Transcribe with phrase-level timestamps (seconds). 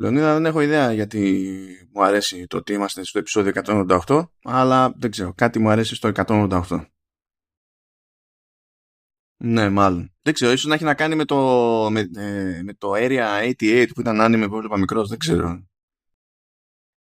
[0.00, 1.48] Λεωνίδα δεν έχω ιδέα γιατί
[1.92, 3.52] μου αρέσει το ότι είμαστε στο επεισόδιο
[4.06, 6.84] 188 αλλά δεν ξέρω κάτι μου αρέσει στο 188
[9.36, 10.14] ναι μάλλον.
[10.22, 11.36] Δεν ξέρω ίσως να έχει να κάνει με το
[11.90, 15.68] με, ε, με το Area 88 που ήταν άνιμε που έβλεπα μικρός δεν ξέρω.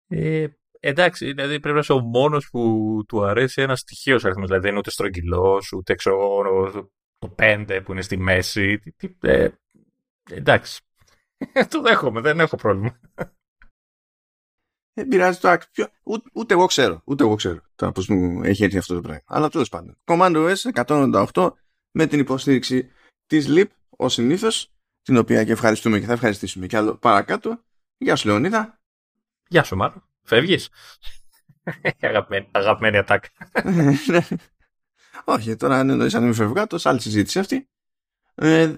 [0.08, 0.48] Ε,
[0.80, 4.72] εντάξει δηλαδή πρέπει να είσαι ο μόνος που του αρέσει ένας στοιχείος αριθμός δηλαδή δεν
[4.72, 8.80] είναι ούτε στρογγυλός ούτε ξέρω το 5 που είναι στη μέση
[9.22, 9.50] ε,
[10.32, 10.82] εντάξει
[11.70, 13.00] το δέχομαι, δεν έχω πρόβλημα.
[14.94, 15.88] Δεν πειράζει το άκρη.
[16.04, 17.02] Ούτε, ούτε, εγώ ξέρω.
[17.06, 19.22] Ούτε εγώ ξέρω τώρα πώς μου έχει έρθει αυτό το πράγμα.
[19.26, 19.98] Αλλά τέλος πάντων.
[20.06, 20.86] Command OS
[21.34, 21.52] 198
[21.92, 22.92] με την υποστήριξη
[23.26, 27.64] της LIP ως συνήθως, την οποία και ευχαριστούμε και θα ευχαριστήσουμε κι άλλο παρακάτω.
[27.98, 28.80] Γεια σου Λεωνίδα.
[29.48, 30.10] Γεια σου Μάρο.
[30.22, 30.70] Φεύγεις;
[32.02, 33.30] αγαπημένη, αγαπημένη ατάκα.
[35.26, 37.70] Όχι, τώρα αν εννοείς αν είμαι φευγάτος, άλλη συζήτηση αυτή.
[38.36, 38.76] Ε,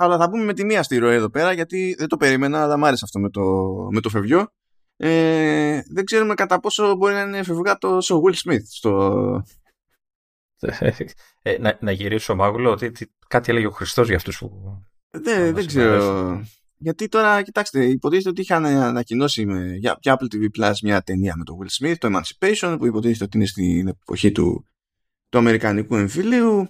[0.00, 2.76] αλλά θα πούμε με τη μία στη ροή εδώ πέρα γιατί δεν το περίμενα αλλά
[2.76, 3.42] μ' άρεσε αυτό με το,
[3.90, 4.48] με το φευγιό
[4.96, 9.44] ε, δεν ξέρουμε κατά πόσο μπορεί να είναι φευγάτο ο Will Smith στο...
[11.42, 12.92] ε, να, να γυρίσω μάγουλο ότι
[13.28, 14.82] κάτι έλεγε ο Χριστός για αυτούς που...
[15.10, 16.42] Δεν, δεν ξέρω.
[16.80, 21.36] Γιατί τώρα, κοιτάξτε, υποτίθεται ότι είχαν ανακοινώσει με, για, για Apple TV Plus μια ταινία
[21.36, 24.66] με τον Will Smith, το Emancipation, που υποτίθεται ότι είναι στην εποχή του,
[25.28, 26.68] του Αμερικανικού εμφυλίου.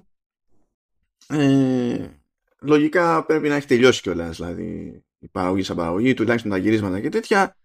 [1.28, 2.08] Ε,
[2.60, 7.08] λογικά πρέπει να έχει τελειώσει κιόλας δηλαδή η παραγωγή σαν παραγωγή, τουλάχιστον τα γυρίσματα και
[7.08, 7.56] τέτοια.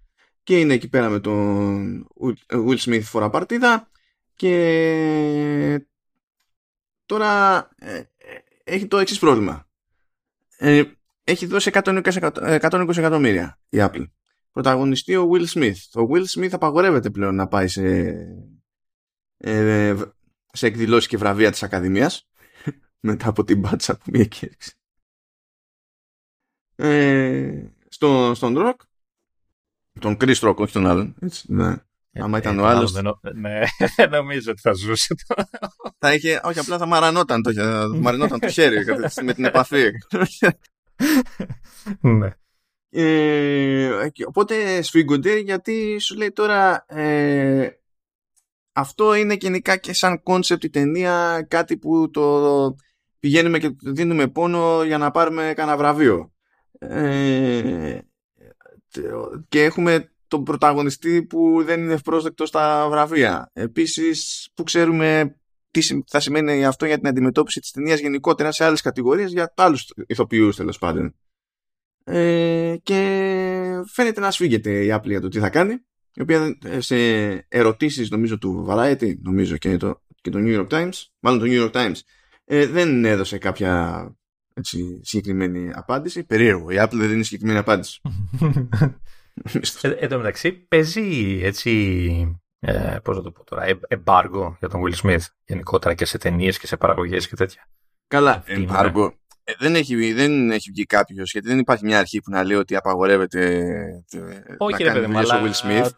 [0.43, 2.07] Και είναι εκεί πέρα με τον
[2.49, 3.91] Will Smith φορά παρτίδα.
[4.35, 5.85] Και
[7.05, 8.05] τώρα ε, ε,
[8.63, 9.67] έχει το εξής πρόβλημα.
[10.57, 10.83] Ε,
[11.23, 14.05] έχει δώσει 120, 120 εκατομμύρια η Apple.
[14.51, 16.01] Πρωταγωνιστεί ο Will Smith.
[16.01, 18.15] Ο Will Smith απαγορεύεται πλέον να πάει σε
[19.37, 19.95] ε,
[20.53, 22.29] σε εκδηλώσεις και βραβεία της Ακαδημίας
[23.07, 24.77] μετά από την μπάτσα που μία κήρυξη
[26.87, 28.81] ε, στο, στον Ροκ
[29.99, 31.15] τον Chris Rock, όχι τον άλλον.
[31.21, 31.75] Έτσι, ναι.
[32.11, 32.93] Ε, Άμα ήταν ε, ο άλλος.
[33.33, 33.59] Ναι,
[34.17, 35.15] νομίζω ότι θα ζούσε
[35.97, 37.51] Θα είχε, όχι απλά θα μαρανόταν το,
[38.01, 38.85] μαρανόταν το χέρι
[39.23, 39.89] με την επαφή.
[42.01, 42.29] Ναι.
[42.89, 47.69] Ε, οπότε σφίγγονται γιατί σου λέει τώρα ε,
[48.73, 52.75] αυτό είναι γενικά και σαν concept η ταινία κάτι που το
[53.19, 56.33] πηγαίνουμε και δίνουμε πόνο για να πάρουμε κανένα βραβείο
[56.89, 57.99] ε,
[59.49, 63.49] και έχουμε τον πρωταγωνιστή που δεν είναι ευπρόσδεκτος στα βραβεία.
[63.53, 65.37] Επίσης που ξέρουμε
[65.71, 69.93] τι θα σημαίνει αυτό για την αντιμετώπιση της ταινίας γενικότερα σε άλλες κατηγορίες για άλλους
[70.07, 71.15] ηθοποιούς τέλος πάντων.
[72.03, 72.95] Ε, και
[73.91, 75.73] φαίνεται να σφίγγεται η Apple για το τι θα κάνει
[76.13, 76.95] η οποία σε
[77.47, 81.65] ερωτήσεις νομίζω του Variety νομίζω και το, και το New York Times μάλλον το New
[81.65, 81.99] York Times
[82.45, 84.03] ε, δεν έδωσε κάποια
[84.53, 86.23] έτσι, συγκεκριμένη απάντηση.
[86.23, 86.69] Περίεργο.
[86.69, 88.01] Η Apple δεν δίνει συγκεκριμένη απάντηση.
[89.81, 92.39] ε, εν τω μεταξύ παίζει έτσι.
[92.59, 96.59] Ε, Πώς να το πω τώρα, εμπάργο για τον Will Smith γενικότερα και σε ταινίες
[96.59, 97.67] και σε παραγωγές και τέτοια.
[98.07, 99.13] Καλά, εμπάργο.
[99.43, 102.57] Ε, δεν, έχει, δεν έχει βγει κάποιος γιατί δεν υπάρχει μια αρχή που να λέει
[102.57, 103.57] ότι απαγορεύεται
[104.11, 105.41] ε, Όχι, να κάνει παιδί, αλλά...
[105.43, 105.89] Will Smith.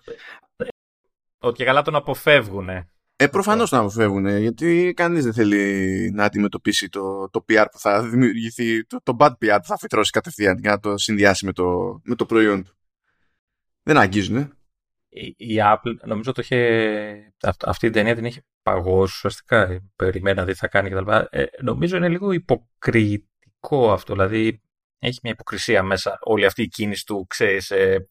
[1.37, 2.69] Ότι καλά τον αποφεύγουν.
[3.17, 8.03] Ε, προφανώς να αποφεύγουν, γιατί κανείς δεν θέλει να αντιμετωπίσει το, το PR που θα
[8.09, 11.99] δημιουργηθεί, το, το bad PR που θα φυτρώσει κατευθείαν για να το συνδυάσει με το,
[12.03, 12.77] με το προϊόν του.
[13.83, 14.37] Δεν αγγίζουν.
[15.09, 17.33] Η, η Apple, νομίζω το είχε,
[17.65, 19.89] αυτή η ταινία την είχε παγώσει ουσιαστικά.
[19.95, 21.11] Περιμένα τι θα κάνει κτλ.
[21.29, 24.13] Ε, νομίζω είναι λίγο υποκριτικό αυτό.
[24.13, 24.61] Δηλαδή
[24.99, 28.09] έχει μια υποκρισία μέσα όλη αυτή η κίνηση του, ξέρεις, ε,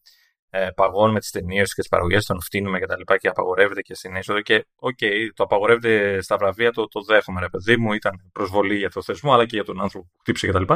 [0.57, 3.95] ε, παγώνουμε τις ταινίες και τις παραγωγές, τον φτύνουμε και τα λοιπά και απαγορεύεται και
[3.95, 4.41] στην είσοδο.
[4.41, 7.93] Και OK, okay, το απαγορεύεται στα βραβεία, το, το δέχομαι, ρε παιδί μου.
[7.93, 10.73] Ήταν προσβολή για το θεσμό, αλλά και για τον άνθρωπο που χτύπησε κτλ.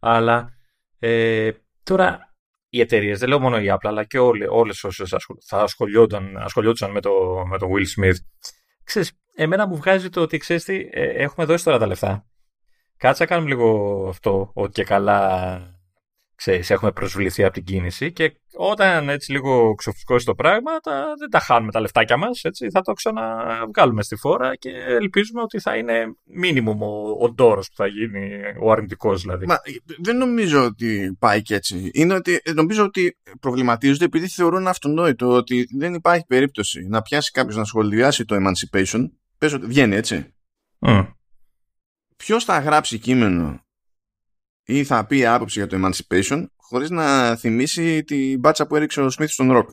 [0.00, 0.48] Αλλά
[0.98, 1.50] ε,
[1.82, 2.34] τώρα
[2.68, 5.14] οι εταιρείες, δεν λέω μόνο η Apple, αλλά και όλες όσες
[5.46, 7.10] θα ασχολιόταν, ασχολιόντουσαν με το,
[7.46, 8.16] με το Will Smith.
[8.84, 12.26] Ξέρεις, εμένα μου βγάζει το ότι ξέρεις τι, ε, έχουμε δώσει τώρα τα λεφτά.
[12.96, 15.60] Κάτσε να κάνουμε λίγο αυτό, ότι και καλά
[16.36, 21.30] ξέρεις, έχουμε προσβληθεί από την κίνηση και όταν έτσι λίγο ξοφουσκώσει το πράγμα τα, δεν
[21.30, 25.76] τα χάνουμε τα λεφτάκια μας, έτσι, θα το ξαναβγάλουμε στη φόρα και ελπίζουμε ότι θα
[25.76, 29.46] είναι μίνιμουμ ο, ο ντόρος που θα γίνει, ο αρνητικός δηλαδή.
[29.46, 29.56] Μα,
[29.98, 31.90] δεν νομίζω ότι πάει και έτσι.
[31.92, 37.56] Είναι ότι νομίζω ότι προβληματίζονται επειδή θεωρούν αυτονόητο ότι δεν υπάρχει περίπτωση να πιάσει κάποιος
[37.56, 39.04] να σχολιάσει το Emancipation,
[39.38, 40.34] πες ότι βγαίνει έτσι.
[40.86, 41.12] Mm.
[42.16, 43.65] Ποιος θα γράψει κείμενο
[44.66, 49.10] ή θα πει άποψη για το Emancipation χωρίς να θυμίσει την μπάτσα που έριξε ο
[49.10, 49.70] Σμίθ στον ροκ.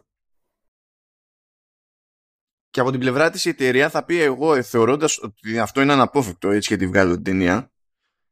[2.69, 5.94] Και από την πλευρά της η εταιρεία θα πει εγώ ε, θεωρώντας ότι αυτό είναι
[5.94, 7.72] αναπόφευκτο έτσι και τη βγάλω την ταινία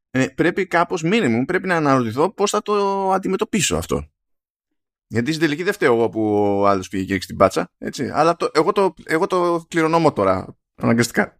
[0.09, 4.09] ε, πρέπει κάπως μήνυμου πρέπει να αναρωτηθώ πώς θα το αντιμετωπίσω αυτό.
[5.07, 6.21] Γιατί στην τελική δεν φταίω εγώ που
[6.59, 7.71] ο άλλος πήγε και στην πάτσα.
[7.77, 8.09] Έτσι.
[8.09, 10.57] Αλλά το, εγώ, το, εγώ το κληρονόμω τώρα.
[10.75, 11.39] Αναγκαστικά.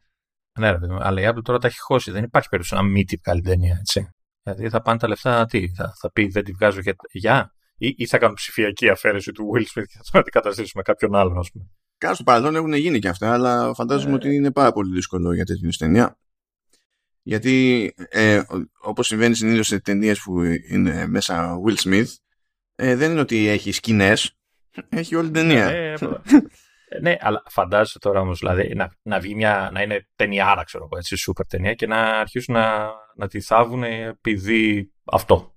[0.59, 2.12] Ναι, ρε, αλλά η Apple τώρα τα έχει χώσει.
[2.12, 4.09] Δεν υπάρχει περίπτωση να μην τη βγάλει ταινία, έτσι.
[4.43, 6.95] Δηλαδή θα πάνε τα λεφτά, τι, θα, θα πει δεν τη βγάζω για.
[7.11, 11.15] για ή, ή θα κάνουν ψηφιακή αφαίρεση του Will Smith και θα τον αντικαταστήσουμε κάποιον
[11.15, 11.65] άλλον, ας πούμε.
[11.97, 14.15] Κάτω στο παρελθόν έχουν γίνει και αυτά, αλλά φαντάζομαι ε...
[14.15, 16.17] ότι είναι πάρα πολύ δύσκολο για τέτοιου ταινία.
[17.21, 18.41] Γιατί ε,
[18.81, 22.07] όπως συμβαίνει συνήθως σε ταινίες που είναι μέσα Will Smith
[22.75, 24.38] ε, δεν είναι ότι έχει σκηνές,
[24.89, 25.65] έχει όλη την ταινία.
[25.65, 25.93] Ε,
[27.01, 30.97] ναι, αλλά φαντάζεσαι τώρα όμως δηλαδή, να, να βγει μια, να είναι ταινιάρα, ξέρω εγώ,
[30.97, 35.55] έτσι, σούπερ ταινία και να αρχίσουν να, να τη θάβουν επειδή αυτό.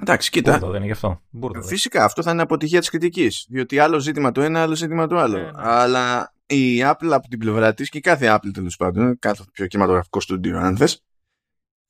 [0.00, 0.50] Εντάξει, κοίτα.
[0.50, 1.20] Μπούρδο, δεν είναι γι' αυτό.
[1.30, 3.46] Μπούρδο, Φυσικά, αυτό θα είναι αποτυχία της κριτικής.
[3.48, 5.36] Διότι άλλο ζήτημα το ένα, άλλο ζήτημα το άλλο.
[5.36, 5.50] Ναι, ναι.
[5.54, 10.20] Αλλά η Apple από την πλευρά της και κάθε Apple τέλος πάντων, κάθε πιο κινηματογραφικό
[10.20, 11.04] στούντιο, αν θες,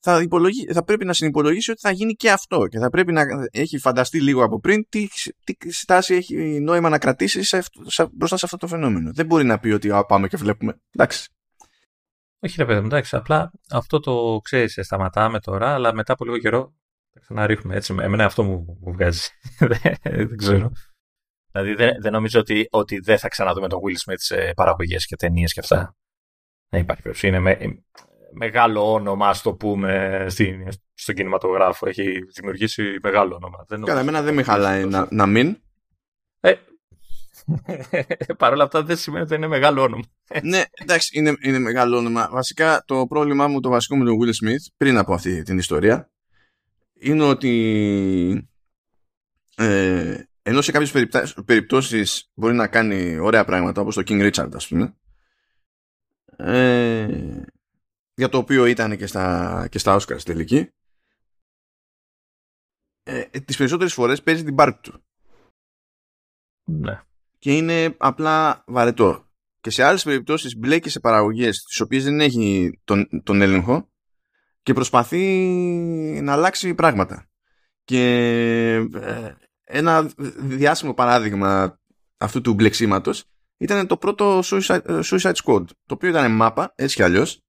[0.05, 0.73] θα, υπολογί...
[0.73, 4.21] θα πρέπει να συνυπολογίσει ότι θα γίνει και αυτό και θα πρέπει να έχει φανταστεί
[4.21, 5.07] λίγο από πριν τι,
[5.43, 9.11] τι στάση έχει νόημα να κρατήσει σε, σε, μπροστά σε αυτό το φαινόμενο.
[9.13, 10.81] Δεν μπορεί να πει ότι α, πάμε και βλέπουμε.
[10.91, 11.29] Εντάξει.
[12.39, 16.37] Όχι ρε παιδί μου, εντάξει, απλά αυτό το ξέρεις, σταματάμε τώρα, αλλά μετά από λίγο
[16.37, 16.73] καιρό
[17.13, 17.75] θα ξαναρίχνουμε.
[17.75, 19.27] Έτσι, εμένα αυτό μου, μου βγάζει.
[20.03, 20.71] δεν ξέρω.
[21.51, 25.15] Δηλαδή δεν, δεν νομίζω ότι, ότι δεν θα ξαναδούμε τον Will Smith σε παραγωγές και
[25.15, 25.95] ταινίες και αυτά.
[26.69, 27.27] Δεν υπάρχει περίπτωση.
[27.27, 27.57] Είναι με,
[28.33, 31.87] μεγάλο όνομα, ας το πούμε, στην, στον κινηματογράφο.
[31.87, 33.85] Έχει δημιουργήσει μεγάλο όνομα.
[33.85, 35.57] Καλά, εμένα δεν με χαλάει να, να μην.
[36.39, 36.53] Ε,
[38.37, 40.03] Παρ' όλα αυτά δεν σημαίνει ότι είναι μεγάλο όνομα.
[40.41, 42.29] ναι, εντάξει, είναι, είναι μεγάλο όνομα.
[42.31, 46.11] Βασικά το πρόβλημά μου το βασικό με τον Will Smith πριν από αυτή την ιστορία
[46.99, 48.47] είναι ότι
[49.55, 54.67] ε, ενώ σε κάποιες περιπτώσεις μπορεί να κάνει ωραία πράγματα όπως το King Richard ας
[54.67, 54.95] πούμε
[56.37, 57.07] ε,
[58.15, 60.69] για το οποίο ήταν και στα, και στα Oscars τελική.
[63.03, 65.03] Ε, τις περισσότερες φορές παίζει την πάρτι του.
[66.65, 67.01] Ναι.
[67.39, 69.27] και είναι απλά βαρετό.
[69.59, 73.91] Και σε άλλες περιπτώσεις μπλέκει σε παραγωγές τις οποίες δεν έχει τον, τον έλεγχο
[74.61, 75.21] και προσπαθεί
[76.21, 77.29] να αλλάξει πράγματα.
[77.83, 78.03] Και
[78.93, 81.79] ε, ένα διάσημο παράδειγμα
[82.17, 83.25] αυτού του μπλεξίματος
[83.57, 87.43] ήταν το πρώτο Suicide, Suicide Squad το οποίο ήταν μάπα έτσι κι αλλιώς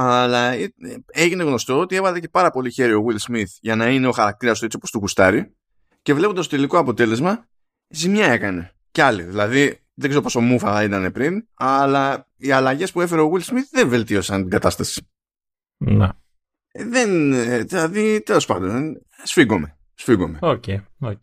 [0.00, 0.72] αλλά ε,
[1.06, 4.12] έγινε γνωστό ότι έβαλε και πάρα πολύ χέρι ο Will Smith για να είναι ο
[4.12, 5.54] χαρακτήρας του έτσι όπως του γουστάρει.
[6.02, 7.46] Και βλέποντας το τελικό αποτέλεσμα
[7.88, 8.72] ζημιά έκανε.
[8.90, 13.30] Κι άλλοι δηλαδή δεν ξέρω πόσο μούφα ήταν πριν αλλά οι αλλαγές που έφερε ο
[13.32, 15.08] Will Smith δεν βελτίωσαν την κατάσταση.
[15.76, 16.20] Να.
[16.72, 21.14] δεν, ε, δηλαδή τέλος πάντων σφίγγομαι σφίγγομαι okay, okay.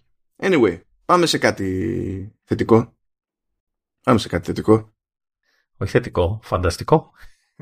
[0.42, 2.98] anyway πάμε σε κάτι θετικό.
[4.04, 4.94] Πάμε σε κάτι θετικό.
[5.78, 7.12] Όχι θετικό, φανταστικό.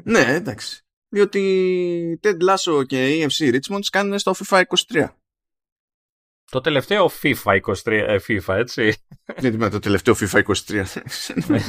[0.03, 0.82] Ναι εντάξει
[1.13, 4.61] διότι Ted Lasso και EFC Richmond κάνουν στο FIFA
[4.91, 5.07] 23.
[6.51, 8.95] Το τελευταίο FIFA 23, ε, FIFA, έτσι.
[9.39, 10.83] Γιατί με το τελευταίο FIFA 23.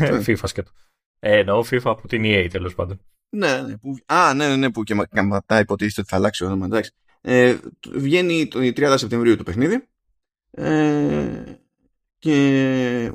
[0.01, 0.71] Ε, FIFA σκέτο.
[1.19, 3.01] Ε, εννοώ FIFA από την EA τέλος πάντων.
[3.29, 6.67] Ναι, ναι, που, α, ναι, ναι, ναι, που και μετά υποτίθεται ότι θα αλλάξει όνομα,
[6.67, 6.93] εντάξει.
[7.21, 7.57] Ε,
[7.93, 9.89] βγαίνει το 30 Σεπτεμβρίου το παιχνίδι.
[10.51, 11.43] Ε,
[12.19, 13.13] και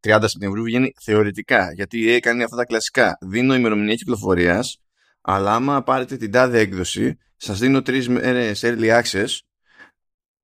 [0.00, 3.18] 30 Σεπτεμβρίου βγαίνει θεωρητικά, γιατί η EA κάνει αυτά τα κλασικά.
[3.20, 4.80] Δίνω ημερομηνία κυκλοφορίας
[5.20, 9.38] αλλά άμα πάρετε την τάδε έκδοση, σας δίνω τρεις μέρες early access,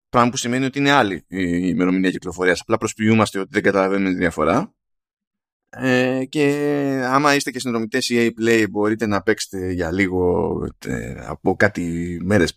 [0.08, 2.60] πράγμα που σημαίνει ότι είναι άλλη η ημερομηνία κυκλοφορίας.
[2.60, 4.74] Απλά προσποιούμαστε ότι δεν καταλαβαίνουμε τη διαφορά.
[5.68, 6.44] Ε, και
[7.04, 10.52] άμα είστε και συνδρομητές EA Play μπορείτε να παίξετε για λίγο
[10.86, 12.54] ε, από κάτι μέρες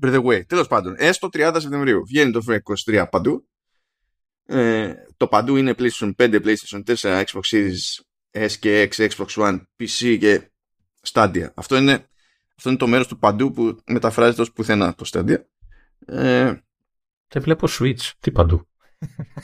[0.00, 3.48] by the way, τέλος πάντων έστω 30 Σεπτεμβρίου βγαίνει το FreeCode 23 παντού
[4.46, 8.00] ε, το παντού είναι PlayStation 5, PlayStation 4, Xbox Series
[8.30, 10.49] S και X, Xbox One, PC και
[11.00, 11.52] στάντια.
[11.56, 12.08] Αυτό είναι,
[12.56, 15.46] αυτό είναι το μέρος του παντού που μεταφράζεται ως πουθενά το στάντια.
[16.06, 16.52] Ε,
[17.28, 18.10] Δεν βλέπω Switch.
[18.20, 18.68] Τι παντού.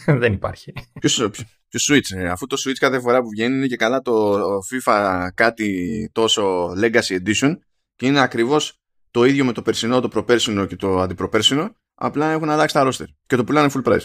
[0.21, 0.73] Δεν υπάρχει.
[1.69, 4.39] Ποιος Switch, ε, αφού το Switch κάθε φορά που βγαίνει είναι και καλά το
[4.73, 7.55] FIFA κάτι τόσο Legacy Edition
[7.97, 12.51] και είναι ακριβώς το ίδιο με το περσινό, το προπέρσινο και το αντιπροπέρσινο, απλά έχουν
[12.51, 14.05] αλλάξει τα roster και το πουλάνε full price.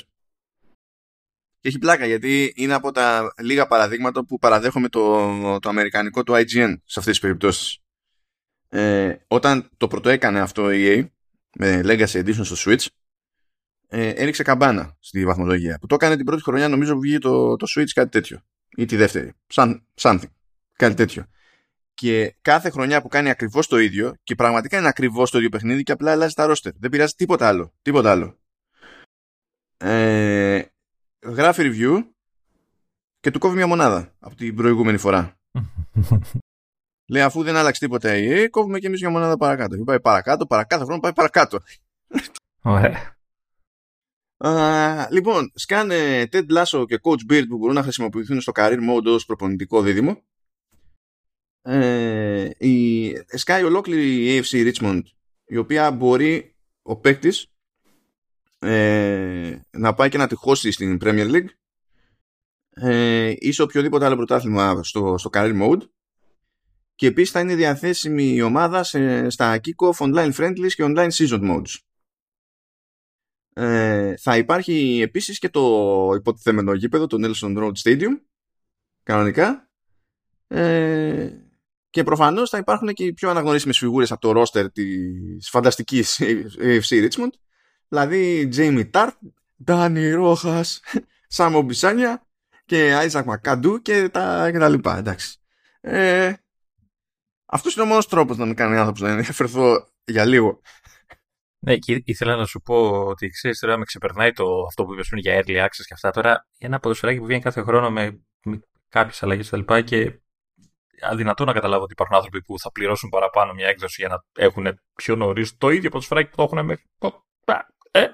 [1.61, 6.33] Και έχει πλάκα γιατί είναι από τα λίγα παραδείγματα που παραδέχομαι το, το αμερικανικό του
[6.33, 7.77] IGN σε αυτές τις περιπτώσεις.
[8.69, 11.07] Ε, όταν το πρώτο έκανε αυτό η EA
[11.57, 12.85] με Legacy Edition στο Switch
[13.87, 15.77] ε, έριξε καμπάνα στη βαθμολογία.
[15.79, 18.41] Που το έκανε την πρώτη χρονιά νομίζω που βγήκε το, το Switch κάτι τέτοιο.
[18.75, 19.33] Ή τη δεύτερη.
[19.53, 20.29] Some, something.
[20.75, 21.25] Κάτι τέτοιο.
[21.93, 25.83] Και κάθε χρονιά που κάνει ακριβώς το ίδιο και πραγματικά είναι ακριβώς το ίδιο παιχνίδι
[25.83, 26.71] και απλά αλλάζει τα roster.
[26.79, 27.73] Δεν πειράζει τίποτα άλλο.
[27.81, 28.39] Τίποτα άλλο.
[29.77, 30.61] Ε,
[31.23, 32.03] γράφει review
[33.19, 35.39] και του κόβει μια μονάδα από την προηγούμενη φορά.
[37.11, 39.77] Λέει αφού δεν άλλαξε τίποτα η EA, κόβουμε και εμείς μια μονάδα παρακάτω.
[39.77, 41.59] Και πάει παρακάτω, παρακάτω χρόνο πάει παρακάτω.
[42.61, 43.15] Ωραία.
[44.43, 49.05] Uh, λοιπόν, σκάνε Ted Lasso και Coach Beard που μπορούν να χρησιμοποιηθούν στο career mode
[49.05, 50.21] ως προπονητικό δίδυμο.
[51.61, 53.11] Ε, η
[53.45, 55.01] Sky ολόκληρη η AFC Richmond
[55.45, 57.47] η οποία μπορεί ο παίκτης
[58.61, 61.49] ε, να πάει και να τη χώσει στην Premier League
[62.69, 65.81] ε, ή σε οποιοδήποτε άλλο πρωτάθλημα στο, στο career mode
[66.95, 71.41] και επίσης θα είναι διαθέσιμη η ομάδα σε, στα kick-off online friendlies και online season
[71.51, 71.75] modes.
[73.53, 78.21] Ε, θα υπάρχει επίσης και το υποτιθέμενο γήπεδο, το Nelson Road Stadium,
[79.03, 79.69] κανονικά.
[80.47, 81.29] Ε,
[81.89, 86.21] και προφανώς θα υπάρχουν και οι πιο αναγνωρίσιμες φιγούρες από το roster της φανταστικής
[86.63, 87.31] AFC Richmond,
[87.91, 89.17] δηλαδή Jamie Tart,
[89.65, 90.63] Danny Rojas,
[91.35, 92.27] Σάμο Μπισάνια
[92.65, 95.37] και Isaac McAdoo και τα, και τα λοιπά, εντάξει.
[95.81, 96.33] Ε,
[97.45, 100.61] αυτός είναι ο μόνος τρόπος να με κάνει άνθρωπος να ενδιαφερθώ για λίγο.
[101.59, 105.07] Ναι, και ήθελα να σου πω ότι ξέρεις τώρα με ξεπερνάει το, αυτό που είπες
[105.07, 106.11] πριν για early access και αυτά.
[106.11, 109.73] Τώρα ένα ποδοσφαιράκι που βγαίνει κάθε χρόνο με, με κάποιες αλλαγές κτλ.
[109.83, 110.19] Και
[111.01, 114.79] αδυνατό να καταλάβω ότι υπάρχουν άνθρωποι που θα πληρώσουν παραπάνω μια έκδοση για να έχουν
[114.95, 116.85] πιο νωρίς το ίδιο ποδοσφαιράκι που το έχουν μέχρι.
[117.91, 118.05] Ε.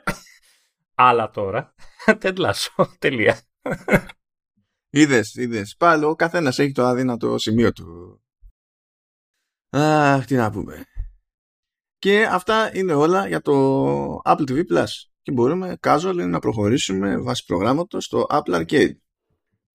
[0.95, 1.73] Αλλά τώρα.
[2.19, 2.95] Τεντλάσω.
[2.99, 3.41] Τελεία.
[4.89, 5.75] Είδες, είδες.
[5.77, 8.21] Πάλι ο καθένας έχει το αδύνατο σημείο του.
[9.69, 10.85] Αχ, τι να πούμε.
[11.97, 14.87] Και αυτά είναι όλα για το Apple TV Plus.
[15.21, 18.95] Και μπορούμε casual να προχωρήσουμε βάσει προγράμματος στο Apple Arcade.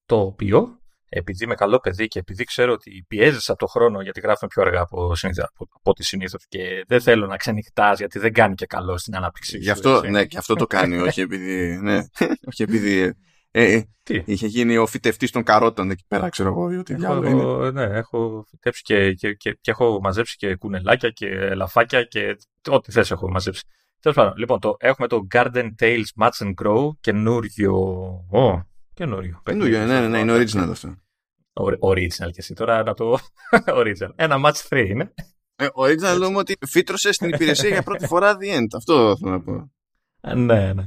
[0.05, 0.82] Το οποίο,
[1.15, 4.63] επειδή είμαι καλό παιδί και επειδή ξέρω ότι πιέζεσαι από το χρόνο γιατί γράφουμε πιο
[4.63, 8.67] αργά από, από, από ό,τι συνήθως και δεν θέλω να ξενυχτάς γιατί δεν κάνει και
[8.67, 9.59] καλό στην ανάπτυξη.
[9.59, 12.01] Γι' αυτό, ναι, και αυτό το κάνει, όχι επειδή, ναι,
[12.51, 13.15] όχι επειδή
[13.55, 16.79] ε, ε, είχε γίνει ο φυτευτής των καρότων εκεί πέρα, ξέρω εγώ.
[16.79, 17.71] Ότι έχω, είναι.
[17.71, 22.37] Ναι, έχω φυτέψει και, και, και, και, έχω μαζέψει και κουνελάκια και λαφάκια και
[22.71, 23.63] ό,τι θες έχω μαζέψει.
[24.01, 27.75] Τέλος πάντων, λοιπόν, το, έχουμε το Garden Tales Match and Grow καινούριο.
[28.33, 28.61] Oh,
[28.95, 29.41] καινούριο.
[29.45, 30.97] Καινούριο, ναι, ναι, ναι, είναι original αυτό.
[31.81, 33.19] Original και εσύ τώρα να το.
[33.81, 34.11] original.
[34.15, 35.15] Ένα match 3 είναι.
[35.57, 38.67] Ε, original λέμε ότι φύτρωσε στην υπηρεσία για πρώτη φορά the end.
[38.77, 39.71] Αυτό θέλω να πω.
[40.37, 40.85] Ναι, ναι.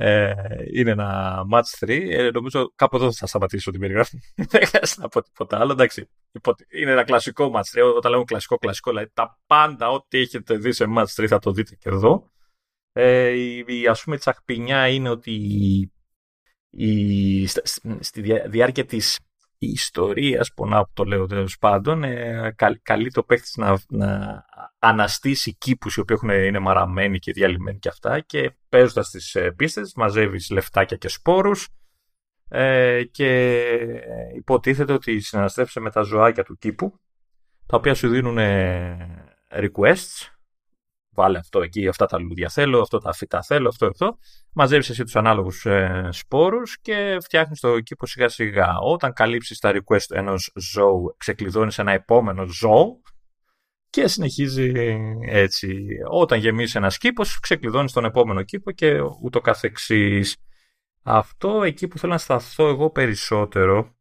[0.00, 0.34] Ε,
[0.74, 2.06] είναι ένα match 3.
[2.10, 4.18] Ε, νομίζω κάπου εδώ θα σταματήσω την περιγραφή.
[4.50, 5.72] Δεν χρειάζεται να πω τίποτα άλλο.
[5.72, 6.08] Εντάξει,
[6.80, 7.94] είναι ένα κλασικό match 3.
[7.96, 11.52] Όταν λέμε κλασικό, κλασικό, δηλαδή τα πάντα, ό,τι έχετε δει σε match 3 θα το
[11.52, 12.30] δείτε και εδώ.
[12.92, 15.32] Ε, η, η ας πούμε τσαχπινιά είναι ότι
[16.70, 17.46] η,
[18.00, 19.18] στη διάρκεια της
[19.58, 24.44] ιστορίας που να το λέω τέλος πάντων, ε, καλεί το παίχτης να, να
[24.78, 29.50] αναστήσει κήπους οι οποίοι έχουν, είναι μαραμένοι και διαλυμένοι και αυτά και παίζοντας τις ε,
[29.50, 31.68] πίστες μαζεύεις λεφτάκια και σπόρους
[32.48, 33.60] ε, και
[34.36, 37.00] υποτίθεται ότι συναναστρέφεσαι με τα ζωάκια του κήπου
[37.66, 38.38] τα οποία σου δίνουν
[39.50, 40.37] requests
[41.18, 44.18] βάλε αυτό εκεί, αυτά τα λουλούδια θέλω, αυτό τα φύτα θέλω, αυτό, αυτό.
[44.52, 48.78] Μαζεύει εσύ τους ανάλογους ε, σπόρους και φτιάχνεις το κήπο σιγά σιγά.
[48.78, 53.00] Όταν καλύψεις τα request ενός ζώου, ξεκλειδώνεις ένα επόμενο ζώο
[53.90, 54.72] και συνεχίζει
[55.28, 55.86] έτσι.
[56.10, 60.36] Όταν γεμίσεις ένα κήπο, ξεκλειδώνεις τον επόμενο κήπο και ούτω καθεξής.
[61.02, 63.96] Αυτό εκεί που θέλω να σταθώ εγώ περισσότερο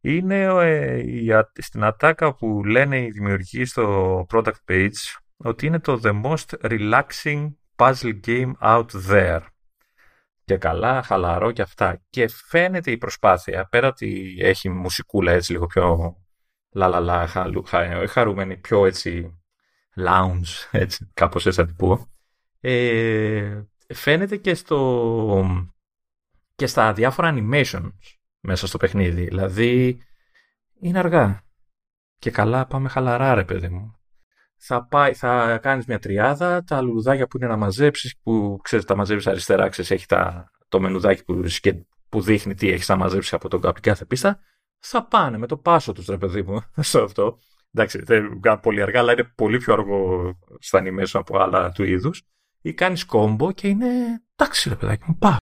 [0.00, 4.90] είναι ε, στην ατάκα που λένε οι δημιουργοί στο product page
[5.44, 9.40] ότι είναι το the most relaxing puzzle game out there.
[10.44, 12.02] Και καλά, χαλαρό και αυτά.
[12.10, 16.16] Και φαίνεται η προσπάθεια, πέρα ότι έχει μουσικούλα έτσι λίγο πιο
[16.70, 17.26] λαλαλα,
[18.08, 19.38] χαρούμενη, πιο έτσι
[19.96, 22.08] lounge, έτσι, κάπως έτσι θα την πω.
[22.60, 23.62] Ε,
[23.94, 25.66] φαίνεται και, στο,
[26.54, 27.90] και στα διάφορα animations
[28.40, 29.24] μέσα στο παιχνίδι.
[29.24, 30.02] Δηλαδή,
[30.80, 31.42] είναι αργά.
[32.18, 33.98] Και καλά πάμε χαλαρά ρε παιδί μου
[34.66, 38.96] θα, πάει, θα κάνεις μια τριάδα, τα λουλουδάκια που είναι να μαζέψεις, που ξέρεις τα
[38.96, 41.42] μαζεύεις αριστερά, ξέρεις έχει τα, το μενουδάκι που,
[42.08, 44.40] που δείχνει τι έχεις να μαζέψεις από, τον, από κάθε πίστα,
[44.78, 47.38] θα πάνε με το πάσο τους ρε παιδί μου στο αυτό.
[47.72, 51.84] Εντάξει, δεν κάνουν πολύ αργά, αλλά είναι πολύ πιο αργό στα animation από άλλα του
[51.84, 52.22] είδους.
[52.60, 53.86] Ή κάνεις κόμπο και είναι
[54.36, 55.36] εντάξει ρε παιδάκι μου, πά.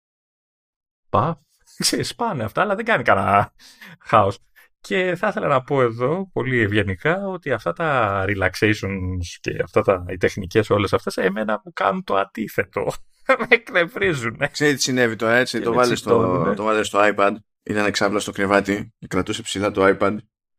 [1.09, 1.43] Πά.
[1.79, 3.53] Ξέρεις, πάνε αυτά, αλλά δεν κάνει κανένα
[4.01, 4.39] χάος.
[4.81, 10.05] Και θα ήθελα να πω εδώ πολύ ευγενικά ότι αυτά τα relaxations και αυτά τα,
[10.09, 12.93] οι τεχνικές όλες αυτές εμένα μου κάνουν το αντίθετο.
[13.39, 14.37] με εκνευρίζουν.
[14.51, 16.55] Ξέρετε τι συνέβη τώρα έτσι, το βάλες, στο, ναι.
[16.55, 20.17] το βάλες στο iPad, ήταν εξάπλα στο κρεβάτι και κρατούσε ψηλά το iPad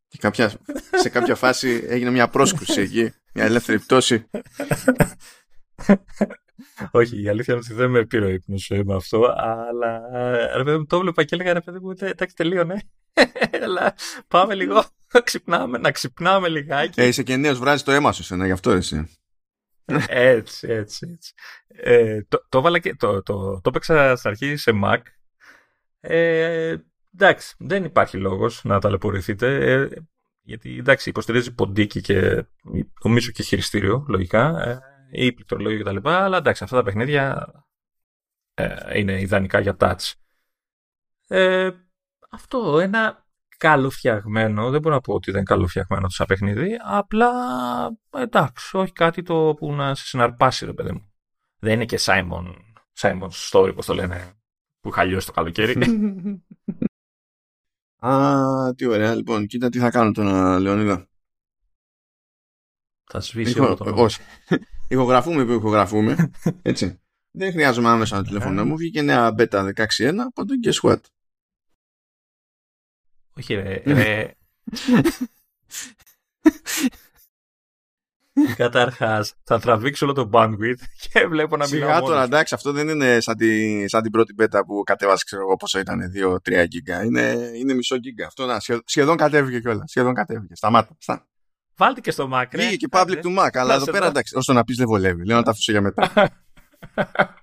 [0.08, 0.52] και κάποια,
[0.92, 4.30] σε κάποια φάση έγινε μια πρόσκρουση εκεί, μια ελεύθερη πτώση.
[6.92, 10.02] Όχι, η αλήθεια είναι ότι δεν με πήρε ο ύπνος με αυτό, αλλά
[10.56, 12.90] ρε παιδί μου το έβλεπα και έλεγα ρε παιδί μου, εντάξει τελείωνε.
[13.64, 13.96] Αλλά
[14.28, 17.02] πάμε λίγο να ξυπνάμε, να ξυπνάμε λιγάκι.
[17.02, 19.10] Ε, είσαι και νέο, βράζεις το αίμα σου, ένα, γι' αυτό εσύ.
[20.08, 21.34] έτσι, έτσι, έτσι.
[21.68, 25.02] Ε, το, το, και, το, το, το έπαιξα στην αρχή σε Mac.
[26.00, 26.76] Ε,
[27.14, 29.72] εντάξει, δεν υπάρχει λόγος να ταλαιπωρηθείτε.
[29.72, 29.90] Ε,
[30.42, 32.46] γιατί εντάξει, υποστηρίζει ποντίκι και
[33.04, 34.80] νομίζω και χειριστήριο, λογικά, ε,
[35.12, 36.10] ή πληκτρολόγιο κτλ.
[36.10, 37.54] Αλλά εντάξει, αυτά τα παιχνίδια
[38.54, 40.12] ε, είναι ιδανικά για touch.
[41.28, 41.70] Ε,
[42.30, 43.26] αυτό, ένα
[43.58, 47.32] καλοφτιαγμένο, δεν μπορώ να πω ότι δεν είναι καλοφτιαγμένο το σαν παιχνίδι, απλά
[48.10, 51.12] εντάξει, όχι κάτι το που να σε συναρπάσει ρε παιδί μου.
[51.60, 52.56] Δεν είναι και Simon,
[53.00, 54.34] Simon Story, πώς το λένε,
[54.80, 55.76] που χαλιώσει το καλοκαίρι.
[58.02, 59.16] Α, τι ωραία.
[59.16, 61.08] Λοιπόν, κοίτα τι θα κάνω τώρα, Λεωνίδα.
[63.04, 64.22] Θα σβήσει όλο το Όχι.
[64.88, 66.30] ηχογραφούμε που ηχογραφούμε.
[66.62, 67.02] Έτσι.
[67.32, 68.78] Δεν χρειάζομαι άμεσα το τηλέφωνο μου.
[68.78, 71.00] Βγήκε νέα beta 16.1, οπότε guess what;
[73.40, 73.82] Όχι ρε.
[73.86, 74.34] ρε.
[78.56, 81.90] Καταρχάς, θα τραβήξω όλο το bandwidth και βλέπω να μιλάω.
[81.90, 85.42] Σιγά τώρα, εντάξει, αυτό δεν είναι σαν, τη, σαν την πρώτη beta που κατέβασε, ξέρω
[85.42, 87.04] εγώ πόσο ήταν, 2-3 γίγκα.
[87.04, 88.26] Είναι, είναι μισό γίγκα.
[88.28, 89.90] Αυτό να, σχεδόν κατέβηκε κιόλας.
[89.90, 90.56] Σχεδόν κατέβηκε.
[90.56, 90.96] Σταμάτα.
[91.00, 91.28] Στά.
[91.76, 92.46] Βάλτε και στο Mac.
[92.50, 95.26] Πήγε και public του Mac, αλλά εδώ πέρα εντάξει, όσο να πεις δεν βολεύει.
[95.26, 96.12] Λέω να τα αφήσω για μετά.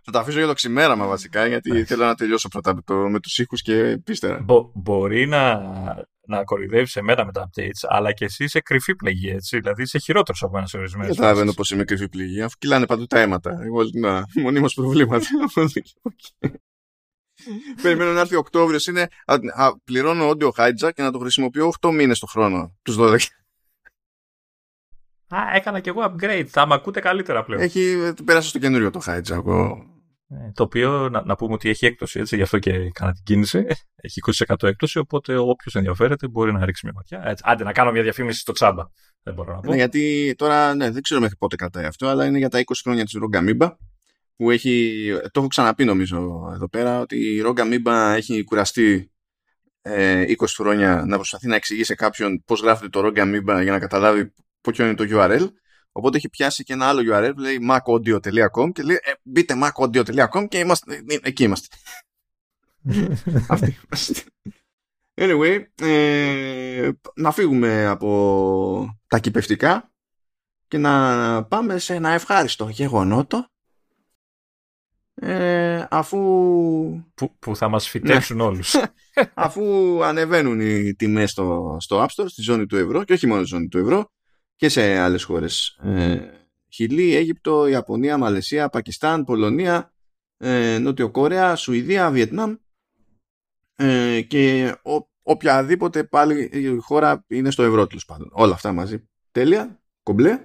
[0.03, 3.21] Θα τα αφήσω για το ξημέραμα βασικά, γιατί θέλω να τελειώσω πρώτα με, το, με
[3.21, 4.41] τους ήχους και πίστερα.
[4.41, 5.61] Μπο, μπορεί να,
[6.27, 9.59] να κορυδεύεις εμένα με τα updates, αλλά και εσύ είσαι κρυφή πληγή, έτσι.
[9.59, 11.07] Δηλαδή είσαι χειρότερος από ένα ορισμένο.
[11.07, 13.59] Δεν καταλαβαίνω πώς είμαι κρυφή πληγή, αφού κυλάνε παντού τα αίματα.
[13.63, 15.27] Εγώ να, μονίμως προβλήματα.
[17.83, 18.87] Περιμένω να έρθει Οκτώβριος.
[18.87, 22.77] Είναι, α, α, πληρώνω audio hijack και να το χρησιμοποιώ 8 μήνες το χρόνο.
[22.83, 23.19] Τους 12.
[25.29, 26.47] Α, έκανα κι εγώ upgrade.
[26.49, 27.63] Θα με ακούτε καλύτερα πλέον.
[27.63, 29.45] Έχει πέρασα στο καινούριο το hijack.
[30.29, 33.23] Ε, το οποίο να, να, πούμε ότι έχει έκπτωση, έτσι, γι' αυτό και έκανα την
[33.25, 33.67] κίνηση.
[33.97, 37.31] Έχει 20% έκπτωση, οπότε όποιος ενδιαφέρεται μπορεί να ρίξει μια ματιά.
[37.31, 38.85] Έτσι, άντε να κάνω μια διαφήμιση στο τσάμπα.
[39.23, 39.71] Δεν μπορώ να πω.
[39.71, 42.63] Ναι, γιατί τώρα ναι, δεν ξέρω μέχρι πότε κρατάει αυτό, αλλά είναι για τα 20
[42.83, 43.77] χρόνια της Ρόγκα Μίμπα.
[44.37, 49.11] Που έχει, το έχω ξαναπεί νομίζω εδώ πέρα, ότι η Ρόγκα Μίμπα έχει κουραστεί
[49.83, 53.73] ε, 20 χρόνια να προσπαθεί να εξηγήσει σε κάποιον πώς γράφεται το Ρόγκα Μίμπα για
[53.73, 54.33] να καταλάβει
[54.71, 55.49] ποιο είναι το URL.
[55.93, 60.49] Οπότε έχει πιάσει και ένα άλλο URL που λέει macaudio.com και λέει ε, μπείτε macaudio.com
[60.49, 61.77] και είμαστε, ε, ε, εκεί είμαστε.
[63.49, 63.77] Αυτή.
[65.15, 69.93] Anyway, ε, να φύγουμε από τα κυπευτικά
[70.69, 73.51] και να πάμε σε ένα ευχάριστο γεγονότο
[75.15, 76.19] ε, αφού...
[77.15, 78.43] Που, που θα μας φυτέψουν ναι.
[78.43, 78.75] όλους.
[79.35, 79.65] αφού
[80.05, 83.55] ανεβαίνουν οι τιμές στο, στο App Store, στη ζώνη του ευρώ και όχι μόνο στη
[83.55, 84.11] ζώνη του ευρώ
[84.57, 85.79] και σε άλλες χώρες.
[85.83, 86.19] Ε,
[86.69, 89.93] Χιλή, Αίγυπτο, Ιαπωνία, Μαλαισία, Πακιστάν, Πολωνία,
[90.39, 92.55] ε, Νότιο Κορέα, Σουηδία, Βιετνάμ
[93.77, 98.31] ε, και ο, οποιαδήποτε πάλι η χώρα είναι στο ευρώ τέλος πάντων.
[98.33, 99.09] Όλα αυτά μαζί.
[99.33, 100.41] Τέλεια, κομπλέ.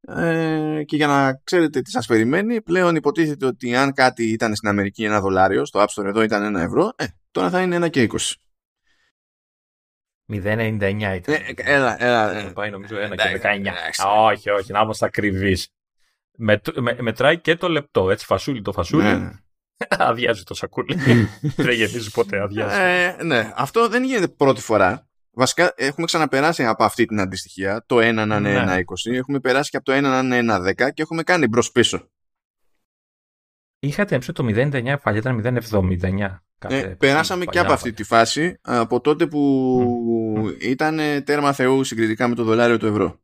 [0.00, 4.68] Ε, και για να ξέρετε τι σας περιμένει, πλέον υποτίθεται ότι αν κάτι ήταν στην
[4.68, 7.88] Αμερική ένα δολάριο, στο App Store εδώ ήταν ένα ευρώ, ε, τώρα θα είναι ένα
[7.88, 8.16] και 20.
[10.32, 11.34] 0,99 ήταν.
[11.34, 12.36] Ε, έλα, έλα.
[12.36, 13.50] Ε, πάει νομίζω 1 και 19.
[14.16, 15.68] Όχι, όχι, να είμαστε ακριβείς.
[16.36, 19.02] Με, με, μετράει και το λεπτό, έτσι, φασούλι το φασούλι.
[19.02, 19.30] Ναι.
[19.88, 20.94] αδειάζει το σακούλι.
[21.56, 22.80] δεν γεμίζει ποτέ, αδειάζει.
[22.80, 25.08] Ε, ναι, αυτό δεν γίνεται πρώτη φορά.
[25.30, 27.84] Βασικά έχουμε ξαναπεράσει από αυτή την αντιστοιχεία.
[27.86, 28.76] Το 1 να είναι ναι.
[28.76, 29.12] 1,20.
[29.12, 32.10] Έχουμε περάσει και από το 1 να είναι 1,10 και έχουμε κάνει μπρος πίσω.
[33.78, 36.38] Είχατε έμψει το 0,99 παλιά ήταν 0,79.
[36.60, 42.34] Ε, περάσαμε και από αυτή τη φάση από τότε που ήταν τέρμα θεού συγκριτικά με
[42.34, 43.20] το δολάριο του ευρώ.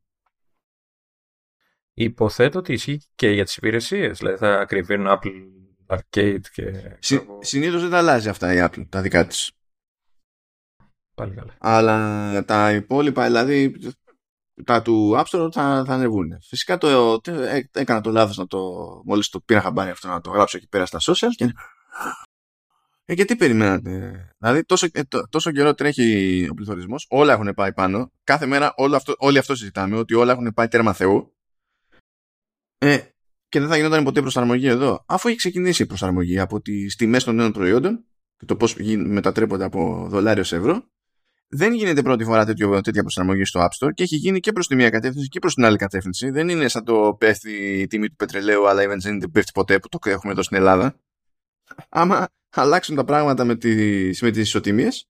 [1.97, 5.33] Υποθέτω ότι ισχύει και για τις υπηρεσίες, δηλαδή θα ακριβήνουν Apple
[5.87, 6.97] Arcade και...
[6.99, 9.51] Συ, συνήθως δεν τα αλλάζει αυτά η Apple, τα δικά της.
[11.15, 11.57] Πάλι καλά.
[11.59, 13.77] Αλλά τα υπόλοιπα, δηλαδή
[14.65, 16.41] τα του App Store θα, θα ανεβούν.
[16.43, 17.21] Φυσικά το,
[17.73, 18.61] έκανα το λάθος να το,
[19.05, 21.53] μόλις το πήρα χαμπάρι αυτό να το γράψω εκεί πέρα στα social και
[23.05, 23.91] ε, γιατί περιμένατε;
[24.39, 28.13] Δηλαδή, τόσο, ε, τόσο καιρό τρέχει ο πληθωρισμός, όλα έχουν πάει πάνω.
[28.25, 31.37] Κάθε μέρα όλο αυτό, όλοι αυτό συζητάμε, ότι όλα έχουν πάει τέρμα Θεού.
[32.79, 32.99] Ε,
[33.49, 35.05] και δεν θα γινόταν ποτέ προσαρμογή εδώ.
[35.07, 38.05] Αφού έχει ξεκινήσει η προσαρμογή από τις τιμές των νέων προϊόντων
[38.37, 40.89] και το πώς μετατρέπονται από δολάριο σε ευρώ,
[41.49, 44.67] δεν γίνεται πρώτη φορά τέτοιο, τέτοια προσαρμογή στο App Store και έχει γίνει και προς
[44.67, 46.31] τη μία κατεύθυνση και προς την άλλη κατεύθυνση.
[46.31, 49.79] Δεν είναι σαν το πέφτει η τιμή του πετρελαίου, αλλά η βενζίνη δεν πέφτει ποτέ
[49.79, 50.97] που το έχουμε εδώ στην Ελλάδα.
[51.89, 52.29] Άμα
[52.61, 55.09] αλλάξουν τα πράγματα με τις, με τις ισοτιμίες,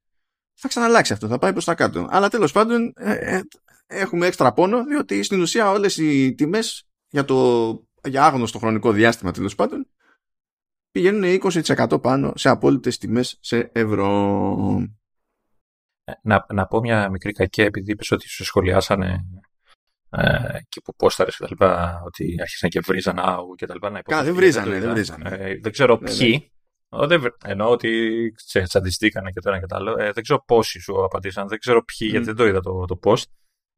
[0.55, 2.09] θα ξαναλλάξει αυτό, θα πάει προς τα κάτω.
[2.11, 3.41] Αλλά τέλος πάντων ε, ε,
[3.87, 7.69] έχουμε έξτρα πόνο, διότι στην ουσία όλες οι τιμές για, το,
[8.05, 9.89] για άγνωστο χρονικό διάστημα τέλος πάντων
[10.95, 14.09] πηγαίνουν 20% πάνω σε απόλυτες τιμές σε ευρώ.
[16.05, 19.25] Ε, να, να πω μια μικρή κακία επειδή είπες ότι σου σχολιάσανε
[20.11, 24.03] ε, και που πόσταρες και τα λοιπά, ότι άρχισαν και βρίζαν άου και τα λοιπά.
[24.03, 25.29] Καλά, δεν βρίζανε, δεν βρίζανε.
[25.29, 26.53] Ε, δεν ξέρω ναι, ποιοι.
[27.01, 27.07] Ναι.
[27.07, 28.33] Δεν, εννοώ ότι
[28.65, 29.99] τσαντιστήκανε και το ένα και το άλλο.
[29.99, 32.11] Ε, δεν ξέρω πόσοι σου απαντήσαν, δεν ξέρω ποιοι, mm.
[32.11, 33.25] γιατί δεν το είδα το, το post.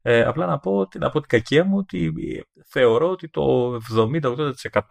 [0.01, 2.13] Ε, απλά να πω, να πω την κακία μου ότι
[2.65, 3.77] θεωρώ ότι το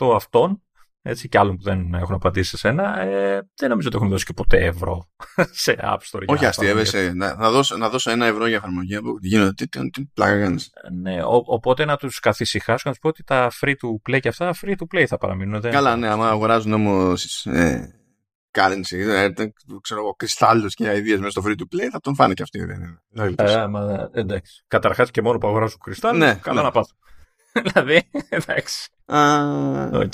[0.00, 0.60] 70-80% αυτών
[1.08, 4.24] έτσι, και άλλων που δεν έχουν απαντήσει σε σένα, ε, δεν νομίζω ότι έχουν δώσει
[4.24, 5.08] και ποτέ ευρώ
[5.62, 6.22] σε App Store.
[6.26, 7.12] Όχι αστείευεσαι.
[7.14, 8.98] Να, να, δώσω, να δώσω ένα ευρώ για εφαρμογή.
[9.20, 13.00] Γίνονται, τι, τι, τι πλάκα κάνεις; Ναι, ο, οπότε να τους καθησυχάσω και να τους
[13.00, 15.60] πω ότι τα free to play και αυτά free to play θα παραμείνουν.
[15.60, 17.94] Καλά, ναι, άμα αγοράζουν όμως ε,
[18.56, 19.28] currency, ε,
[19.80, 22.64] ξέρω εγώ, κρυστάλλου και ιδέε μέσα στο free to play, θα τον φάνε και αυτοί.
[22.64, 23.34] Δεν είναι.
[23.36, 24.64] Ε, μα, εντάξει.
[24.66, 26.66] Καταρχάς και μόνο που αγοράζουν κρυστάλλου, ναι, καλά ναι.
[26.66, 26.94] να πάθω.
[27.66, 28.88] δηλαδή, εντάξει.
[29.06, 30.08] Okay.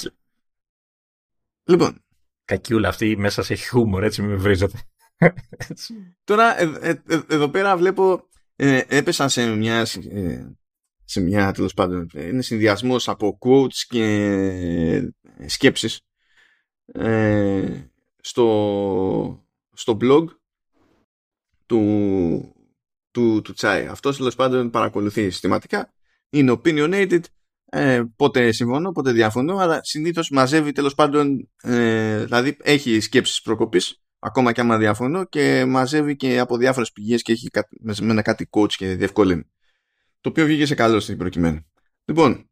[1.64, 2.04] Λοιπόν.
[2.44, 4.78] Κακιούλα αυτή μέσα σε χιούμορ, έτσι με βρίζετε.
[6.24, 9.84] Τώρα, ε, ε, ε, εδώ πέρα βλέπω, ε, έπεσα σε μια,
[11.04, 15.12] σε μια τέλος πάντων, είναι συνδυασμός από quotes και
[15.46, 16.00] σκέψεις
[18.22, 20.24] στο, στο blog
[21.66, 22.54] του,
[23.10, 23.86] του, του Τσάι.
[23.86, 25.92] Αυτός τέλος πάντων παρακολουθεί συστηματικά.
[26.30, 27.20] Είναι opinionated
[27.74, 34.02] ε, πότε συμφωνώ, πότε διαφωνώ, αλλά συνήθως μαζεύει τέλος πάντων, ε, δηλαδή έχει σκέψεις προκοπής,
[34.18, 37.48] ακόμα και άμα διαφωνώ, και μαζεύει και από διάφορες πηγές και έχει
[37.80, 39.50] με ένα κάτι coach και διευκολύνει.
[40.20, 41.66] Το οποίο βγήκε σε καλό στην προκειμένη.
[42.04, 42.50] Λοιπόν,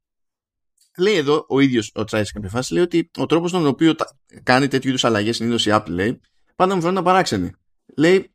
[1.01, 3.95] λέει εδώ ο ίδιος ο Τσάι σε κάποια φάση, λέει ότι ο τρόπος τον οποίο
[4.43, 6.21] κάνει τέτοιου είδους αλλαγές συνήθως η Apple λέει,
[6.57, 7.51] πάντα μου φαίνεται να παράξενη.
[7.97, 8.35] Λέει,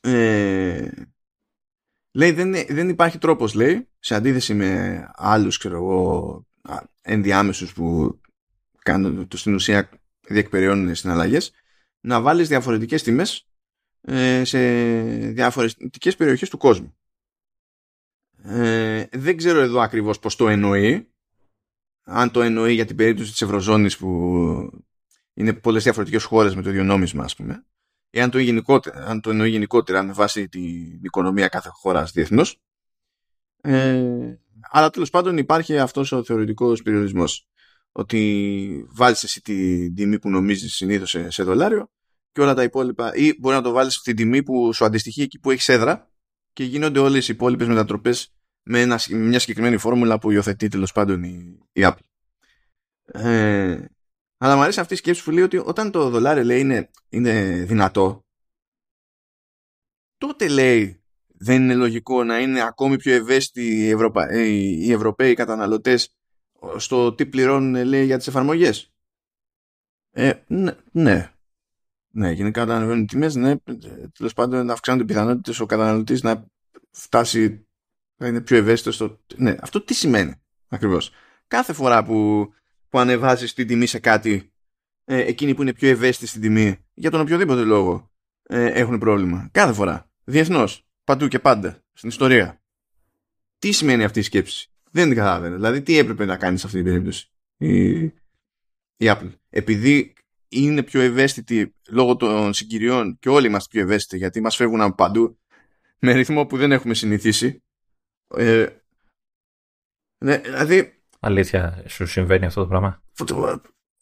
[0.00, 0.88] ε,
[2.12, 6.46] Λέει δεν, δεν υπάρχει τρόπος λέει σε αντίθεση με άλλους ξέρω εγώ
[7.02, 8.18] ενδιάμεσους που
[8.78, 9.90] κάνουν το στην ουσία
[10.28, 11.52] διεκπεριώνουν συναλλαγές
[12.00, 13.48] να βάλεις διαφορετικές τιμές
[14.00, 14.58] ε, σε
[15.30, 16.94] διαφορετικές περιοχές του κόσμου.
[18.42, 21.09] Ε, δεν ξέρω εδώ ακριβώς πως το εννοεί
[22.10, 24.08] αν το εννοεί για την περίπτωση της Ευρωζώνης που
[25.34, 27.64] είναι πολλές διαφορετικές χώρες με το ίδιο νόμισμα ας πούμε
[28.10, 32.60] εάν το, γενικότερα, αν το εννοεί γενικότερα με βάση την οικονομία κάθε χώρας διεθνώς.
[33.62, 34.34] Ε,
[34.70, 37.48] αλλά τέλος πάντων υπάρχει αυτός ο θεωρητικός περιορισμός.
[37.92, 41.90] Ότι βάλεις εσύ την τιμή που νομίζεις συνήθως σε, σε, δολάριο
[42.32, 45.38] και όλα τα υπόλοιπα, ή μπορεί να το βάλεις στην τιμή που σου αντιστοιχεί εκεί
[45.38, 46.10] που έχεις έδρα
[46.52, 51.22] και γίνονται όλες οι υπόλοιπες μετατροπές με ένα, μια συγκεκριμένη φόρμουλα που υιοθετεί τέλος πάντων
[51.22, 52.04] η, η Apple.
[53.04, 53.84] Ε,
[54.36, 57.64] αλλά μου αρέσει αυτή η σκέψη που λέει ότι όταν το δολάριο λέει είναι, είναι
[57.68, 58.24] δυνατό,
[60.16, 64.30] τότε λέει δεν είναι λογικό να είναι ακόμη πιο ευαίσθητοι οι, Ευρωπα...
[64.30, 66.14] Ε, οι Ευρωπαίοι καταναλωτές
[66.76, 68.92] στο τι πληρώνουν λέει για τις εφαρμογές.
[70.10, 71.32] Ε, ναι, ναι.
[72.12, 73.56] Ναι, γενικά όταν ανεβαίνουν οι τιμές, ναι,
[74.18, 76.46] τέλος πάντων να αυξάνονται οι πιθανότητες ο καταναλωτής να
[76.90, 77.68] φτάσει
[78.20, 79.20] να είναι πιο ευαίσθητο στο...
[79.36, 80.34] Ναι, αυτό τι σημαίνει
[80.68, 81.10] ακριβώς;
[81.46, 82.48] Κάθε φορά που
[82.88, 84.52] που ανεβάζει την τιμή σε κάτι
[85.04, 88.10] ε, εκείνοι που είναι πιο ευαίσθητοι στην τιμή για τον οποιοδήποτε λόγο
[88.42, 89.48] ε, έχουν πρόβλημα.
[89.52, 90.10] Κάθε φορά.
[90.24, 90.86] Διεθνώς.
[91.04, 91.84] Παντού και πάντα.
[91.92, 92.62] Στην ιστορία.
[93.58, 95.54] Τι σημαίνει αυτή η σκέψη; Δεν την καταλαβαίνω.
[95.54, 98.00] Δηλαδή τι έπρεπε να κάνεις σε αυτή την περίπτωση; Η,
[98.96, 99.32] η Apple.
[99.50, 100.12] Επειδή
[100.48, 104.94] είναι πιο ευαίσθητη λόγω των συγκυριών και όλοι είμαστε πιο ευαίσθητοι γιατί μας φεύγουν από
[104.94, 105.38] παντού
[105.98, 107.62] με ρυθμό που δεν έχουμε συνηθίσει.
[108.36, 108.66] Ε,
[110.24, 113.02] ναι, δηλαδή Αλήθεια, σου συμβαίνει αυτό το πράγμα;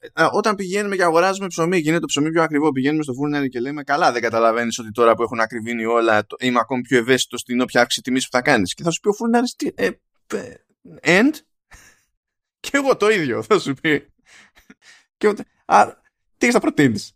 [0.01, 2.73] Ε, όταν πηγαίνουμε και αγοράζουμε ψωμί, γίνεται το ψωμί πιο ακριβό.
[2.73, 6.59] Πηγαίνουμε στο φούρνερ και λέμε Καλά, δεν καταλαβαίνεις ότι τώρα που έχουν ακριβήνει όλα, είμαι
[6.59, 8.75] ακόμη πιο ευαίσθητος στην όποια αύξηση τιμής που θα κάνεις.
[8.75, 9.43] Και θα σου πει ο φούρνερ,
[9.75, 9.91] ε,
[10.27, 10.55] ε,
[11.03, 11.33] end;
[12.61, 14.13] Και εγώ το ίδιο θα σου πει.
[15.17, 15.93] Και, α,
[16.39, 17.13] τι θα προτείνεις;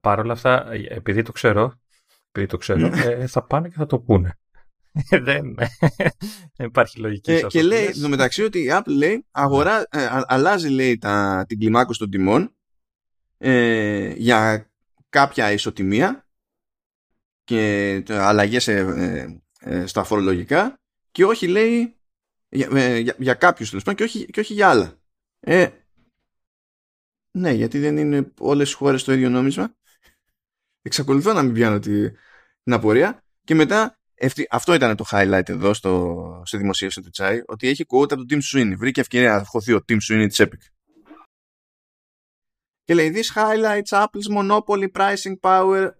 [0.00, 1.80] Παρ' όλα αυτά, επειδή το ξέρω,
[2.28, 4.39] επειδή το ξέρω ε, θα πάνε και θα το πούνε.
[5.26, 5.56] Δεν,
[6.56, 10.98] υπάρχει λογική ε, Και λέει το μεταξύ ότι η Apple λέει, αγορά, ε, αλλάζει λέει
[10.98, 12.54] τα, την κλιμάκωση των τιμών
[13.38, 14.70] ε, για
[15.08, 16.28] κάποια ισοτιμία
[17.44, 21.96] και αλλαγές ε, ε, στα φορολογικά και όχι λέει
[22.48, 25.00] για, για, για κάποιους τέλος και όχι, και όχι για άλλα.
[25.40, 25.68] Ε,
[27.30, 29.74] ναι, γιατί δεν είναι όλες οι χώρες το ίδιο νόμισμα.
[30.82, 33.24] Εξακολουθώ να μην πιάνω την απορία.
[33.44, 33.99] Και μετά
[34.50, 38.26] αυτό ήταν το highlight εδώ στο, στη δημοσίευση του Τσάι, ότι έχει quote από τον
[38.30, 38.74] Tim Sweeney.
[38.76, 40.70] Βρήκε ευκαιρία να χωθεί ο Tim Sweeney της Epic.
[42.84, 45.90] Και λέει, this highlights Apple's monopoly pricing power.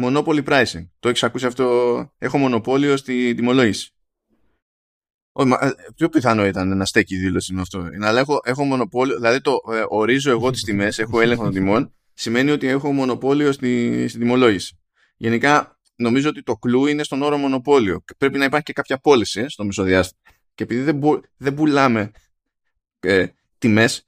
[0.00, 0.88] Monopoly pricing.
[0.98, 1.66] Το έχεις ακούσει αυτό;
[2.18, 3.94] Έχω μονοπόλιο στη τιμολόγηση.
[5.32, 7.88] Ε, πιο πιθανό ήταν να στέκει η δήλωση με αυτό.
[8.02, 11.94] Αλλά έχω, έχω μονοπόλιο, δηλαδή το ε, ορίζω εγώ τις τιμές, έχω έλεγχο των τιμών,
[12.14, 14.78] σημαίνει ότι έχω μονοπόλιο στη, στη τιμολόγηση.
[15.16, 18.04] Γενικά νομίζω ότι το κλου είναι στον όρο μονοπόλιο.
[18.18, 20.20] Πρέπει να υπάρχει και κάποια πώληση ε, στο μισοδιάστημα.
[20.54, 21.00] Και επειδή δεν,
[21.36, 22.10] δεν πουλάμε
[23.00, 23.26] ε,
[23.58, 24.04] τιμές,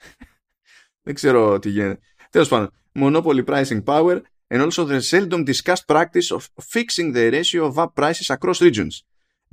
[1.04, 2.00] δεν ξέρω τι γίνεται.
[2.30, 7.64] Τέλος πάντων, monopoly pricing power and also the seldom discussed practice of fixing the ratio
[7.64, 8.94] of up prices across regions.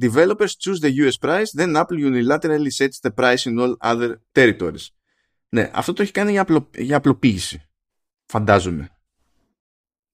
[0.07, 4.87] Developers choose the US price, then Apple unilaterally sets the price in all other territories.
[5.49, 7.61] Ναι, αυτό το έχει κάνει για, απλο, για απλοποίηση.
[8.25, 8.98] Φαντάζομαι.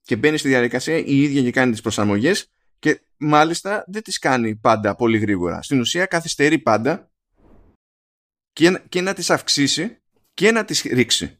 [0.06, 4.56] Και μπαίνει στη διαδικασία η ίδια και κάνει τις προσαρμογές και μάλιστα δεν τις κάνει
[4.56, 5.62] πάντα πολύ γρήγορα.
[5.62, 7.12] Στην ουσία καθυστερεί πάντα
[8.54, 10.02] και, και να τις αυξήσει
[10.34, 11.39] και να τις ρίξει.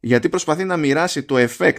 [0.00, 1.78] Γιατί προσπαθεί να μοιράσει το effect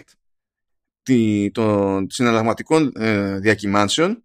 [1.52, 4.24] των συναλλαγματικών ε, διακυμάνσεων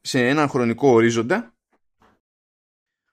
[0.00, 1.54] σε έναν χρονικό ορίζοντα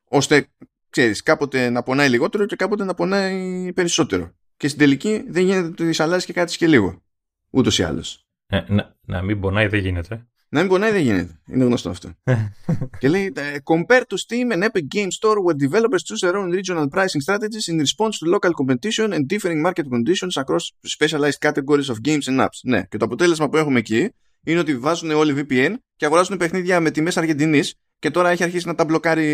[0.04, 0.48] ώστε
[0.89, 5.68] ξέρεις κάποτε να πονάει λιγότερο και κάποτε να πονάει περισσότερο και στην τελική δεν γίνεται
[5.68, 7.05] ότι τις αλλάζει και κάτι και λίγο
[7.49, 11.39] ούτως ή άλλως ε, να, να μην πονάει δεν γίνεται να μην πονάει δεν γίνεται.
[11.47, 12.13] Είναι γνωστό αυτό.
[12.99, 16.88] και λέει Compare to Steam and Epic Game Store where developers choose their own regional
[16.89, 21.97] pricing strategies in response to local competition and differing market conditions across specialized categories of
[22.01, 22.60] games and apps.
[22.63, 24.10] Ναι, και το αποτέλεσμα που έχουμε εκεί
[24.43, 28.67] είναι ότι βάζουν όλοι VPN και αγοράζουν παιχνίδια με τιμές Αργεντινής και τώρα έχει αρχίσει
[28.67, 29.27] να τα μπλοκάρει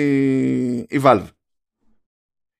[0.89, 1.27] η Valve.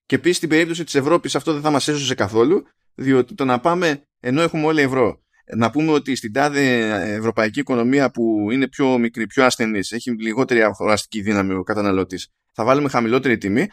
[0.05, 2.63] Και επίσης στην περίπτωση της Ευρώπης αυτό δεν θα μας έσωσε καθόλου,
[2.95, 5.21] διότι το να πάμε ενώ έχουμε όλοι ευρώ
[5.55, 10.63] να πούμε ότι στην τάδε ευρωπαϊκή οικονομία που είναι πιο μικρή, πιο ασθενής, έχει λιγότερη
[10.63, 13.67] αγοραστική δύναμη ο καταναλωτής, θα βάλουμε χαμηλότερη τιμή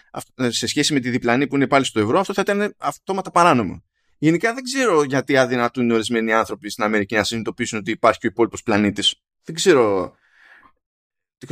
[0.49, 3.83] σε σχέση με τη διπλανή που είναι πάλι στο ευρώ, αυτό θα ήταν αυτόματα παράνομο.
[4.19, 8.31] Γενικά δεν ξέρω γιατί αδυνατούν ορισμένοι άνθρωποι στην Αμερική να συνειδητοποιήσουν ότι υπάρχει και ο
[8.33, 9.15] υπόλοιπος πλανήτης.
[9.45, 10.15] Δεν ξέρω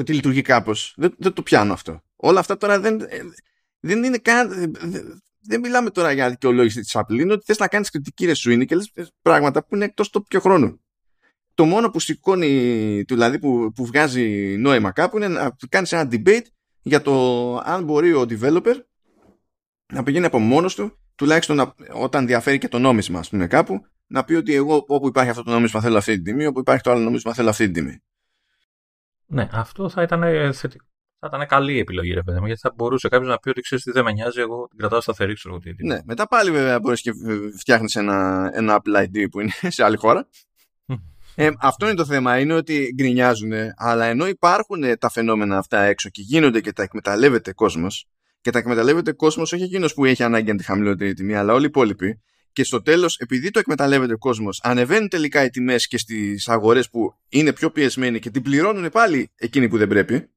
[0.04, 0.94] τι λειτουργεί κάπως.
[0.96, 2.02] Δεν, δεν το πιάνω αυτό.
[2.16, 2.98] Όλα αυτά τώρα δεν,
[3.80, 4.76] δεν είναι καν
[5.46, 7.18] δεν μιλάμε τώρα για δικαιολόγηση της Apple.
[7.18, 10.40] Είναι ότι θες να κάνεις κριτική ρεσουίνη και λες πράγματα που είναι εκτός το πιο
[10.40, 10.80] χρόνο.
[11.54, 16.44] Το μόνο που σηκώνει, δηλαδή που, που βγάζει νόημα κάπου, είναι να κάνεις ένα debate
[16.82, 18.74] για το αν μπορεί ο developer
[19.92, 24.24] να πηγαίνει από μόνος του, τουλάχιστον όταν διαφέρει και το νόμισμα, ας πούμε, κάπου, να
[24.24, 26.90] πει ότι εγώ όπου υπάρχει αυτό το νόμισμα θέλω αυτή την τιμή, όπου υπάρχει το
[26.90, 28.02] άλλο νόμισμα θέλω αυτή την τιμή.
[29.26, 30.86] Ναι, αυτό θα ήταν θετικό
[31.18, 33.84] θα ήταν καλή επιλογή, ρε παιδί μου, γιατί θα μπορούσε κάποιος να πει ότι ξέρεις
[33.84, 35.84] τι δεν με νοιάζει, εγώ την κρατάω σταθερή, ξέρω τι.
[35.84, 37.12] Ναι, μετά πάλι βέβαια μπορείς και
[37.58, 40.28] φτιάχνεις ένα, ένα Apple ID που είναι σε άλλη χώρα.
[41.34, 46.08] ε, αυτό είναι το θέμα, είναι ότι γκρινιάζουν, αλλά ενώ υπάρχουν τα φαινόμενα αυτά έξω
[46.08, 48.08] και γίνονται και τα εκμεταλλεύεται κόσμος,
[48.40, 51.64] και τα εκμεταλλεύεται κόσμος όχι εκείνος που έχει ανάγκη για τη χαμηλότερη τιμή, αλλά όλοι
[51.64, 52.20] οι υπόλοιποι.
[52.52, 56.90] Και στο τέλος, επειδή το εκμεταλλεύεται ο κόσμος, ανεβαίνουν τελικά οι τιμές και στις αγορές
[56.90, 60.30] που είναι πιο πιεσμένοι και την πληρώνουν πάλι εκείνοι που δεν πρέπει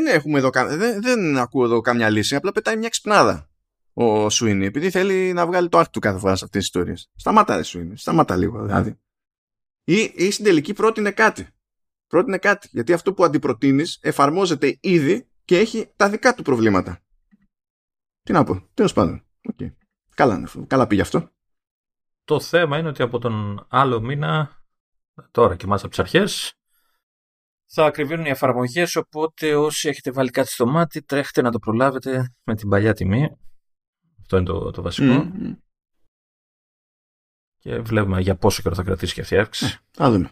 [0.00, 3.50] δεν, έχουμε εδώ, δεν, δεν ακούω εδώ καμιά λύση, απλά πετάει μια ξυπνάδα
[3.98, 7.10] ο Σουίνι, επειδή θέλει να βγάλει το άκρη του κάθε φορά σε αυτές τις ιστορίες.
[7.16, 8.98] Σταμάτα ρε Σουίνι, σταμάτα λίγο δηλαδή.
[9.84, 11.48] Ή, ή στην τελική πρότεινε κάτι.
[12.06, 17.00] Πρότεινε κάτι, γιατί αυτό που αντιπροτείνεις εφαρμόζεται ήδη και έχει τα δικά του προβλήματα.
[18.22, 19.24] Τι να πω, τέλος πάντων.
[19.52, 19.72] Okay.
[20.14, 21.30] Καλά, καλά πήγε αυτό.
[22.24, 24.62] Το θέμα είναι ότι από τον άλλο μήνα,
[25.30, 26.55] τώρα και μάλιστα από τις αρχές,
[27.66, 28.96] θα ακριβίνουν οι εφαρμογές.
[28.96, 33.36] Οπότε όσοι έχετε βάλει κάτι στο μάτι, τρέχετε να το προλάβετε με την παλιά τιμή.
[34.20, 35.32] Αυτό είναι το, το βασικό.
[37.58, 39.78] Και βλέπουμε για πόσο καιρό θα κρατήσει και αυτή η αύξηση.
[39.90, 40.30] Θα δούμε.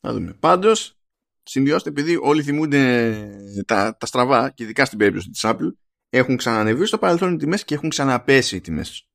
[0.00, 0.32] Θα δούμε.
[0.32, 0.98] Πάντως,
[1.42, 5.72] σημειώστε, επειδή όλοι θυμούνται τα, τα στραβά, και ειδικά στην περίπτωση της Apple,
[6.08, 9.08] έχουν ξανανεβεί στο παρελθόν οι τιμές και έχουν ξαναπέσει οι τιμές.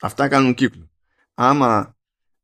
[0.00, 0.90] Αυτά κάνουν κύκλο.
[1.34, 1.97] Άμα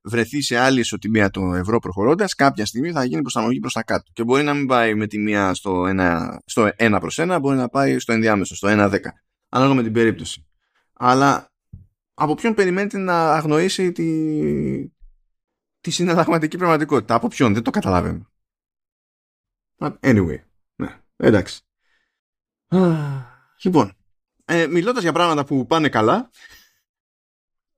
[0.04, 4.10] βρεθεί σε άλλη ισοτιμία το ευρώ προχωρώντας, κάποια στιγμή θα γίνει προσαρμογή προς τα κάτω.
[4.12, 7.56] Και μπορεί να μην πάει με τη μία στο 1, στο 1 προς 1, μπορεί
[7.56, 8.98] να πάει στο ενδιάμεσο, στο 1-10.
[9.48, 10.46] Ανάλογα με την περίπτωση.
[10.92, 11.52] Αλλά
[12.14, 14.88] από ποιον περιμένετε να αγνοήσει τη,
[15.80, 18.32] τη συναλλαγματική πραγματικότητα; Από ποιον, δεν το καταλαβαίνω.
[20.00, 20.38] Anyway,
[20.74, 21.60] ναι, εντάξει.
[23.62, 23.96] Λοιπόν,
[24.44, 26.30] ε, μιλώντας για πράγματα που πάνε καλά.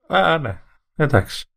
[0.09, 0.63] Α, ναι,
[0.95, 1.51] εντάξει.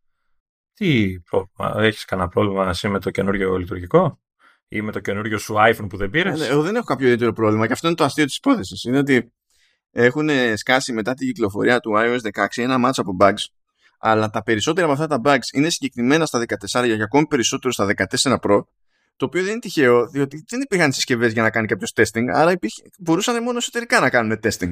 [0.79, 4.19] Τι πρόβλημα, έχεις κανένα πρόβλημα εσύ με το καινούριο λειτουργικό
[4.67, 7.33] ή με το καινούριο σου iPhone που δεν πήρες; Ε, εγώ δεν έχω κάποιο ιδιαίτερο
[7.33, 8.83] πρόβλημα και αυτό είναι το αστείο της υπόθεσης.
[8.83, 9.33] Είναι ότι
[9.91, 13.43] έχουν σκάσει μετά την κυκλοφορία του iOS 16 ένα μάτσο από bugs
[13.99, 17.93] αλλά τα περισσότερα από αυτά τα bugs είναι συγκεκριμένα στα 14 και ακόμη περισσότερο στα
[18.21, 18.61] 14 Pro
[19.15, 22.51] το οποίο δεν είναι τυχαίο, διότι δεν υπήρχαν συσκευές για να κάνει κάποιος testing, άρα
[22.51, 24.71] υπήρχε, μπορούσαν μόνο εσωτερικά να κάνουν testing.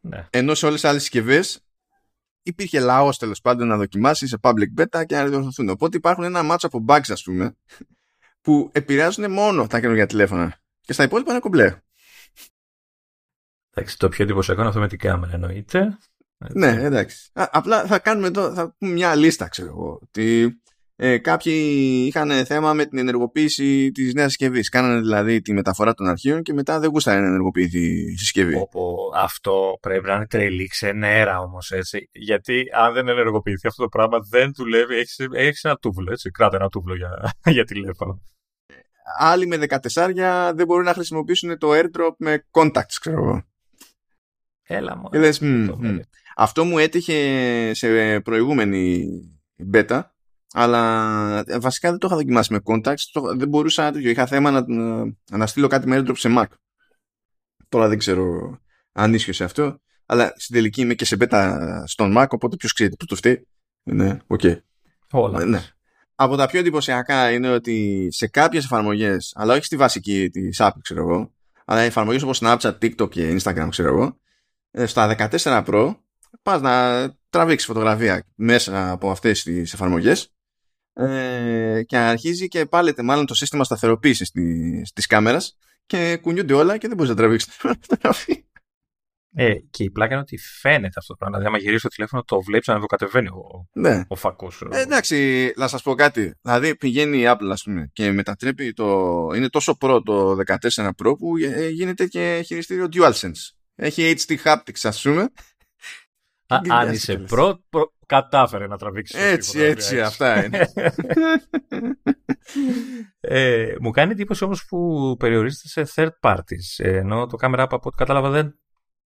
[0.00, 0.26] Ναι.
[0.30, 1.64] Ενώ σε όλες τις άλλες συσκευές
[2.42, 5.68] υπήρχε λαός τέλος πάντων να δοκιμάσεις σε public beta και να διορθωθούν.
[5.68, 7.56] Οπότε υπάρχουν ένα μάτσο από bugs, ας πούμε,
[8.40, 10.60] που επηρεάζουν μόνο τα καινούργια τηλέφωνα.
[10.80, 11.82] Και στα υπόλοιπα είναι κομπλέ.
[13.74, 15.98] Εντάξει, το πιο εντυπωσιακό είναι αυτό με την κάμερα, εννοείται.
[16.52, 17.30] Ναι, εντάξει.
[17.32, 19.98] Α, απλά θα κάνουμε εδώ, θα πούμε μια λίστα, ξέρω εγώ.
[20.02, 20.56] Ότι
[20.96, 21.54] ε, κάποιοι
[22.06, 24.68] είχαν θέμα με την ενεργοποίηση της νέας συσκευής.
[24.68, 28.54] Κάνανε δηλαδή τη μεταφορά των αρχείων και μετά δεν γούστανε να ενεργοποιηθεί η συσκευή.
[28.54, 32.08] Όπου αυτό πρέπει να είναι τρελή ξενέρα όμως έτσι.
[32.12, 34.94] Γιατί αν δεν ενεργοποιηθεί αυτό το πράγμα δεν δουλεύει.
[34.94, 36.30] Έχεις έχεις ένα τούβλο έτσι.
[36.30, 38.22] Κράτα ένα τούβλο για, για τηλέφωνο.
[39.18, 39.58] Άλλοι με
[39.94, 43.44] 14 δεν μπορούν να χρησιμοποιήσουν το airdrop με contacts, ξέρω εγώ.
[44.62, 45.08] Έλα μου.
[46.36, 49.06] Αυτό μου έτυχε σε προηγούμενη
[49.72, 50.02] beta
[50.52, 53.34] αλλά ε, βασικά δεν το είχα δοκιμάσει με contacts.
[53.36, 54.64] δεν μπορούσα να Είχα θέμα να,
[55.30, 56.46] να στείλω κάτι με AirDrop σε Mac.
[57.68, 58.58] Τώρα δεν ξέρω
[58.92, 59.80] αν ίσχυε σε αυτό.
[60.06, 63.46] Αλλά στην τελική είμαι και σε beta στον Mac, οπότε ποιος ξέρει που το φταίει.
[63.82, 64.40] Ναι, OK.
[64.42, 64.56] Okay.
[65.10, 65.44] Όλα.
[65.44, 65.62] Ναι.
[66.14, 70.80] Από τα πιο εντυπωσιακά είναι ότι σε κάποιες εφαρμογές, αλλά όχι στη βασική της Apple,
[70.82, 71.32] ξέρω εγώ,
[71.64, 74.20] αλλά εφαρμογές όπως Snapchat, TikTok και Instagram, ξέρω εγώ,
[74.70, 75.94] ε, στα 14 Pro
[76.42, 80.32] πας να τραβήξεις φωτογραφία μέσα από αυτές τις εφαρμογές
[80.94, 86.76] ε, και αρχίζει και πάλεται μάλλον το σύστημα σταθεροποίησης της, της κάμερας και κουνιούνται όλα
[86.76, 88.44] και δεν μπορείς να τραβήξεις την φωτογραφία.
[89.34, 91.38] Ε, και η πλάκα είναι ότι φαίνεται αυτό το πράγμα.
[91.38, 94.04] Δηλαδή, άμα γυρίσει το τηλέφωνο, το βλέπει να κατεβαίνει ο, ναι.
[94.08, 94.62] ο φακός.
[94.70, 96.34] Ε, εντάξει, να σας πω κάτι.
[96.42, 99.28] Δηλαδή, πηγαίνει η Apple, ας πούμε, και μετατρέπει το.
[99.34, 100.36] Είναι τόσο προ το
[100.74, 103.50] 14 Pro που ε, γίνεται και χειριστήριο DualSense.
[103.74, 105.28] Έχει HD haptics, ας πούμε.
[106.46, 107.64] Αν είσαι προ,
[108.06, 109.20] κατάφερε να τραβήξεις.
[109.20, 110.68] Έτσι, έτσι, αυτά είναι.
[113.20, 117.82] ε, μου κάνει εντύπωση όμως που περιορίζεται σε third parties, ενώ το camera app από
[117.84, 118.60] ό,τι κατάλαβα δεν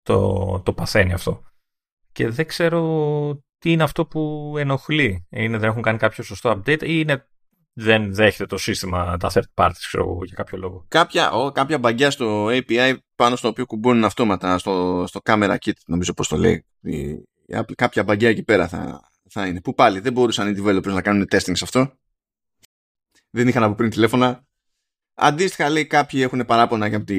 [0.02, 1.44] το, το παθαίνει αυτό.
[2.12, 5.28] Και δεν ξέρω τι είναι αυτό που ενοχλεί.
[5.30, 7.28] Είναι δεν έχουν κάνει κάποιο σωστό update ή είναι
[7.74, 10.86] δεν δέχεται το σύστημα τα third parties, ξέρω για κάποιο λόγο.
[10.88, 15.72] Κάποια, ο, κάποια μπαγκιά στο API πάνω στο οποίο κουμπώνουν αυτόματα στο, στο camera kit,
[15.86, 16.66] νομίζω πώς το λέει.
[16.82, 17.24] Η,
[17.76, 19.62] κάποια μπαγκιά εκεί πέρα θα, θα είναι.
[19.62, 21.94] Που πάλι δεν μπορούσαν οι developers να κάνουν testing σε αυτό.
[23.30, 24.46] Δεν είχαν από πριν τηλέφωνα.
[25.14, 27.18] Αντίστοιχα λέει κάποιοι έχουν παράπονα και από, τη,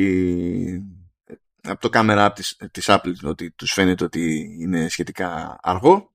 [1.63, 6.12] από το camera app της, της Apple ότι τους φαίνεται ότι είναι σχετικά αργό.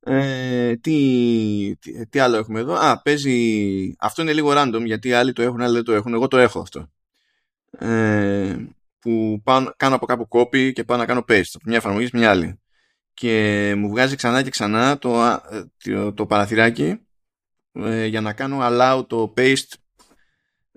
[0.00, 1.76] Ε, τι,
[2.10, 3.94] τι, άλλο έχουμε εδώ; Α, παίζει.
[3.98, 6.14] Αυτό είναι λίγο random γιατί άλλοι το έχουν, άλλοι δεν το έχουν.
[6.14, 6.90] Εγώ το έχω αυτό.
[7.78, 8.56] Ε,
[8.98, 12.16] που πάω, κάνω από κάπου copy και πάω να κάνω paste από μια εφαρμογή σε
[12.16, 12.58] μια άλλη
[13.18, 17.00] και μου βγάζει ξανά και ξανά το, ε, το, το παραθυράκι
[17.72, 19.72] ε, για να κάνω allow το paste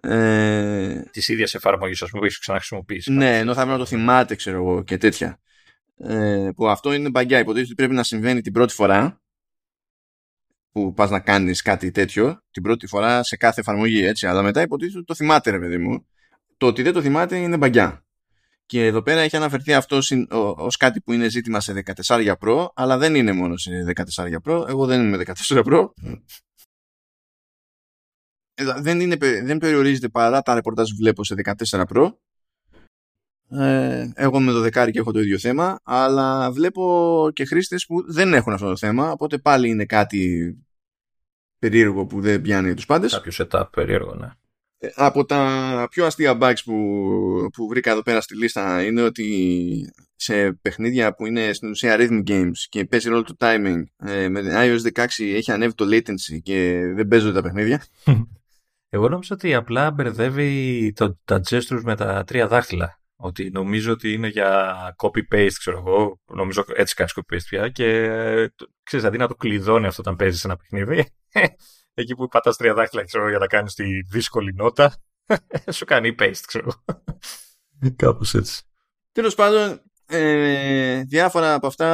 [0.02, 3.86] ε, της ίδιας εφαρμογής ας πούμε που έχεις ξαναχρησιμοποιήσει ναι ενώ θα πρέπει να το
[3.86, 5.40] θυμάται ξέρω εγώ και τέτοια
[6.04, 9.22] ε, που αυτό είναι μπαγκιά υποτίθεται ότι πρέπει να συμβαίνει την πρώτη φορά
[10.72, 14.62] που πας να κάνεις κάτι τέτοιο την πρώτη φορά σε κάθε εφαρμογή έτσι αλλά μετά
[14.62, 16.06] υποτίθεται ότι το θυμάται ρε παιδί μου
[16.58, 18.06] το ότι δεν το θυμάται είναι μπαγκιά
[18.72, 20.00] και εδώ πέρα έχει αναφερθεί αυτό
[20.56, 23.72] ως κάτι που είναι ζήτημα σε 14 Pro, αλλά δεν είναι μόνο σε
[24.16, 24.68] 14 Pro.
[24.68, 25.86] Εγώ δεν είμαι 14 Pro.
[28.82, 31.36] Δεν, είναι, δεν περιορίζεται παρά τα ρεπορτάζ που βλέπω σε
[31.70, 32.14] 14 Pro.
[33.52, 38.12] Ε, εγώ με το δεκάρι και έχω το ίδιο θέμα, αλλά βλέπω και χρήστες που
[38.12, 40.56] δεν έχουν αυτό το θέμα, οπότε πάλι είναι κάτι
[41.60, 43.14] περίεργο που δεν πιάνει τους πάντες.
[43.14, 44.32] Κάποιο setup περίεργο, ναι
[44.96, 46.76] από τα πιο αστεία bugs που,
[47.54, 52.24] που βρήκα εδώ πέρα στη λίστα είναι ότι σε παιχνίδια που είναι στην ουσία rhythm
[52.28, 56.82] games και παίζει ρόλο το timing ε, με iOS 16 έχει ανέβει το latency και
[56.96, 57.84] δεν παίζονται τα παιχνίδια.
[58.94, 63.01] Εγώ νόμιζα ότι απλά μπερδεύει το, τα gestures με τα τρία δάχτυλα.
[63.24, 66.20] Ότι νομίζω ότι είναι για copy-paste, ξέρω εγώ.
[66.26, 67.70] Νομίζω έτσι κάνεις copy-paste πια.
[67.70, 68.48] Και ε,
[68.84, 71.10] ξέρεις, αντί να το κλειδώνει αυτό όταν παίζεις ένα παιχνίδι,
[71.94, 74.96] εκεί που πατάς τρία δάχτυλα ξέρω, για να κάνεις τη δύσκολη νότα,
[75.76, 76.72] σου κάνει paste, ξέρω.
[77.96, 78.62] Κάπως έτσι.
[79.12, 81.88] Τέλος πάντων, ε, διάφορα από αυτά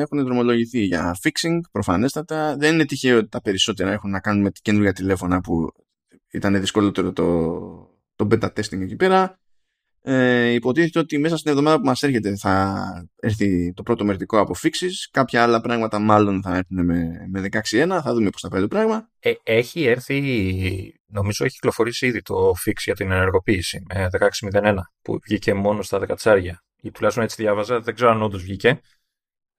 [0.00, 2.56] έχουν δρομολογηθεί για fixing, προφανέστατα.
[2.56, 5.68] Δεν είναι τυχαίο ότι τα περισσότερα έχουν να κάνουν με τη καινούργια τηλέφωνα που
[6.30, 7.24] ήταν δυσκολότερο το,
[8.16, 9.39] το beta testing εκεί πέρα.
[10.02, 12.84] Ε, υποτίθεται ότι μέσα στην εβδομάδα που μας έρχεται θα
[13.16, 15.08] έρθει το πρώτο μερτικό από fixes.
[15.10, 18.00] Κάποια άλλα πράγματα μάλλον θα έρθουν με, με 16.1.
[18.02, 19.08] Θα δούμε πώς θα πάει το πράγμα.
[19.18, 20.20] Ε, έχει έρθει,
[21.06, 24.08] νομίζω έχει κυκλοφορήσει ήδη το fix για την ενεργοποίηση με
[24.52, 26.40] 16.01 που βγήκε μόνο στα 14.
[26.82, 27.80] Ή τουλάχιστον έτσι διάβαζα.
[27.80, 28.80] Δεν ξέρω αν όντως βγήκε.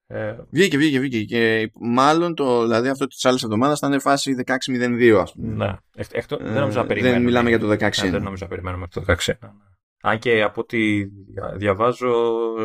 [0.06, 0.36] Ε...
[0.50, 1.24] Βγήκε, βγήκε, βγήκε.
[1.24, 5.54] Και μάλλον το, δηλαδή αυτό της άλλης εβδομάδας θα είναι φάση 16.02, ας πούμε.
[5.54, 5.76] Ναι.
[5.94, 7.18] Εκ, δεν νομίζω να περιμένουμε.
[7.18, 7.78] Δεν μιλάμε για το 16.
[7.78, 9.14] Ναι, δεν νομίζω να περιμένουμε το 16.
[10.04, 11.04] Αν και από ό,τι
[11.54, 12.12] διαβάζω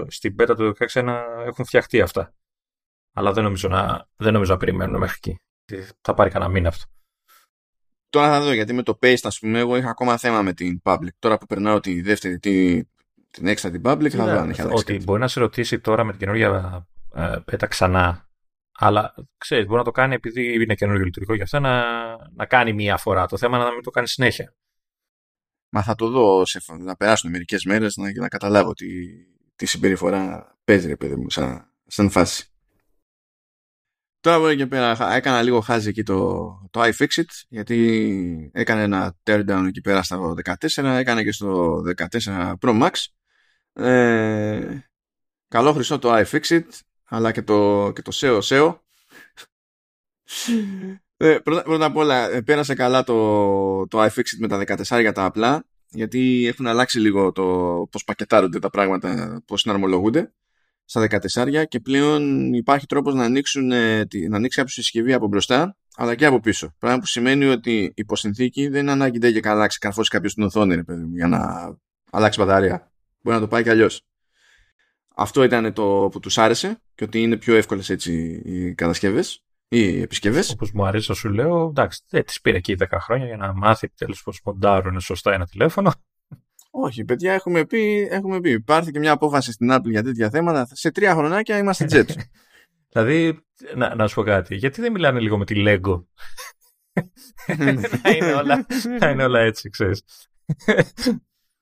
[0.08, 2.34] στην πέτα του 16 έχουν φτιαχτεί αυτά.
[3.14, 5.40] Αλλά δεν νομίζω να, δεν νομίζω να περιμένουν μέχρι εκεί.
[6.02, 6.86] Θα πάρει κανένα μήνα αυτό.
[8.10, 10.82] Τώρα θα δω γιατί με το Paste, ας πούμε, εγώ είχα ακόμα θέμα με την
[10.84, 11.08] Public.
[11.20, 12.84] Τώρα που περνάω τη δεύτερη, τη,
[13.30, 14.84] την έξα την Public, θα δω αν έχει αλλάξει.
[14.92, 16.88] Ότι μπορεί να σε ρωτήσει τώρα με την καινούργια
[17.46, 18.30] πέτα ε, ξανά
[18.72, 21.84] Αλλά ξέρεις, μπορεί να το κάνει επειδή είναι καινούργιο λειτουργικό για αυτό να,
[22.34, 23.26] να κάνει μία φορά.
[23.26, 24.54] Το θέμα είναι να μην το κάνει συνέχεια.
[25.70, 28.88] Μα θα το δω σε, να περάσουν μερικές μέρες να, να καταλάβω τι,
[29.56, 32.52] τι συμπεριφορά παίζει, ρε παιδί μου, σαν, σαν φάση.
[34.20, 39.64] Τώρα από εκεί πέρα έκανα λίγο χάζι εκεί το, το iFixit γιατί έκανε ένα teardown
[39.68, 42.92] εκεί πέρα στο 14, έκανε και στο 14 Pro Max.
[43.84, 44.80] Ε,
[45.48, 46.68] καλό χρυσό το iFixit
[47.04, 48.80] αλλά και το, και το SEO SEO.
[51.18, 55.12] Ε, πρώτα, πρώτα απ' όλα ε, πέρασε καλά το, το iFixit με τα 14 για
[55.12, 57.44] τα απλά γιατί έχουν αλλάξει λίγο το
[57.92, 60.34] πώς πακετάρονται τα πράγματα, πώς συναρμολογούνται
[60.86, 65.78] στα 14 και πλέον υπάρχει τρόπος να, ανοίξουν, ε, να ανοίξει κάποιος συσκευή από μπροστά
[65.96, 66.76] αλλά και από πίσω.
[66.80, 70.44] Πράγμα που σημαίνει ότι υπό συνθήκη δεν είναι ανάγκη και να αλλάξει καρφώσει κάποιος την
[70.44, 71.40] οθόνη ρε, παιδί, για να
[72.12, 72.92] αλλάξει μπαταρία.
[73.22, 74.02] Μπορεί να το πάει κι αλλιώς.
[75.16, 79.47] Αυτό ήταν το που τους άρεσε και ότι είναι πιο εύκολες έτσι οι κατασκευές ή
[79.68, 80.52] οι επισκευές.
[80.52, 83.54] Όπως μου αρέσει να σου λέω, εντάξει, δεν τη πήρε εκεί 10 χρόνια για να
[83.54, 85.92] μάθει επιτέλους πώς μοντάρουν σωστά ένα τηλέφωνο.
[86.72, 88.52] Όχι, παιδιά, έχουμε πει, έχουμε πει.
[88.52, 90.68] Υπάρχει και μια απόφαση στην Apple για τέτοια θέματα.
[90.72, 92.10] Σε τρία χρονάκια είμαστε jet.
[92.90, 93.40] δηλαδή,
[93.76, 96.04] να, να σου πω κάτι, γιατί δεν μιλάνε λίγο με τη Lego;
[98.02, 98.66] θα, είναι όλα,
[99.00, 100.04] θα είναι όλα έτσι, ξέρεις.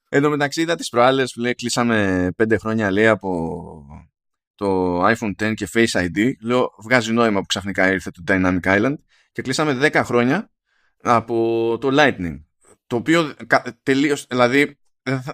[0.10, 3.86] Εν τω μεταξύ είδα τις προάλλες, λέει, κλείσαμε πέντε χρόνια, λέει, από
[4.56, 6.32] το iPhone X και Face ID.
[6.42, 8.96] Λέω, βγάζει νόημα που ξαφνικά ήρθε το Dynamic Island
[9.32, 10.52] και κλείσαμε 10 χρόνια
[11.02, 12.44] από το Lightning.
[12.88, 13.36] Το οποίο
[13.84, 14.80] τελείως, δηλαδή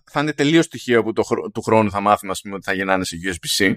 [0.04, 3.18] θα είναι τελείως στοιχείο που το, του χρόνου θα μάθουμε πούμε, ότι θα γεννάνε σε
[3.24, 3.76] USB-C.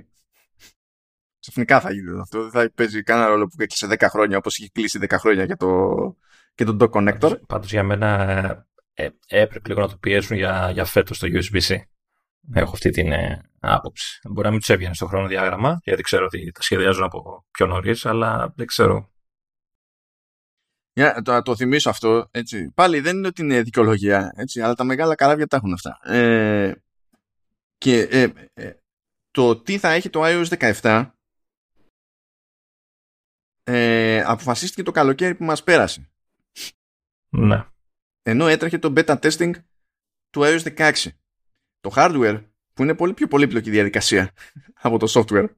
[1.41, 2.43] Ξαφνικά θα γίνει αυτό.
[2.43, 5.57] Δεν θα παίζει κανένα ρόλο που έκλεισε 10 χρόνια όπως είχε κλείσει 10 χρόνια και
[5.57, 5.89] το,
[6.55, 7.41] και το Dock Connector.
[7.47, 11.77] Πάντως για μένα ε, έπρεπε λίγο να το πιέσουν για, για φέτος το USB-C.
[12.53, 14.21] Έχω αυτή την ε, άποψη.
[14.29, 18.07] Μπορεί να μην τους έβγαινε στο χρονοδιάγραμμα, γιατί ξέρω ότι τα σχεδιάζουν από πιο νωρίς,
[18.07, 19.15] αλλά δεν ξέρω
[20.97, 22.71] για το, το θυμίσω αυτό, έτσι.
[22.75, 25.99] Πάλι δεν είναι ότι είναι δικαιολογία, έτσι, αλλά τα μεγάλα καράβια τα έχουν αυτά.
[26.03, 26.75] Ε,
[27.79, 28.75] και ε, ε,
[29.31, 31.11] το τι θα έχει το iOS 17
[33.65, 36.11] ε, αποφασίστηκε το καλοκαίρι που μας πέρασε.
[37.29, 37.67] Ναι.
[38.23, 39.53] Ενώ έτρεχε το beta testing
[40.31, 40.93] του iOS 16.
[41.85, 44.31] Το hardware, που είναι πολύ πιο πολύπλοκη διαδικασία
[44.87, 45.49] από το software,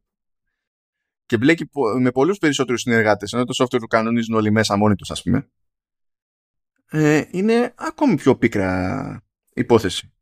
[1.26, 5.10] και μπλέκει με πολλούς περισσότερους συνεργάτες ενώ το software του κανονίζουν όλοι μέσα μόνοι τους
[5.10, 5.48] ας πούμε.
[6.90, 9.24] Ε, είναι ακόμη πιο πίκρα
[9.54, 10.12] υπόθεση.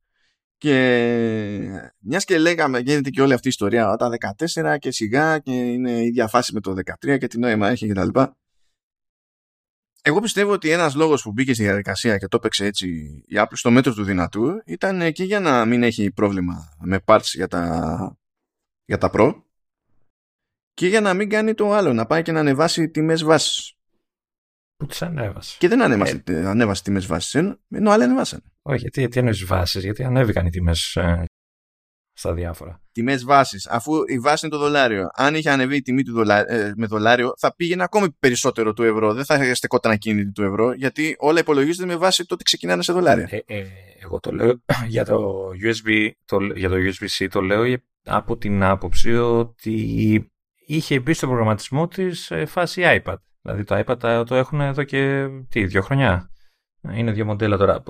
[0.57, 4.13] Και μιας και λέγαμε γίνεται και όλη αυτή η ιστορία όταν
[4.55, 7.89] 14 και σιγά και είναι η ίδια φάση με το 13 και τι νόημα έχει
[7.89, 8.09] κτλ.
[10.07, 12.89] Εγώ πιστεύω ότι ένας λόγος που μπήκε στη διαδικασία και το έπαιξε έτσι
[13.27, 17.21] η Apple στο μέτρο του δυνατού ήταν και για να μην έχει πρόβλημα με parts
[17.23, 18.17] για τα,
[18.85, 19.43] για τα Pro
[20.75, 23.75] και για να μην κάνει το άλλο, να πάει και να ανεβάσει τιμές βάσης.
[24.77, 25.57] Πού τις ανέβασε.
[25.59, 26.47] Και δεν ανέβασε, ε...
[26.47, 27.35] ανέβασε τιμές βάσης,
[27.69, 28.43] ενώ άλλοι ανεβάσαν.
[28.63, 31.25] Όχι, γιατί, γιατί ανέβασε βάσεις, γιατί ανέβηκαν οι τιμές ε,
[32.15, 32.81] στα διάφορα.
[32.93, 35.09] Τιμές βάσης, αφού η βάση είναι το δολάριο.
[35.15, 38.83] Αν είχε ανεβεί η τιμή του δολά, ε, με δολάριο, θα πήγαινε ακόμη περισσότερο του
[38.83, 39.15] ευρώ.
[39.15, 42.93] Δεν θα στεκόταν ακίνητη του ευρώ, γιατί όλα υπολογίζονται με βάση το ότι ξεκινάνε σε
[42.93, 43.29] δολάρια.
[43.31, 43.65] Ε, ε,
[44.03, 49.15] εγώ το λέω για το USB, το, για το USB-C, το λέω από την άποψη
[49.15, 49.73] ότι
[50.67, 53.17] είχε μπει στο προγραμματισμό της φάση iPad.
[53.43, 56.31] Δηλαδή το iPad το έχουν εδώ και τι, δύο χρονιά.
[56.95, 57.83] Είναι δύο μοντέλα τώρα.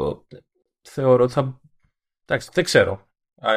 [0.83, 1.61] Θεωρώ ότι θα.
[2.25, 3.09] Εντάξει, δεν ξέρω.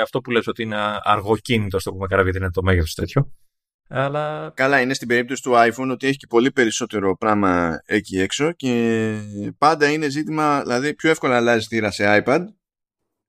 [0.01, 3.31] Αυτό που λες ότι είναι αργοκίνητο, το πούμε καλά, γιατί είναι το μέγεθος τέτοιο.
[3.89, 4.51] Αλλά...
[4.55, 9.19] Καλά, είναι στην περίπτωση του iPhone ότι έχει και πολύ περισσότερο πράγμα εκεί έξω και
[9.57, 12.45] πάντα είναι ζήτημα, δηλαδή πιο εύκολα αλλάζει θύρα σε iPad.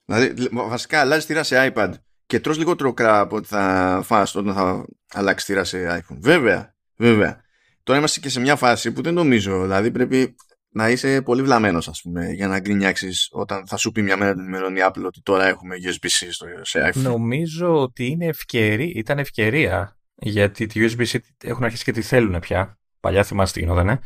[0.05, 1.93] Δηλαδή, βασικά αλλάζει θύρα σε iPad
[2.27, 6.17] και τρως λιγότερο κρά από ότι θα φας όταν θα αλλάξει θύρα σε iPhone.
[6.21, 7.41] Βέβαια, βέβαια.
[7.83, 10.35] Τώρα είμαστε και σε μια φάση που δεν νομίζω, δηλαδή πρέπει
[10.79, 14.35] να είσαι πολύ βλαμμένος ας πούμε για να γκρινιάξεις όταν θα σου πει μια μέρα
[14.35, 16.29] την ημερώνη Apple ότι τώρα έχουμε USB-C
[16.63, 17.03] σε iPhone.
[17.03, 22.79] Νομίζω ότι είναι ευκαιρία, ήταν ευκαιρία γιατί τη USB-C έχουν αρχίσει και τη θέλουν πια.
[23.01, 24.01] Παλιά θυμάστε τι γινόταν.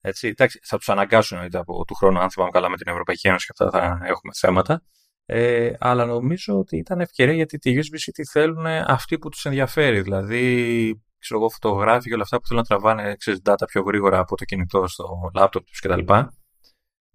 [0.00, 3.46] Έτσι, εντάξει, θα τους αναγκάσουν από του χρόνου, αν θυμάμαι καλά, με την Ευρωπαϊκή Ένωση
[3.46, 4.82] και αυτά θα έχουμε θέματα.
[5.26, 10.00] Ε, αλλά νομίζω ότι ήταν ευκαιρία γιατί τη USB-C τη θέλουν αυτοί που τους ενδιαφέρει.
[10.00, 14.18] Δηλαδή, ξέρω εγώ, φωτογράφοι και όλα αυτά που θέλουν να τραβάνε ξέρεις, data πιο γρήγορα
[14.18, 16.12] από το κινητό στο laptop τους κτλ.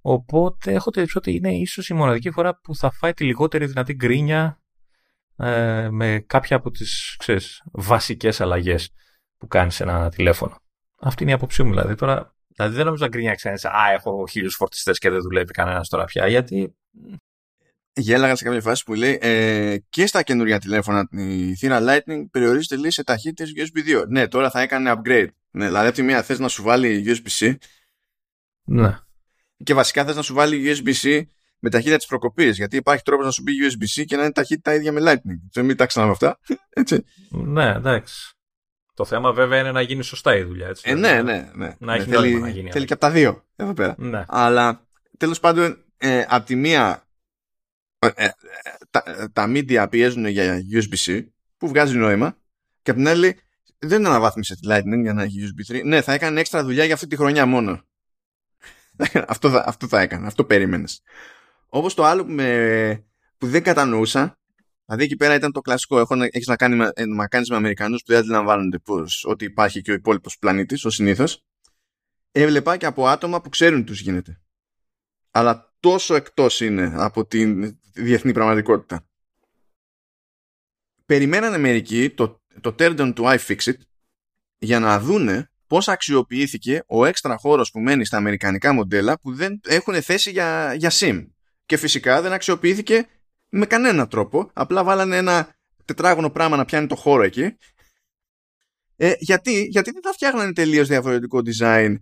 [0.02, 3.94] Οπότε έχω την ότι είναι ίσως η μοναδική φορά που θα φάει τη λιγότερη δυνατή
[3.94, 4.62] γκρίνια
[5.36, 8.90] ε, με κάποια από τις ξέρεις, βασικές αλλαγές
[9.38, 10.56] που κάνεις σε ένα τηλέφωνο.
[11.00, 11.96] Αυτή είναι η άποψή μου δηλαδή.
[11.96, 16.06] Τώρα, δηλαδή δεν νομίζω να γκρίνιαξε Α, έχω χίλιους φορτιστές και δεν δουλεύει κανένας τώρα
[16.06, 16.28] πια.
[16.28, 16.76] Γιατί
[17.94, 22.76] γέλαγα σε κάποια φάση που λέει ε, και στα καινούργια τηλέφωνα η θύρα Lightning περιορίζεται
[22.76, 24.08] λέει σε ταχύτητες USB 2.
[24.08, 25.28] Ναι, τώρα θα έκανε upgrade.
[25.52, 27.56] Ναι, δηλαδή από τη μία θες να σου βάλει USB-C
[28.64, 28.98] Ναι.
[29.64, 31.22] και βασικά θες να σου βάλει USB-C
[31.60, 34.74] με ταχύτητα της προκοπής γιατί υπάρχει τρόπος να σου πει USB-C και να είναι ταχύτητα
[34.74, 35.40] ίδια με Lightning.
[35.52, 36.40] Δεν μην τα ξανά αυτά.
[36.70, 37.04] Έτσι.
[37.30, 38.36] Ναι, εντάξει.
[38.94, 40.68] Το θέμα βέβαια είναι να γίνει σωστά η δουλειά.
[40.68, 41.76] Έτσι, Ε, ναι, ναι, ναι.
[41.80, 42.86] Να έχει ναι, θέλει, νόημα να γίνει, θέλει αλλά.
[42.86, 43.96] και από τα δύο εδώ πέρα.
[43.98, 44.24] Ναι.
[44.28, 44.88] Αλλά
[45.18, 47.06] τέλος πάντων, ε, από τη μία
[48.02, 48.30] ε, ε,
[48.90, 51.26] τα, τα media πιέζουν για USB-C
[51.58, 52.38] που βγάζει νόημα
[52.82, 53.40] και από την άλλη
[53.80, 55.82] δεν αναβάθμισε τη Lightning για να έχει USB 3.
[55.86, 57.82] Ναι, θα έκανε έξτρα δουλειά για αυτή τη χρονιά μόνο.
[59.28, 61.02] αυτό, θα, αυτό θα έκανε, αυτό περίμενες.
[61.68, 63.04] Όπως το άλλο που, με,
[63.38, 64.40] που δεν κατανοούσα,
[64.86, 67.50] δηλαδή εκεί πέρα ήταν το κλασικό, έχω, να- έχεις να, κάνει, με- ε, να κάνεις
[67.50, 71.44] με Αμερικανούς που δεν αντιλαμβάνονται πως, ότι υπάρχει και ο υπόλοιπος πλανήτης, ο συνήθως.
[72.32, 74.42] Έβλεπα και από άτομα που ξέρουν τους γίνεται
[75.32, 77.46] αλλά τόσο εκτός είναι από τη
[77.94, 79.06] διεθνή πραγματικότητα.
[81.06, 83.78] Περιμένανε μερικοί το, το turn on to iFixit
[84.58, 89.60] για να δούνε πώς αξιοποιήθηκε ο έξτρα χώρος που μένει στα αμερικανικά μοντέλα που δεν
[89.68, 91.28] έχουν θέση για, για SIM.
[91.66, 93.08] Και φυσικά δεν αξιοποιήθηκε
[93.50, 94.50] με κανένα τρόπο.
[94.54, 97.56] Απλά βάλανε ένα τετράγωνο πράγμα να πιάνει το χώρο εκεί.
[98.96, 101.96] Ε, γιατί, γιατί δεν θα φτιάχνανε τελείως διαφορετικό design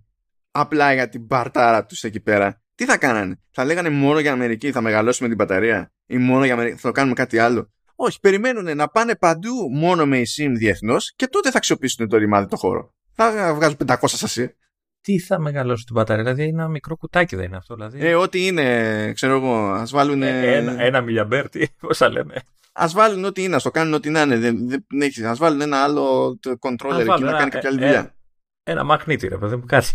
[0.51, 2.61] απλά για την μπαρτάρα τους εκεί πέρα.
[2.79, 6.53] Τι θα κάνανε, θα λέγανε μόνο για Αμερική θα μεγαλώσουμε την μπαταρία ή μόνο για
[6.53, 11.13] Αμερική θα το κάνουμε κάτι άλλο; Όχι, περιμένουν να πάνε παντού μόνο με eSIM διεθνώς
[11.15, 12.93] και τότε θα αξιοποιήσουν το ρημάδι το χώρο.
[13.11, 14.55] Θα βγάζουν 500 σασί.
[15.01, 17.75] Τι θα μεγαλώσει την μπαταρία, δηλαδή είναι ένα μικρό κουτάκι δεν είναι αυτό.
[17.75, 18.05] Δηλαδή.
[18.07, 20.23] Ε, ό,τι είναι, ξέρω εγώ, ας βάλουν.
[20.23, 22.33] Ε, ένα, ένα μιλιαμπέρ, τι, πώς θα λένε.
[22.71, 24.37] Α βάλουν ό,τι είναι, ας το κάνουν ό,τι να είναι.
[24.37, 25.23] Δεν, δεν, έχεις.
[25.23, 27.85] ας βάλουν ένα άλλο το controller Ας εκεί βάλουν να ένα- κάνει κάποια άλλη ε,
[27.85, 28.15] δουλειά.
[28.63, 29.87] Ένα μαγνήτη, ρε παιδί μου, κάτι.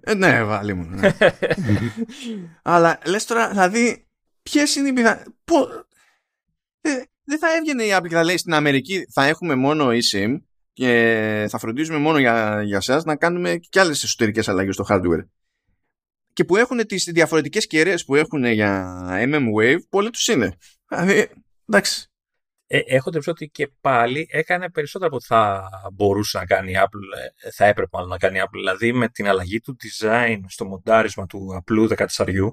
[0.00, 0.84] Ε, ναι, βάλει μου.
[0.84, 1.16] Ναι.
[2.62, 4.06] Αλλά λες τώρα, δηλαδή,
[4.42, 5.34] ποιες είναι οι πιθανότητε.
[7.24, 10.36] δεν θα έβγαινε η Apple και θα λέει στην Αμερική θα έχουμε μόνο eSIM
[10.72, 15.24] και θα φροντίζουμε μόνο για, για εσά να κάνουμε και άλλες εσωτερικές αλλαγές στο hardware.
[16.32, 20.56] Και που έχουν τις διαφορετικές κεραίες που έχουν για MM-Wave, πολλοί τους είναι.
[20.88, 21.30] Δηλαδή,
[21.68, 22.09] εντάξει.
[22.72, 26.74] Ε, έχω την ότι και πάλι έκανε περισσότερο από ό,τι θα μπορούσε να κάνει η
[26.78, 28.58] Apple, ε, θα έπρεπε μάλλον να κάνει η Apple.
[28.58, 32.50] Δηλαδή με την αλλαγή του design στο μοντάρισμα του απλού 14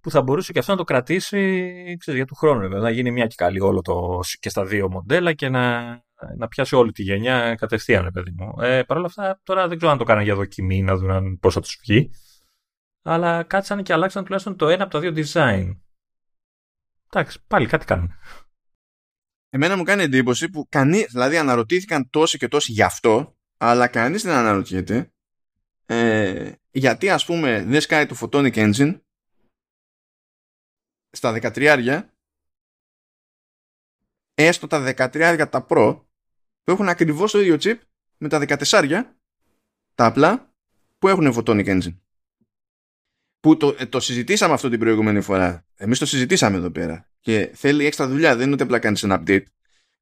[0.00, 1.38] που θα μπορούσε και αυτό να το κρατήσει
[1.98, 2.60] ξέρεις, για του χρόνου.
[2.60, 5.82] βέβαια, Να γίνει μια και καλή όλο το, και στα δύο μοντέλα και να,
[6.36, 8.60] να πιάσει όλη τη γενιά κατευθείαν, ρε παιδί μου.
[8.60, 11.54] Ε, Παρ' όλα αυτά, τώρα δεν ξέρω αν το κάνανε για δοκιμή, να δουν πώς
[11.54, 12.10] θα τους βγει.
[13.02, 15.76] Αλλά κάτσανε και αλλάξαν τουλάχιστον το ένα από τα δύο design.
[17.10, 18.12] Εντάξει, πάλι κάτι κάνουν.
[19.54, 24.22] Εμένα μου κάνει εντύπωση που κανεί, δηλαδή αναρωτήθηκαν τόσοι και τόσοι γι' αυτό, αλλά κανείς
[24.22, 25.12] δεν αναρωτιέται
[25.86, 29.00] ε, γιατί ας πούμε δεν σκάει το Photonic Engine
[31.10, 32.02] στα 13
[34.34, 36.00] έστω τα 13 τα Pro
[36.62, 37.78] που έχουν ακριβώς το ίδιο chip
[38.16, 39.02] με τα 14
[39.94, 40.54] τα απλά
[40.98, 41.98] που έχουν Photonic Engine.
[43.40, 45.66] Που το, ε, το συζητήσαμε αυτό την προηγούμενη φορά.
[45.74, 49.20] Εμείς το συζητήσαμε εδώ πέρα και θέλει έξτρα δουλειά δεν είναι ότι απλά κάνεις ένα
[49.20, 49.44] update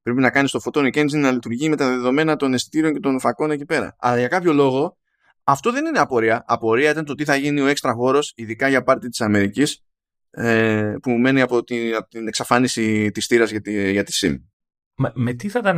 [0.02, 3.20] πρέπει να κάνεις το Photonic Engine να λειτουργεί με τα δεδομένα των αισθητήριων και των
[3.20, 4.96] φακών εκεί πέρα αλλά για κάποιο λόγο
[5.44, 6.44] αυτό δεν είναι απορία.
[6.46, 9.84] Απορία ήταν το τι θα γίνει ο έξτρα χώρος, ειδικά για πάρτι της Αμερικής,
[10.30, 14.36] ε, που μένει από την, από την εξαφάνιση της τύρα για τη, για τη SIM.
[14.94, 15.76] Με, με, τι θα ήταν,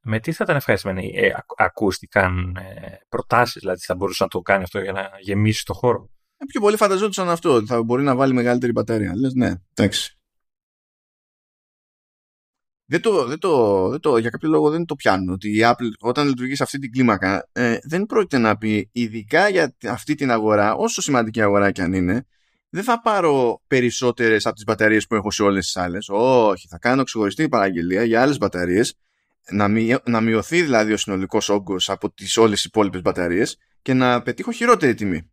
[0.00, 4.40] με τι θα ήταν ευχαριστημένοι, ε, ακ, ακούστηκαν ε, προτάσεις, δηλαδή θα μπορούσε να το
[4.40, 8.02] κάνει αυτό για να γεμίσει το χώρο; Ε, πιο πολύ φανταζόντουσαν αυτό, ότι θα μπορεί
[8.02, 9.12] να βάλει μεγαλύτερη μπαταρία.
[9.16, 10.18] Λες, ναι, εντάξει.
[12.86, 15.90] Δεν το, δεν το, δεν το, για κάποιο λόγο δεν το πιάνουν ότι η Apple
[16.00, 20.30] όταν λειτουργεί σε αυτή την κλίμακα ε, δεν πρόκειται να πει ειδικά για αυτή την
[20.30, 22.26] αγορά όσο σημαντική αγορά και αν είναι
[22.74, 26.08] δεν θα πάρω περισσότερες από τις μπαταρίες που έχω σε όλες τις άλλες.
[26.08, 28.94] Όχι θα κάνω ξεχωριστή παραγγελία για άλλες μπαταρίες
[29.50, 33.94] να, μει, να μειωθεί δηλαδή ο συνολικός όγκος από τις όλες τις υπόλοιπες μπαταρίες και
[33.94, 35.30] να πετύχω χειρότερη τιμή.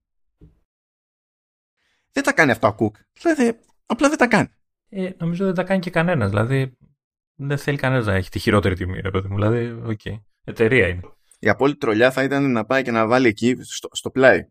[2.12, 4.47] Δεν τα κάνει αυτό ο Cook δηλαδή απλά δεν τα κάνει.
[4.89, 6.30] Ε, νομίζω δεν τα κάνει και κανένας.
[6.30, 6.78] Δηλαδή
[7.42, 9.36] δεν θέλει κανένας να έχει τη χειρότερη τιμή, ρε παιδί μου.
[9.36, 10.00] Δηλαδή, OK.
[10.04, 10.22] Okay.
[10.44, 11.02] Εταιρεία είναι.
[11.40, 14.46] Η απόλυτη τρολιά θα ήταν να πάει και να βάλει εκεί στο, στο πλάι.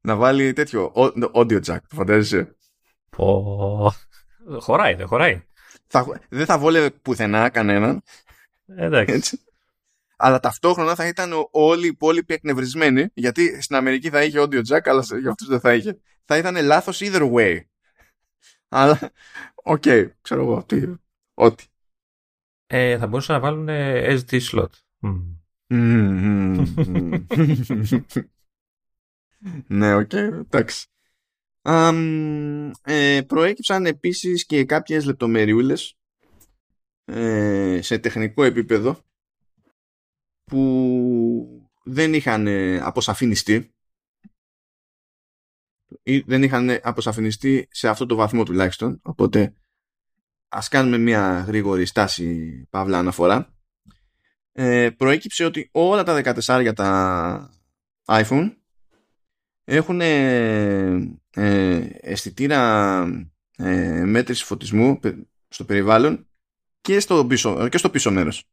[0.00, 0.92] να βάλει τέτοιο
[1.34, 2.56] audio jack, το φαντάζεσαι.
[3.10, 3.92] Πω...
[4.58, 5.42] Χωράει, δεν χωράει.
[5.86, 8.02] Θα, δεν θα βόλευε πουθενά κανέναν.
[8.66, 9.14] Εντάξει.
[9.14, 9.38] Έτσι.
[10.16, 14.80] Αλλά ταυτόχρονα θα ήταν όλοι οι υπόλοιποι εκνευρισμένοι, γιατί στην Αμερική θα είχε audio jack,
[14.84, 15.98] αλλά για αυτούς δεν θα είχε.
[16.24, 17.58] Θα ήταν λάθος either way.
[18.76, 19.12] Αλλά,
[19.54, 20.94] OK, okay, ξέρω εγώ, τι,
[21.34, 21.64] ό,τι.
[22.66, 23.66] Ε, θα μπορούσαν να βάλουν
[24.20, 24.68] SD slot.
[29.66, 30.86] ναι, OK, okay, εντάξει.
[31.62, 35.96] Um, ε, προέκυψαν επίσης και κάποιες λεπτομεριούλες
[37.04, 38.98] ε, σε τεχνικό επίπεδο
[40.44, 42.48] που δεν είχαν
[42.80, 43.73] αποσαφινιστεί ή
[46.26, 49.54] δεν είχαν αποσαφινιστεί σε αυτό το βαθμό τουλάχιστον οπότε
[50.48, 53.54] ας κάνουμε μια γρήγορη στάση παύλα αναφορά
[54.52, 57.50] ε, προέκυψε ότι όλα τα 14 για τα
[58.04, 58.56] iPhone
[59.64, 61.16] έχουν ε,
[62.00, 63.02] αισθητήρα
[63.56, 65.00] ε, μέτρηση φωτισμού
[65.48, 66.26] στο περιβάλλον
[66.80, 68.44] και στο πίσω, και στο πίσω μέρος.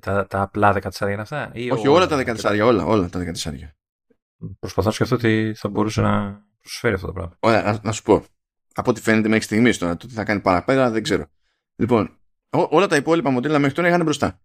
[0.00, 3.52] τα, τα απλά 14 είναι αυτά; Ή Όχι, όλα τα 14, όλα, όλα τα 14.
[4.60, 7.36] Προσπαθώ να σκεφτώ ότι θα μπορούσε να προσφέρει αυτό το πράγμα.
[7.40, 8.24] Ωραία, να, να σου πω.
[8.74, 11.26] Από ό,τι φαίνεται μέχρι στιγμής τώρα, το τι θα κάνει παραπέρα δεν ξέρω.
[11.76, 12.18] Λοιπόν,
[12.50, 14.40] ό, όλα τα υπόλοιπα μοντέλα μέχρι τώρα είχαν μπροστά.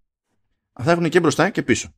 [0.73, 1.93] Αυτά έχουν και μπροστά και πίσω.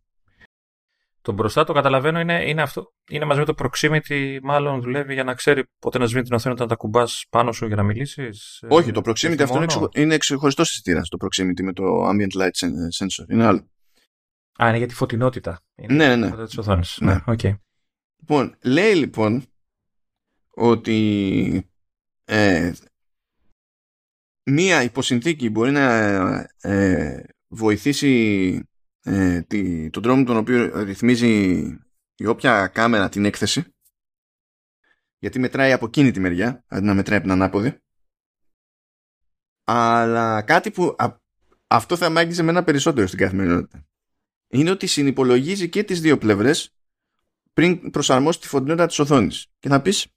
[1.22, 5.24] Το μπροστά το καταλαβαίνω είναι, είναι, αυτό, είναι μαζί με το proximity, μάλλον δουλεύει για
[5.24, 8.64] να ξέρει πότε να σβήνει την οθόνη όταν τα κουμπάς πάνω σου για να μιλήσεις.
[8.68, 11.10] Όχι, το proximity αυτό είναι, είναι ξεχωριστός αισθητήρας.
[11.10, 13.30] Το proximity με το ambient light sensor.
[13.30, 13.70] Είναι άλλο.
[14.64, 15.62] Α, είναι για τη φωτεινότητα.
[15.76, 16.46] Είναι ναι, ναι.
[16.46, 16.98] Της οθόνης.
[17.02, 17.24] ναι.
[17.26, 17.54] Okay.
[18.22, 19.46] Λοιπόν, λέει λοιπόν
[20.50, 21.70] ότι
[22.26, 22.72] ε,
[24.44, 25.90] μία υποσυνθήκη μπορεί να
[26.62, 28.64] ε, βοηθήσει
[29.02, 31.60] ε, τη, τον τρόπο τον οποίο ρυθμίζει
[32.16, 33.64] η όποια κάμερα την έκθεση
[35.18, 37.78] γιατί μετράει από εκείνη τη μεριά αντί να μετράει από την ανάποδη.
[39.64, 40.96] Αλλά κάτι που
[41.68, 43.88] αυτό θα μάγγιζε με ένα περισσότερο στην καθημερινότητα.
[44.48, 46.76] Είναι ότι συνυπολογίζει και τις δύο πλευρές
[47.54, 50.08] πριν προσαρμόσεις τη φωτεινότητα της οθόνης και θα πεις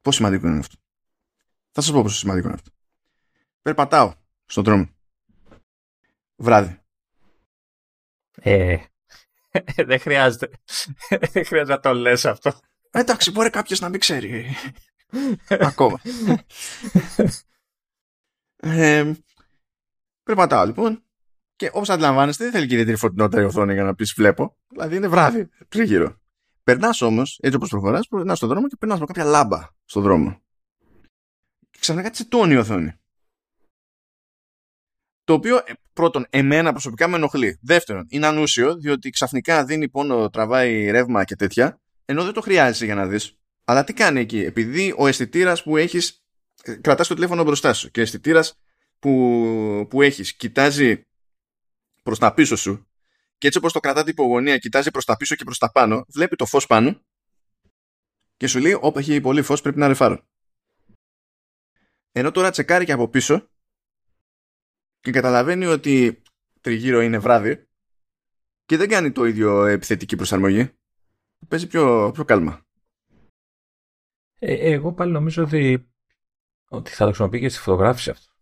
[0.00, 0.76] πόσο σημαντικό είναι αυτό
[1.70, 2.70] θα σας πω πόσο σημαντικό είναι αυτό
[3.62, 4.14] περπατάω
[4.46, 4.88] στον δρόμο
[6.36, 6.80] βράδυ
[8.40, 8.76] ε,
[9.88, 10.50] δεν χρειάζεται.
[11.32, 12.60] δεν χρειάζεται να το λες αυτό.
[12.90, 14.54] Ε, εντάξει, μπορεί κάποιος να μην ξέρει.
[15.48, 16.00] Ακόμα.
[18.56, 19.12] ε,
[20.22, 21.04] περπατάω λοιπόν
[21.56, 24.56] και όπως αντιλαμβάνεστε δεν θέλει και ιδιαίτερη φωτεινότητα η οθόνη για να πεις βλέπω.
[24.68, 26.20] Δηλαδή είναι βράδυ τρίγυρο.
[26.64, 30.40] Περνάς όμως, έτσι όπως προχωράς, περνάς στον δρόμο και περνάς από κάποια λάμπα στον δρόμο.
[31.70, 32.92] Και ξαφνικά τσιτώνει η οθόνη.
[35.24, 37.58] Το οποίο ε, πρώτον, εμένα προσωπικά με ενοχλεί.
[37.62, 42.84] Δεύτερον, είναι ανούσιο, διότι ξαφνικά δίνει πόνο, τραβάει ρεύμα και τέτοια, ενώ δεν το χρειάζεσαι
[42.84, 43.38] για να δεις.
[43.64, 46.24] Αλλά τι κάνει εκεί, επειδή ο αισθητήρας που έχεις.
[46.62, 48.58] Ε, Κρατάς το τηλέφωνο μπροστά σου και ο αισθητήρας
[48.98, 51.06] που, που έχεις κοιτάζει
[52.06, 52.86] προς τα πίσω σου
[53.38, 56.36] και έτσι όπως το κρατάτε υπογωνία, κοιτάζει προς τα πίσω και προς τα πάνω, βλέπει
[56.36, 57.00] το φως πάνω
[58.36, 60.26] και σου λέει: Όπα έχει πολύ φως, πρέπει να ρεφάρω.
[62.12, 63.48] Ενώ τώρα τσεκάρει και από πίσω
[65.00, 66.22] και καταλαβαίνει ότι
[66.60, 67.68] τριγύρω είναι βράδυ
[68.64, 70.70] και δεν κάνει το ίδιο επιθετική προσαρμογή.
[71.48, 72.60] Παίζει πιο, πιο κάλμα.
[74.38, 75.92] Ε, εγώ πάλι νομίζω ότι,
[76.68, 78.35] ότι θα το χρησιμοποιεί και στη φωτογράφηση αυτό.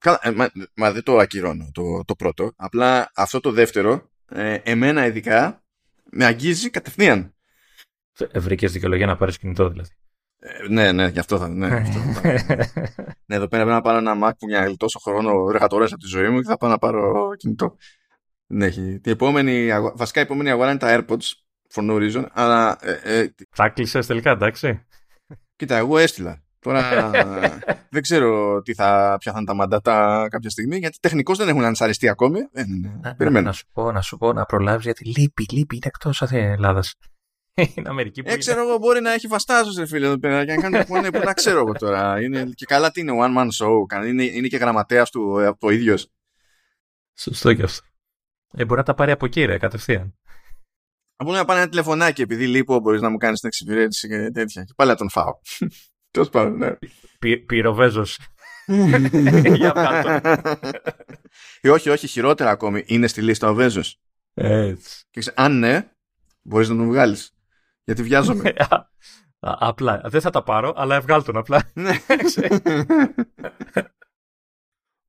[0.00, 2.52] Καλά, ε, μα, μα, δεν το ακυρώνω το, το πρώτο.
[2.56, 5.62] Απλά αυτό το δεύτερο, ε, εμένα ειδικά,
[6.10, 7.34] με αγγίζει κατευθείαν.
[8.30, 9.90] Ε, Βρήκες δικαιολογία να πάρεις κινητό δηλαδή.
[10.38, 11.48] Ε, ναι, ναι, γι' αυτό θα.
[11.48, 12.28] Ναι, αυτό θα
[13.26, 16.06] ναι, εδώ πέρα πρέπει να πάρω ένα Mac που μια τόσο χρόνο εργατορέ από τη
[16.06, 17.76] ζωή μου και θα πάω να πάρω κινητό.
[18.46, 19.00] Ναι, έχει.
[19.00, 21.32] Την επόμενη, βασικά η επόμενη αγορά είναι τα AirPods
[21.74, 22.78] for no reason, αλλά.
[22.80, 24.86] Ε, ε, θα κλείσει τελικά, εντάξει.
[25.56, 26.42] Κοίτα, εγώ έστειλα.
[26.60, 27.10] Τώρα
[27.94, 31.64] δεν ξέρω τι θα, ποια θα είναι τα μαντάτα κάποια στιγμή, γιατί τεχνικώς δεν έχουν
[31.64, 32.38] ανσαριστεί ακόμη.
[32.52, 32.62] Ε,
[33.18, 36.22] ναι, να, να, σου πω, να σου πω, να προλάβεις, γιατί λείπει, λείπει, είναι εκτός
[36.22, 36.82] Ελλάδα.
[37.74, 38.30] Είναι Αμερική που.
[38.30, 40.96] Ε, ξέρω εγώ, μπορεί να έχει βαστάζο σε φίλε εδώ πέρα και να κάνει που
[40.96, 42.22] είναι που να ξέρω εγώ τώρα.
[42.22, 44.04] Είναι, και καλά τι είναι, one man show.
[44.06, 46.10] Είναι, είναι και γραμματέας του ε, ο ίδιος.
[47.14, 47.86] Σωστό και αυτό.
[48.52, 50.14] Ε, μπορεί να τα πάρει από εκεί, ρε, κατευθείαν.
[51.24, 54.64] Μπορεί να πάρει ένα τηλεφωνάκι επειδή λείπω, μπορείς να μου κάνεις την εξυπηρέτηση και τέτοια.
[54.64, 55.38] Και πάλι να τον φάω.
[56.10, 56.76] Τέλος πάντων, ναι.
[57.46, 58.18] Πυροβέζος.
[61.60, 62.82] Ε, όχι, όχι, χειρότερα ακόμη.
[62.86, 64.00] Είναι στη λίστα ο Βέζος.
[64.34, 65.04] Έτσι.
[65.10, 65.90] Και αν ναι,
[66.42, 67.34] μπορείς να τον βγάλεις.
[67.84, 68.52] Γιατί βιάζομαι.
[69.40, 70.00] απλά.
[70.04, 71.70] Δεν θα τα πάρω, αλλά βγάλω τον απλά.
[71.74, 71.92] Ναι.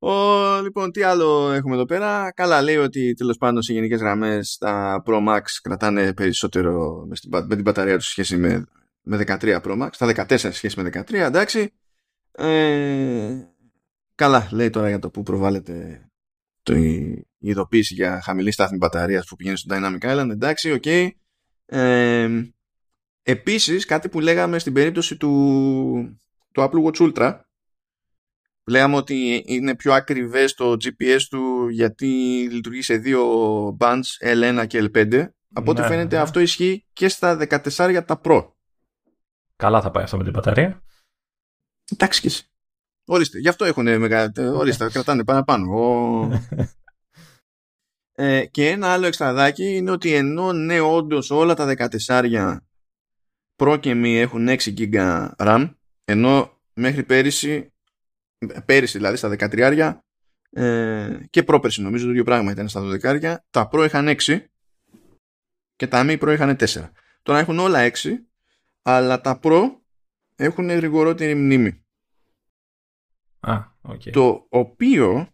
[0.04, 2.32] Ο, λοιπόν, τι άλλο έχουμε εδώ πέρα.
[2.32, 7.62] Καλά, λέει ότι τέλος πάντων σε γενικές γραμμές τα Pro Max κρατάνε περισσότερο με, την
[7.62, 8.66] μπαταρία τους σχέση με,
[9.02, 9.90] με 13 Pro Max.
[9.98, 11.74] Τα 14 σχέση με 13, εντάξει.
[12.32, 13.36] Ε,
[14.16, 16.06] καλά, λέει τώρα για το που προβάλλεται
[16.64, 20.30] το, η, ειδοποίηση για χαμηλή στάθμη μπαταρίας που πηγαίνει στο Dynamic Island.
[20.30, 20.82] Εντάξει, OK.
[20.86, 21.10] Okay.
[21.66, 22.30] Ε,
[23.24, 26.22] Επίσης, κάτι που λέγαμε στην περίπτωση του,
[26.52, 27.40] του Apple Watch Ultra,
[28.68, 32.08] λέγαμε ότι είναι πιο ακριβές το GPS του γιατί
[32.52, 33.22] λειτουργεί σε δύο
[33.80, 35.28] bands L1 και L5.
[35.54, 36.22] Από ό,τι ναι, φαίνεται ναι.
[36.22, 38.48] αυτό ισχύει και στα 14 για τα Pro.
[39.62, 40.84] Καλά θα πάει αυτό με την μπαταρία.
[41.92, 42.46] Εντάξει και εσύ.
[43.06, 44.58] Ορίστε, γι' αυτό έχουν μεγαλύτερο.
[44.58, 45.70] Ορίστε, κρατάνε παραπάνω.
[48.14, 52.58] Ε, και ένα άλλο εξτραδάκι είναι ότι ενώ ναι, όντως όλα τα 14
[53.56, 55.74] Pro και μη έχουν 6 GB RAM,
[56.06, 57.74] ενώ μέχρι πέρυσι,
[58.66, 59.98] πέρυσι δηλαδή στα 13
[60.50, 64.46] ε, και πρόπερσι νομίζω το ίδιο πράγμα ήταν στα 12 τα Pro είχαν 6
[65.76, 66.90] και τα μη Pro είχαν 4.
[67.22, 68.10] Τώρα έχουν όλα 6,
[68.82, 69.62] αλλά τα Pro
[70.36, 71.84] έχουν γρηγορότερη μνήμη.
[73.40, 74.12] Α, okay.
[74.12, 75.28] Το οποίο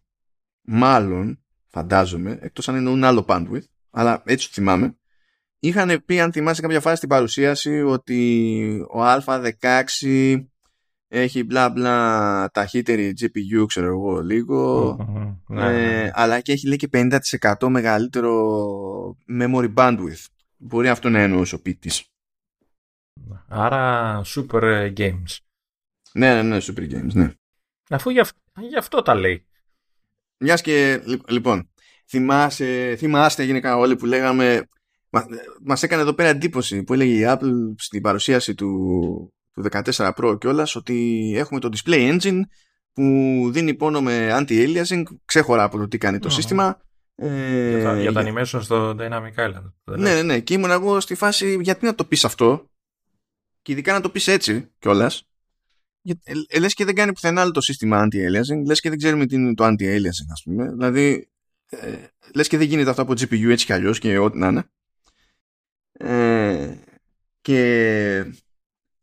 [0.62, 4.98] μάλλον φαντάζομαι, εκτός αν εννοούν άλλο bandwidth, αλλά έτσι το θυμάμαι,
[5.60, 10.44] είχαν πει αν θυμάσαι κάποια φάση στην παρουσίαση ότι ο Α16
[11.08, 14.96] έχει μπλα μπλα ταχύτερη GPU ξέρω εγώ λίγο
[15.48, 16.12] ναι, ε, ναι.
[16.14, 20.26] αλλά και έχει λέει και 50% μεγαλύτερο memory bandwidth
[20.58, 22.12] μπορεί αυτό να εννοούσε ο ποιητής
[23.48, 25.38] Άρα super games
[26.14, 27.32] Ναι ναι ναι super games ναι
[27.90, 28.40] Αφού γι' αυτό,
[28.70, 29.46] γι αυτό τα λέει
[30.38, 31.70] Μιας και λοιπόν
[32.08, 34.68] θυμάσαι, θυμάστε γενικά όλοι που λέγαμε
[35.64, 40.38] Μα έκανε εδώ πέρα εντύπωση που έλεγε η Apple στην παρουσίαση του, του 14 Pro
[40.40, 42.42] κιόλας ότι έχουμε το display engine
[42.94, 43.04] που
[43.52, 46.82] δίνει πόνο με anti-aliasing, ξέχωρα από το τι κάνει το σύστημα.
[47.16, 49.72] Ε, για, τα, για τα animation στο Dynamic Island.
[49.84, 50.40] Ναι, ναι, ναι.
[50.40, 52.70] Και ήμουν εγώ στη φάση γιατί να το πεις αυτό;
[53.68, 55.28] Και ειδικά να το πεις έτσι κιόλας.
[56.24, 59.36] Ε, λες και δεν κάνει πουθενά άλλο το σύστημα anti-aliasing, λες και δεν ξέρουμε τι
[59.36, 60.70] είναι το anti-aliasing ας πούμε.
[60.70, 61.30] Δηλαδή,
[61.70, 61.98] ε,
[62.36, 64.64] λες και δεν γίνεται αυτό από GPU έτσι κι αλλιώς και ό,τι να είναι.
[65.92, 66.76] Ε,
[67.42, 68.26] και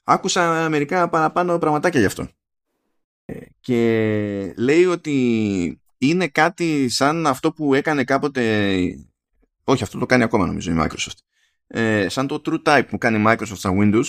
[0.05, 2.29] άκουσα μερικά παραπάνω πραγματάκια γι' αυτό.
[3.25, 8.83] Ε, και λέει ότι είναι κάτι σαν αυτό που έκανε κάποτε
[9.65, 11.19] όχι αυτό το κάνει ακόμα νομίζω η Microsoft
[11.67, 14.05] ε, σαν το True Type που κάνει η Microsoft στα Windows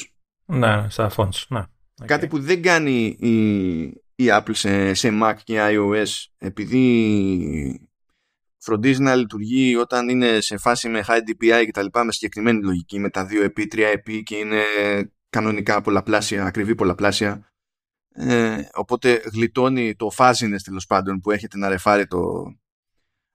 [0.46, 1.64] ναι, στα phones ναι.
[2.06, 3.82] κάτι που δεν κάνει η,
[4.16, 7.90] η Apple σε, σε Mac και iOS επειδή
[8.58, 12.64] φροντίζει να λειτουργεί όταν είναι σε φάση με high DPI και τα λοιπά με συγκεκριμένη
[12.64, 14.62] λογική με τα 2EP, 3EP και είναι
[15.30, 17.50] κανονικά πολλαπλάσια, ακριβή πολλαπλάσια
[18.18, 22.56] ε, οπότε γλιτώνει το fuzziness τέλος πάντων που έχετε να ρεφάρει το,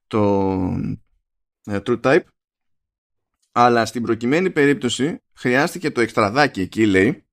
[0.07, 0.53] το
[1.65, 2.23] ε, true type
[3.53, 7.25] αλλά στην προκειμένη περίπτωση χρειάστηκε το εξτραδάκι εκεί λέει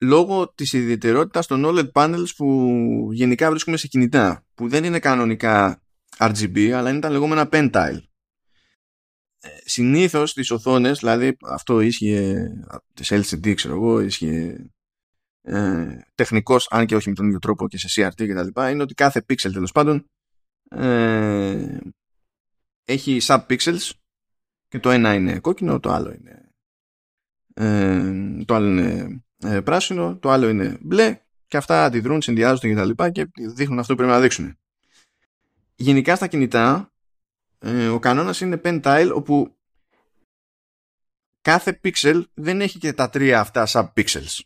[0.00, 5.82] λόγω της ιδιαιτερότητας των OLED panels που γενικά βρίσκουμε σε κινητά που δεν είναι κανονικά
[6.18, 8.00] RGB αλλά είναι τα λεγόμενα pentile.
[9.40, 12.50] Ε, συνήθως στις οθόνες, δηλαδή αυτό ίσχυε
[12.94, 14.66] τις LCD ξέρω εγώ, ίσχυε
[15.42, 18.70] ε, τεχνικός αν και όχι με τον ίδιο τρόπο και σε CRT και τα λοιπά,
[18.70, 20.06] είναι ότι κάθε pixel τέλος πάντων
[20.70, 21.78] ε,
[22.84, 23.90] έχει sub-pixels
[24.68, 26.50] και το ένα είναι κόκκινο, το άλλο είναι
[27.54, 32.74] ε, το άλλο είναι ε, πράσινο, το άλλο είναι μπλε και αυτά αντιδρούν, συνδυάζονται και
[32.74, 34.58] τα λοιπά και δείχνουν αυτό που πρέπει να δείξουν
[35.76, 36.92] γενικά στα κινητά
[37.58, 39.56] ε, ο κανόνας είναι pentile όπου
[41.40, 44.40] κάθε pixel δεν έχει και τα τρία αυτά sub-pixels.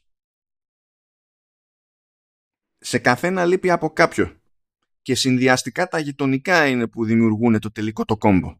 [2.79, 4.41] Σε καθένα λείπει από κάποιο.
[5.03, 8.59] Και συνδυαστικά τα γειτονικά είναι που δημιουργούν το τελικό το κόμπο.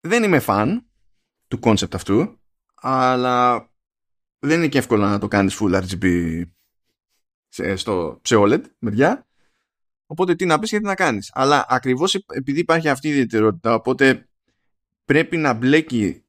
[0.00, 0.86] Δεν είμαι φαν
[1.48, 2.40] του concept αυτού,
[2.74, 3.68] αλλά
[4.38, 6.42] δεν είναι και εύκολο να το κάνεις full RGB
[7.74, 9.26] στο, σε OLED μεριά.
[10.06, 11.30] Οπότε τι να πεις γιατί να κάνεις.
[11.32, 14.28] Αλλά ακριβώς επειδή υπάρχει αυτή η ιδιαιτερότητα, οπότε
[15.04, 16.24] πρέπει να μπλέκει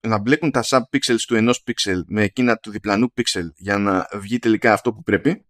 [0.00, 4.38] να μπλέκουν τα sub-pixels του ενός pixel με εκείνα του διπλανού pixel για να βγει
[4.38, 5.44] τελικά αυτό που πρέπει.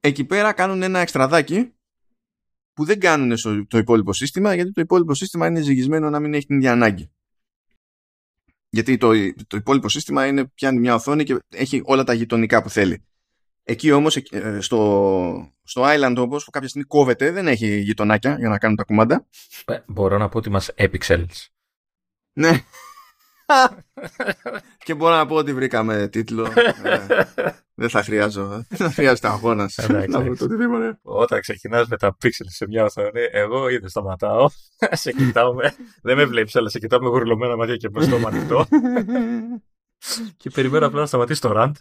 [0.00, 1.72] Εκεί πέρα κάνουν ένα εξτραδάκι
[2.78, 6.34] που δεν κάνουν στο το υπόλοιπο σύστημα γιατί το υπόλοιπο σύστημα είναι ζυγισμένο να μην
[6.34, 7.10] έχει την ίδια ανάγκη.
[8.68, 9.10] Γιατί το,
[9.46, 13.04] το υπόλοιπο σύστημα είναι, πιάνει μια οθόνη και έχει όλα τα γειτονικά που θέλει.
[13.62, 18.48] Εκεί όμως ε, στο, στο Island όπως που κάποια στιγμή κόβεται δεν έχει γειτονάκια για
[18.48, 19.26] να κάνουν τα κουμάντα.
[19.64, 21.46] Ε, μπορώ να πω ότι μας epixels.
[22.32, 22.64] Ναι.
[24.84, 26.52] και μπορώ να πω ότι βρήκαμε τίτλο.
[27.78, 28.48] Ε, δεν θα χρειάζω.
[28.68, 29.78] Δεν θα χρειάζεται αγώνας.
[31.02, 34.48] Όταν ξεκινάς με τα pixels σε μια οθόνη, εγώ ήδη σταματάω.
[35.02, 35.74] σε κοιτάω με.
[36.02, 38.66] Δεν με βλέπεις, αλλά σε κοιτάω με γουρλωμένα μάτια και με στόμα ανοιχτό.
[40.36, 41.72] και περιμένω απλά να σταματήσει το rant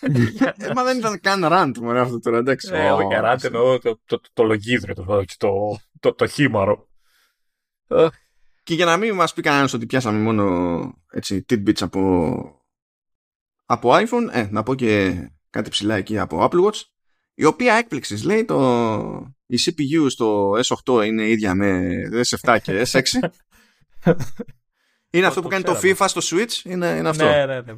[0.00, 2.70] ε, μα δεν ήταν καν ραντ μου αυτό τώρα, εντάξει.
[2.72, 6.88] Ε, όχι, ραντ εννοώ το, το, το λογίδριο, το, το, το, το χήμαρο.
[8.62, 12.59] Και για να μην μας πει κανένας ότι πιάσαμε μόνο έτσι tidbits από,
[13.70, 15.14] από iPhone, ε, να πω και
[15.50, 16.80] κάτι ψιλά εκεί από Apple Watch,
[17.34, 21.90] η οποία έκπληξις λέει το, η CPU στο S8 είναι ίδια με
[22.24, 23.02] S7 και S6.
[25.10, 27.24] είναι αυτό που κάνει το FIFA στο Switch, είναι, είναι αυτό.
[27.24, 27.74] Ναι, ναι, ναι.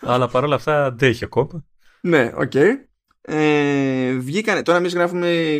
[0.12, 1.64] Αλλά παρόλα αυτά αντέχει ακόμα.
[2.00, 2.50] Ναι, OK.
[2.54, 2.72] Okay.
[3.20, 5.58] Ε, βγήκανε, τώρα εμείς γράφουμε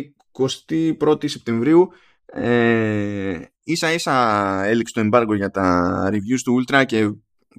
[0.99, 1.91] 21η Σεπτεμβρίου.
[2.25, 7.11] Ε, ίσα ίσα έληξε το embargo για τα reviews του Ultra και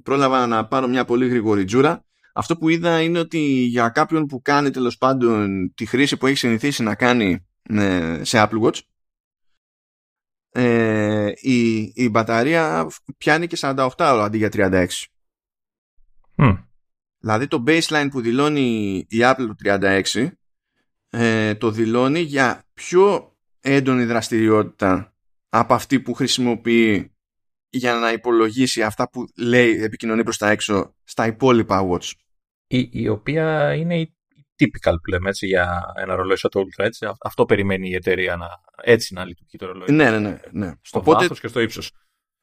[0.03, 2.05] πρόλαβα να πάρω μια πολύ γρήγορη τζούρα.
[2.33, 6.37] Αυτό που είδα είναι ότι για κάποιον που κάνει τέλος πάντων τη χρήση που έχει
[6.37, 8.79] συνηθίσει να κάνει ε, σε Apple Watch
[10.51, 12.87] ε, η, η μπαταρία
[13.17, 14.87] πιάνει και 48 ώρα αντί για 36.
[16.37, 16.63] Mm.
[17.19, 19.55] Δηλαδή το baseline που δηλώνει η Apple το
[20.13, 20.27] 36
[21.09, 25.13] ε, το δηλώνει για πιο έντονη δραστηριότητα
[25.49, 27.10] από αυτή που χρησιμοποιεί
[27.71, 32.11] για να υπολογίσει αυτά που λέει επικοινωνεί προς τα έξω στα υπόλοιπα watch.
[32.67, 34.15] Η, η οποία είναι η
[34.55, 36.85] typical που λέμε έτσι, για ένα ρολόι σαν το Ultra.
[36.85, 37.07] Έτσι.
[37.21, 38.47] Αυτό περιμένει η εταιρεία να,
[38.83, 39.91] έτσι να λειτουργεί το ρολόι.
[39.91, 40.39] Ναι, ναι, ναι.
[40.51, 40.71] ναι.
[40.81, 41.91] Στο οπότε, βάθος και στο ύψος.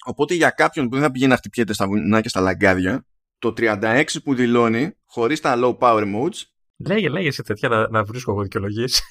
[0.04, 3.06] Οπότε για κάποιον που δεν θα πηγαίνει να χτυπιέται στα βουνά και στα λαγκάδια,
[3.38, 6.42] το 36 που δηλώνει, χωρίς τα low power modes,
[6.86, 9.02] Λέγε, λέγε σε τέτοια να, να βρίσκω εγώ δικαιολογίες.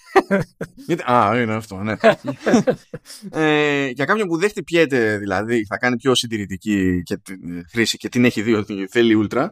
[1.12, 1.96] Α, είναι αυτό, ναι.
[3.44, 7.22] ε, για κάποιον που δεν χτυπιέται, δηλαδή, θα κάνει πιο συντηρητική και,
[7.72, 9.48] χρήση και την έχει δει ότι θέλει ultra,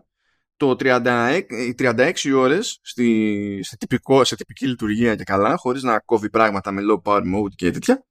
[0.58, 1.42] το 36,
[1.78, 6.82] 36 ώρες στη, σε, τυπικό, σε τυπική λειτουργία και καλά, χωρίς να κόβει πράγματα με
[6.92, 8.06] low power mode και τέτοια,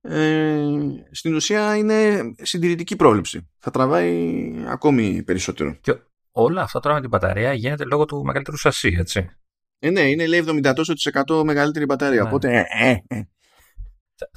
[0.00, 0.66] ε,
[1.10, 3.48] στην ουσία είναι συντηρητική πρόβλεψη.
[3.58, 5.76] Θα τραβάει ακόμη περισσότερο.
[5.80, 5.94] Και
[6.30, 9.39] όλα αυτά τώρα με την μπαταρία γίνεται λόγω του μεγαλύτερου σασί, έτσι.
[9.82, 12.22] Ε, ναι, είναι λέει 70% μεγαλύτερη μπαταρία.
[12.22, 12.28] Ναι.
[12.28, 12.66] Οπότε.
[12.70, 13.22] Ε, ε, ε.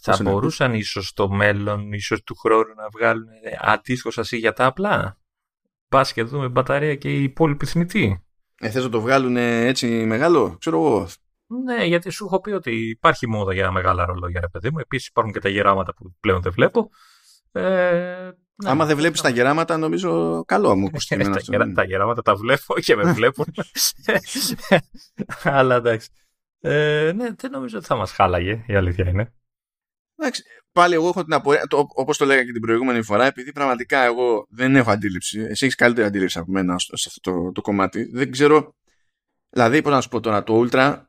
[0.01, 3.27] Θα, θα μπορούσαν ίσως στο μέλλον, ίσως του χρόνου να βγάλουν
[3.59, 5.17] αντίστοιχο σασί για τα απλά.
[5.87, 8.23] Πας και δούμε μπαταρία και η υπόλοιπη θνητή.
[8.59, 11.07] Ε, θες να το βγάλουν έτσι μεγάλο, ξέρω εγώ.
[11.63, 14.79] Ναι, γιατί σου έχω πει ότι υπάρχει μόδα για μεγάλα ρολόγια, ρε παιδί μου.
[14.79, 16.89] Επίσης υπάρχουν και τα γεράματα που πλέον δεν βλέπω.
[17.51, 20.89] Ε, ναι, Άμα δεν βλέπεις τα γεράματα, νομίζω καλό μου.
[21.09, 23.45] Ε, τα, γερα, τα γεράματα τα βλέπω και με βλέπουν.
[25.43, 26.09] Αλλά εντάξει.
[26.59, 29.33] Ε, ναι, δεν νομίζω ότι θα μας χάλαγε, η αλήθεια είναι.
[30.15, 33.51] Εντάξει, πάλι εγώ έχω την απορία, το, όπως το λέγα και την προηγούμενη φορά, επειδή
[33.51, 37.61] πραγματικά εγώ δεν έχω αντίληψη, εσύ έχεις καλύτερη αντίληψη από μένα σε αυτό το, το
[37.61, 38.75] κομμάτι, δεν ξέρω,
[39.49, 41.01] δηλαδή πώς να σου πω τώρα, το Ultra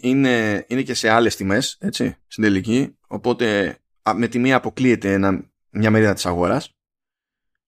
[0.00, 3.78] είναι, είναι και σε άλλες τιμές, έτσι, στην τελική, οπότε
[4.14, 6.74] με τη μία αποκλείεται ένα, μια μερίδα της αγοράς,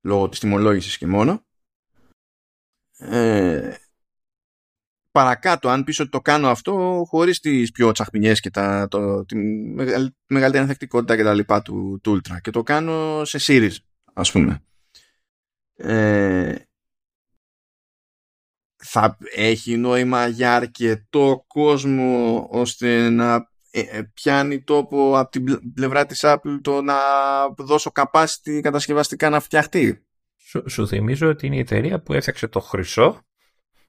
[0.06, 1.44] λόγω της τιμολόγησης και μόνο.
[2.98, 3.74] Ε,
[5.10, 9.36] παρακάτω, αν πεις ότι το κάνω αυτό χωρίς τις πιο τσαχμινιές και τα, το, τη
[10.26, 13.76] μεγαλύτερη ανθεκτικότητα και τα λοιπά του, του Ultra και το κάνω σε series,
[14.12, 14.60] ας πούμε.
[15.76, 16.54] Ε,
[18.76, 26.06] θα έχει νόημα για αρκετό κόσμο ώστε να ε, ε, πιάνει τόπο από την πλευρά
[26.06, 26.94] της Apple το να
[27.58, 30.06] δώσω capacity κατασκευαστικά να φτιαχτεί.
[30.36, 33.26] Σου, σου θυμίζω ότι είναι η εταιρεία που έφτιαξε το χρυσό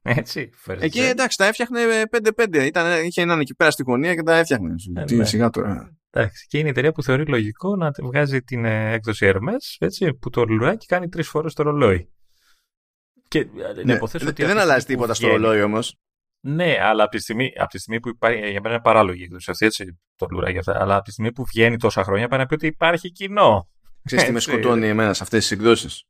[0.09, 1.79] έτσι, Εκεί εντάξει, τα έφτιαχνε
[2.11, 2.65] 5-5.
[2.65, 4.75] Ήταν, είχε έναν εκεί πέρα στη γωνία και τα έφτιαχνε.
[4.95, 5.25] Ε, Τι ναι.
[5.25, 5.97] σιγά τώρα.
[6.09, 10.13] Εντάξει, και είναι η εταιρεία που θεωρεί λογικό να βγάζει την ε, έκδοση Hermes, έτσι,
[10.13, 12.09] που το λουράκι κάνει τρεις φορές το ρολόι.
[13.27, 15.97] Και, ε, ναι, υποθέσω ότι δεν αλλάζει τίποτα στο ρολόι όμως.
[16.49, 18.39] Ναι, αλλά από τη στιγμή, από τη στιγμή που υπάρχει.
[18.39, 20.81] Για μένα είναι παράλογη η έκδοση αυτή, έτσι, το λουράκι αυτά.
[20.81, 23.69] Αλλά από τη στιγμή που βγαίνει τόσα χρόνια, πάει να πει ότι υπάρχει κοινό.
[24.03, 26.03] Ξέρεις τι με σκοτώνει εμένα σε αυτές τις εκδόσεις;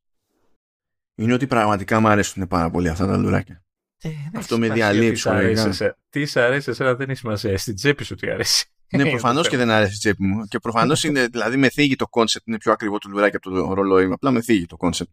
[1.16, 3.64] Είναι ότι πραγματικά μου αρέσουν πάρα πολύ αυτά τα λουράκια.
[4.02, 5.96] Ε, Αυτό με διαλύει ψυχολογικά.
[6.10, 7.58] Τι σ' αρέσει, εσένα δεν έχει σημασία.
[7.58, 8.66] Στην τσέπη σου τι αρέσει.
[8.90, 10.46] Ναι, προφανώς και δεν αρέσει η τσέπη μου.
[10.46, 12.48] Και προφανώς είναι, δηλαδή με θίγει το concept.
[12.48, 14.12] Είναι πιο ακριβό το λουράκι από το ρολόι.
[14.12, 15.12] Απλά με θίγει το concept.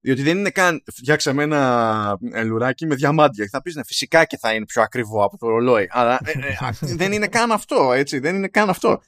[0.00, 3.48] Διότι δεν είναι καν φτιάξαμε ένα ε, λουράκι με διαμάντια.
[3.50, 5.88] Θα πεις ναι, φυσικά και θα είναι πιο ακριβό από το ρολόι.
[5.90, 8.18] Αλλά ε, ε, δεν είναι καν αυτό, έτσι.
[8.18, 9.02] Δεν είναι καν αυτό.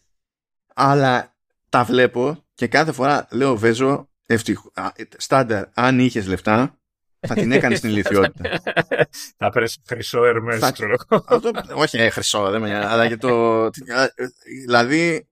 [0.75, 1.35] Αλλά
[1.69, 4.73] τα βλέπω και κάθε φορά λέω Βέζο, ευτυχώ.
[5.17, 6.81] Στάνταρ, αν είχες λεφτά,
[7.27, 8.61] θα την έκανες στην ηλικιότητα.
[9.39, 10.97] θα πέρασε χρυσό ερμέ, ξέρω
[11.75, 13.71] Όχι, ε, χρυσό, δεν με αλλά και το.
[14.67, 15.30] Δηλαδή,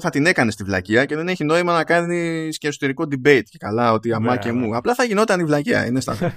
[0.00, 3.58] θα την έκανε στη βλακεία και δεν έχει νόημα να κάνει και εσωτερικό debate και
[3.58, 4.76] καλά ότι αμά και μου.
[4.76, 5.86] Απλά θα γινόταν η βλακεία.
[5.86, 6.16] Είναι στα.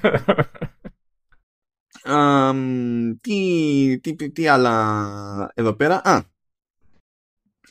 [3.21, 6.23] τι, τι, τι άλλα εδώ πέρα; Α.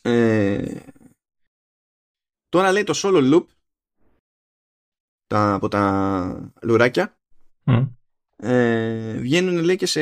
[0.03, 0.81] Ε,
[2.49, 3.45] τώρα λέει το solo loop
[5.27, 7.19] τα, από τα λουράκια
[8.37, 10.01] ε, βγαίνουν λέει και σε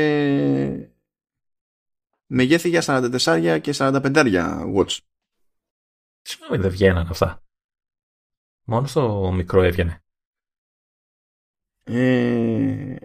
[2.27, 4.99] μεγέθη για 44 και 45 watts.
[6.23, 7.43] Συγγνώμη δεν βγαίναν αυτά.
[8.65, 10.03] Μόνο στο μικρό έβγαινε.
[11.85, 12.97] Ε,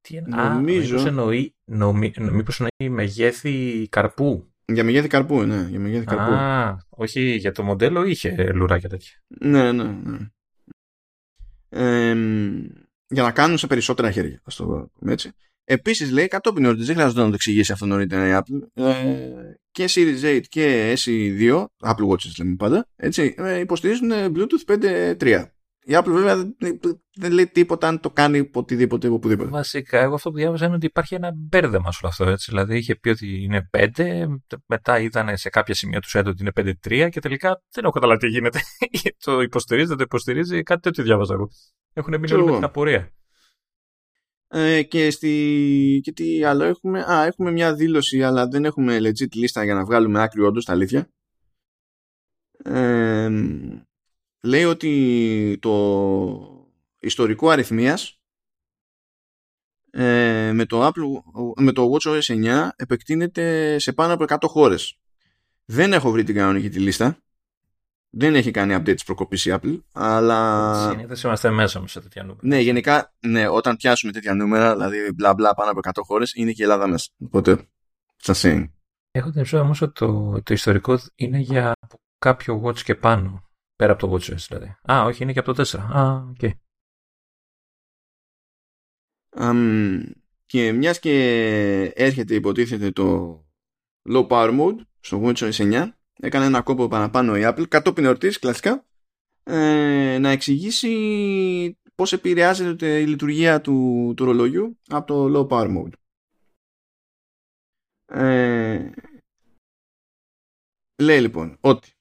[0.00, 0.98] Τι είναι, νομίζω...
[0.98, 4.52] Α, εννοεί, νομι, μήπως εννοεί μεγέθη καρπού.
[4.64, 5.66] Για μεγέθη καρπού, ναι.
[5.68, 6.32] Για μεγέθη καρπού.
[6.32, 9.22] Α, όχι, για το μοντέλο είχε λουράκια τέτοια.
[9.28, 10.30] Ναι, ναι, ναι
[13.10, 14.40] για να κάνουν σε περισσότερα χέρια.
[14.44, 15.32] Ας το έτσι.
[15.72, 18.94] Επίσης λέει κατόπιν ότι δεν χρειάζεται να το εξηγήσει αυτό νωρίτερα η Apple ε,
[19.70, 24.78] και Series 8 και SE2 Apple Watches λέμε πάντα έτσι, ε, υποστηρίζουν Bluetooth
[25.18, 25.44] 5.3
[25.90, 26.54] η Apple βέβαια
[27.14, 29.50] δεν λέει τίποτα αν το κάνει οτιδήποτε οπουδήποτε.
[29.50, 32.24] Βασικά, εγώ αυτό που διάβαζα είναι ότι υπάρχει ένα μπέρδεμα σε όλο αυτό.
[32.24, 32.50] Έτσι.
[32.50, 34.24] Δηλαδή, είχε πει ότι είναι 5,
[34.66, 38.20] μετά είδαν σε κάποια σημεία τους έντο ότι είναι 5-3 και τελικά δεν έχω καταλάβει
[38.20, 38.60] τι γίνεται.
[39.24, 41.48] το υποστηρίζει, δεν το υποστηρίζει, κάτι τέτοιο διάβαζα εγώ.
[41.92, 43.12] Έχουν μείνει όλοι με την απορία.
[44.52, 46.00] Ε, και, στη...
[46.02, 49.84] και τι άλλο έχουμε; Α, έχουμε μια δήλωση, αλλά δεν έχουμε legit λίστα για να
[49.84, 51.10] βγάλουμε άκρη όντως τα αλήθεια.
[52.64, 53.30] Ε,
[54.42, 56.68] λέει ότι το
[57.00, 58.20] ιστορικό αριθμίας
[59.90, 61.22] ε, με, το Apple,
[61.56, 64.98] με το WatchOS 9 επεκτείνεται σε πάνω από 100 χώρες.
[65.64, 67.18] Δεν έχω βρει την κανονική τη λίστα.
[68.12, 70.90] Δεν έχει κάνει update της προκοπής η Apple, αλλά...
[70.90, 72.46] Συνήθως είμαστε μέσα σε τέτοια νούμερα.
[72.46, 76.50] Ναι, γενικά, ναι, όταν πιάσουμε τέτοια νούμερα, δηλαδή μπλα μπλα πάνω από 100 χώρες, είναι
[76.50, 77.10] και η Ελλάδα μέσα.
[77.24, 77.68] Οπότε,
[78.16, 78.44] σας
[79.12, 81.72] Έχω την εμπειρία όμως ότι το, το ιστορικό είναι για
[82.18, 83.50] κάποιο watch και πάνω.
[83.76, 84.76] Πέρα από το WatchOS δηλαδή.
[84.92, 85.78] Α, όχι, είναι και από το 4.
[85.78, 86.36] Α, OK.
[86.40, 86.50] Okay.
[89.36, 90.02] Um,
[90.46, 91.12] και μιας και
[91.94, 93.38] έρχεται υποτίθεται το
[94.08, 95.88] low power mode στο WatchOS 9
[96.20, 98.84] έκανε ένα κόπο παραπάνω η Apple κατόπιν εορτής κλασικά
[99.42, 105.92] ε, να εξηγήσει πώς επηρεάζεται η λειτουργία του, του ρολογιού από το low power mode.
[108.06, 108.90] Ε,
[111.02, 111.92] λέει λοιπόν ότι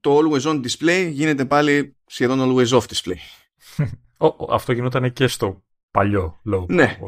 [0.00, 3.18] το always on display γίνεται πάλι σχεδόν always off display.
[4.48, 6.66] αυτό γινόταν και στο παλιό low.
[6.68, 6.98] Ναι.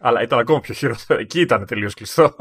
[0.00, 1.20] Αλλά ήταν ακόμα πιο χειρότερο.
[1.20, 2.36] Εκεί ήταν τελείως κλειστό.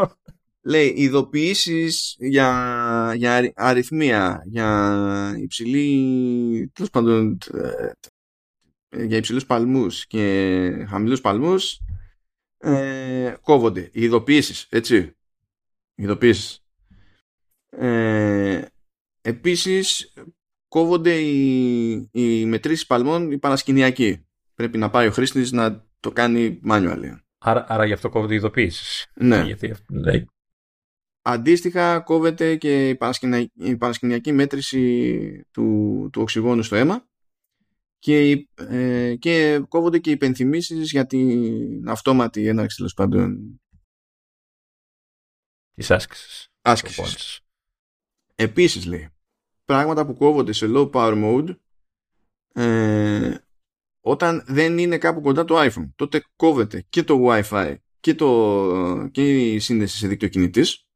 [0.68, 7.38] Λέει ειδοποιήσεις για, για αριθμία, για υψηλή, τέλος πάντων,
[8.90, 11.80] ε, για υψηλούς παλμούς και χαμηλούς παλμούς
[12.58, 13.90] ε, κόβονται.
[13.94, 14.98] Οι ειδοποιήσεις, έτσι.
[15.96, 16.64] Οι ειδοποιήσεις.
[17.70, 18.62] Ε,
[19.22, 20.14] Επίσης
[20.68, 24.26] κόβονται οι, οι μετρήσεις παλμών οι παρασκηνιακοί.
[24.54, 27.00] Πρέπει να πάει ο χρήστης να το κάνει manual.
[27.38, 29.06] Άρα, άρα γι' αυτό κόβονται οι ειδοποιήσεις.
[29.16, 29.44] Ναι.
[29.44, 30.28] Γιατί, λέει.
[31.30, 37.08] Αντίστοιχα κόβεται και η, παρασκηνιακή, η παρασκηνιακή μέτρηση του, του οξυγόνου στο αίμα
[38.00, 43.62] και, ε, και κόβονται και οι υπενθυμίσεις για την αυτόματη έναρξη τέλος πάντων
[45.74, 46.48] της άσκησης.
[46.62, 47.40] άσκησης.
[48.36, 49.10] Επίσης λέει
[49.66, 51.56] πράγματα που κόβονται σε low power mode
[52.54, 53.38] ε,
[54.02, 55.90] όταν δεν είναι κάπου κοντά το iPhone.
[55.96, 60.87] Τότε κόβεται και το Wi-Fi και, το, και η σύνδεση σε δίκτυο κινητής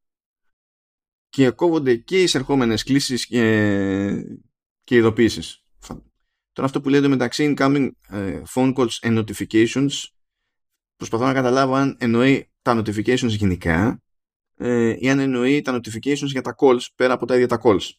[1.31, 3.43] και κόβονται και οι εισερχόμενες κλήσεις και,
[4.83, 5.63] και ειδοποίησεις.
[6.51, 9.91] Τώρα αυτό που λέτε μεταξύ incoming ε, phone calls and notifications
[10.95, 14.01] προσπαθώ να καταλάβω αν εννοεί τα notifications γενικά
[14.57, 17.89] ε, ή αν εννοεί τα notifications για τα calls πέρα από τα ίδια τα calls.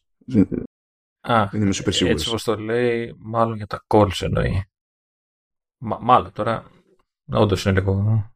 [1.21, 4.63] Α, δεν είμαι super Έτσι όπως το λέει, μάλλον για τα calls εννοεί.
[5.77, 6.71] μάλλον τώρα,
[7.31, 8.27] όντως είναι λίγο...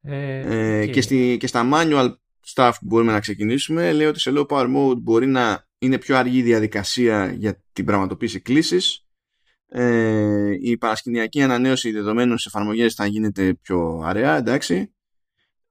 [0.00, 2.14] Ε, ε, και, στη, και στα manual
[2.54, 6.16] stuff που μπορούμε να ξεκινήσουμε, λέει ότι σε low power mode μπορεί να είναι πιο
[6.16, 9.00] αργή η διαδικασία για την πραγματοποίηση κλήσης.
[9.68, 14.94] Ε, η παρασκηνιακή ανανέωση δεδομένων σε εφαρμογές θα γίνεται πιο αραιά, εντάξει.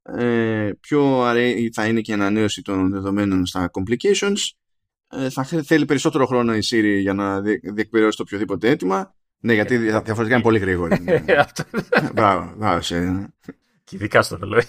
[0.01, 4.38] Ε, πιο αραιά θα είναι και η ανανέωση των δεδομένων στα complications
[5.17, 9.15] ε, θα θέλει περισσότερο χρόνο η Siri για να διεκπαιρεώσει το οποιοδήποτε αίτημα.
[9.39, 10.99] Ναι, γιατί ε, διαφορετικά είναι πολύ γρήγορη.
[11.03, 11.23] Ναι.
[12.13, 12.80] Μπράβο, μπράβο.
[13.84, 14.63] Και ειδικά στο ρολόι.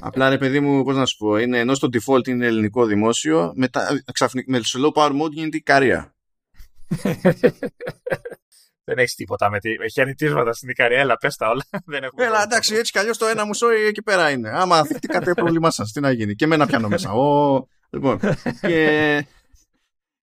[0.00, 3.52] Απλά ρε παιδί μου, πώς να σου πω, είναι, ενώ στο default είναι ελληνικό δημόσιο,
[3.56, 6.14] μετά ξαφνικά με slow power mode γίνεται η Ικαρία.
[8.84, 9.70] Δεν έχεις τίποτα με τη.
[9.70, 11.62] Έχει ανητίσματα στην Ικαρία, έλα, πες τα όλα.
[11.92, 14.50] Δεν έχουμε έλα, εντάξει, έτσι κι αλλιώς το ένα μουσό εκεί πέρα είναι.
[14.50, 16.34] Άμα θυχτήκατε πρόβλημά σας, τι να γίνει.
[16.34, 17.12] Και εμένα πιάνω μέσα.
[17.12, 17.66] Ο...
[17.90, 18.18] Λοιπόν,
[18.60, 19.26] και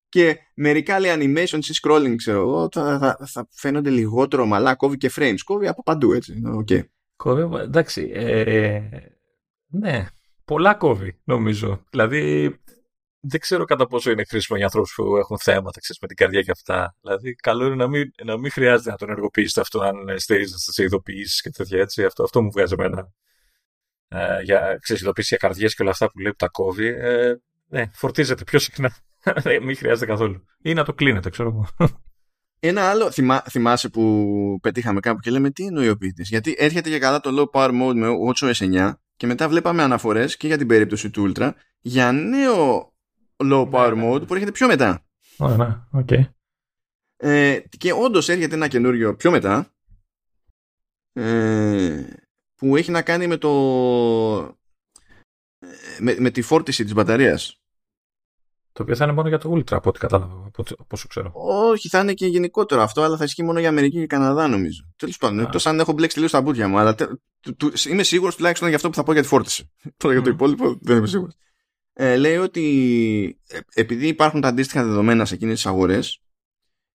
[0.10, 4.98] και μερικά λέει animation ή scrolling ξέρω εγώ θα, θα, θα, φαίνονται λιγότερο μαλά κόβει
[4.98, 6.82] και frames κόβει από παντού έτσι okay.
[7.16, 8.82] κόβει εντάξει ε,
[9.68, 10.08] ναι
[10.46, 12.56] πολλά κόβει νομίζω δηλαδή
[13.30, 16.42] δεν ξέρω κατά πόσο είναι χρήσιμο για ανθρώπους που έχουν θέματα ξέρεις, με την καρδιά
[16.42, 16.96] και αυτά.
[17.02, 20.84] Δηλαδή, καλό είναι να μην, να μην χρειάζεται να τον ενεργοποιήσετε αυτό αν στηρίζεστε σε
[20.84, 22.04] ειδοποιήσεις και τέτοια έτσι.
[22.04, 23.12] Αυτό, αυτό μου βγάζει εμένα.
[24.08, 26.88] Ε, για ξέρεις, ειδοποιήσεις για καρδιές και όλα αυτά που λέει που τα κόβει.
[26.88, 27.36] Ε,
[27.68, 28.96] ναι, φορτίζεται πιο συχνά.
[29.64, 30.46] Μην χρειάζεται καθόλου.
[30.62, 31.90] Ή να το κλείνετε, ξέρω εγώ.
[32.60, 36.24] Ένα άλλο θυμά, θυμάσαι που πετύχαμε κάπου και λέμε τι εννοεί ο ποιητής.
[36.24, 40.38] Γιατί έρχεται και καλά το low power mode με WatchOS 9 και μετά βλέπαμε αναφορές
[40.38, 42.94] και για την περίπτωση του Ultra για νέο
[43.38, 44.26] low power ναι, ναι, mode ναι.
[44.26, 45.06] που έρχεται πιο μετά.
[45.38, 46.08] Ωραία, OK.
[46.10, 46.30] Okay.
[47.18, 49.74] Ε, και όντως έρχεται ένα καινούριο πιο μετά
[51.14, 52.04] ε,
[52.56, 53.52] που έχει να κάνει με το
[56.00, 57.62] με, με τη φόρτιση της μπαταρίας
[58.78, 61.32] το οποίο θα είναι μόνο για το Ultra από ό,τι κατάλαβα, από όσο ξέρω.
[61.34, 64.88] Όχι, θα είναι και γενικότερο αυτό, αλλά θα ισχύει μόνο για Αμερική και Καναδά, νομίζω.
[64.96, 67.08] Τέλος πάντων, εκτός αν έχω μπλέξει τελείως τα μπουτια μου, αλλά τε,
[67.40, 69.72] του, του, είμαι σίγουρος τουλάχιστον για αυτό που θα πω για τη φόρτιση.
[69.98, 71.38] Τώρα για το υπόλοιπο δεν είμαι σίγουρος.
[71.94, 76.22] Ε, λέει ότι ε, επειδή υπάρχουν τα αντίστοιχα δεδομένα σε εκείνες τις αγορές,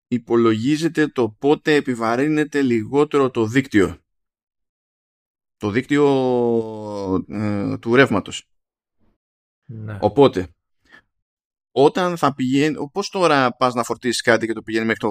[0.08, 3.98] υπολογίζεται το πότε επιβαρύνεται λιγότερο το δίκτυο.
[5.56, 6.04] Το δίκτυο
[7.28, 8.48] ε, του ρεύματος.
[9.64, 9.98] Ναι.
[10.00, 10.54] Οπότε,
[11.72, 15.08] όταν θα πηγαίνει, όπω τώρα πας να φορτίσεις κάτι και το πηγαίνει μέχρι το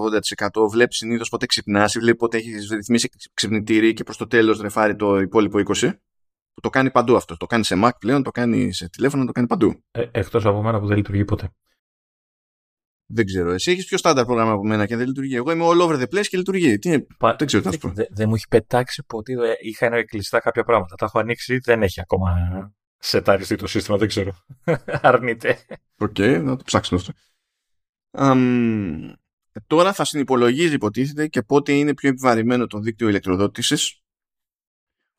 [0.64, 4.96] 80%, βλέπεις συνήθως πότε ξυπνάς, βλέπεις πότε έχεις ρυθμίσει ξυπνητήρι και προς το τέλος ρεφάρει
[4.96, 5.92] το υπόλοιπο 20.
[6.54, 7.38] Που το κάνει παντού αυτό.
[7.38, 9.84] Το κάνει σε Mac πλέον, το κάνει σε τηλέφωνο, το κάνει παντού.
[9.92, 11.54] Ε, Εκτός από μένα που δεν λειτουργεί ποτέ.
[13.14, 13.52] Δεν ξέρω.
[13.52, 15.36] Εσύ έχεις πιο στάνταρ πρόγραμμα από μένα και δεν λειτουργεί.
[15.36, 16.78] Εγώ είμαι all over the place και λειτουργεί.
[16.78, 17.06] Τι είναι...
[17.18, 17.36] Πα...
[17.36, 19.34] Δεν ξέρω τι θα Δεν δε μου έχει πετάξει ποτέ.
[19.62, 20.96] Είχα ένα κλειστά κάποια πράγματα.
[20.96, 22.32] Τα έχω ανοίξει, δεν έχει ακόμα
[23.02, 24.36] σεταριστεί το σύστημα, δεν ξέρω.
[25.02, 25.66] Αρνείται.
[25.98, 27.14] OK, okay, να το ψάξουμε αυτό.
[28.18, 29.14] Um,
[29.68, 34.02] τώρα θα συνυπολογίζει υποτίθεται και πότε είναι πιο επιβαρημένο το δίκτυο ηλεκτροδότησης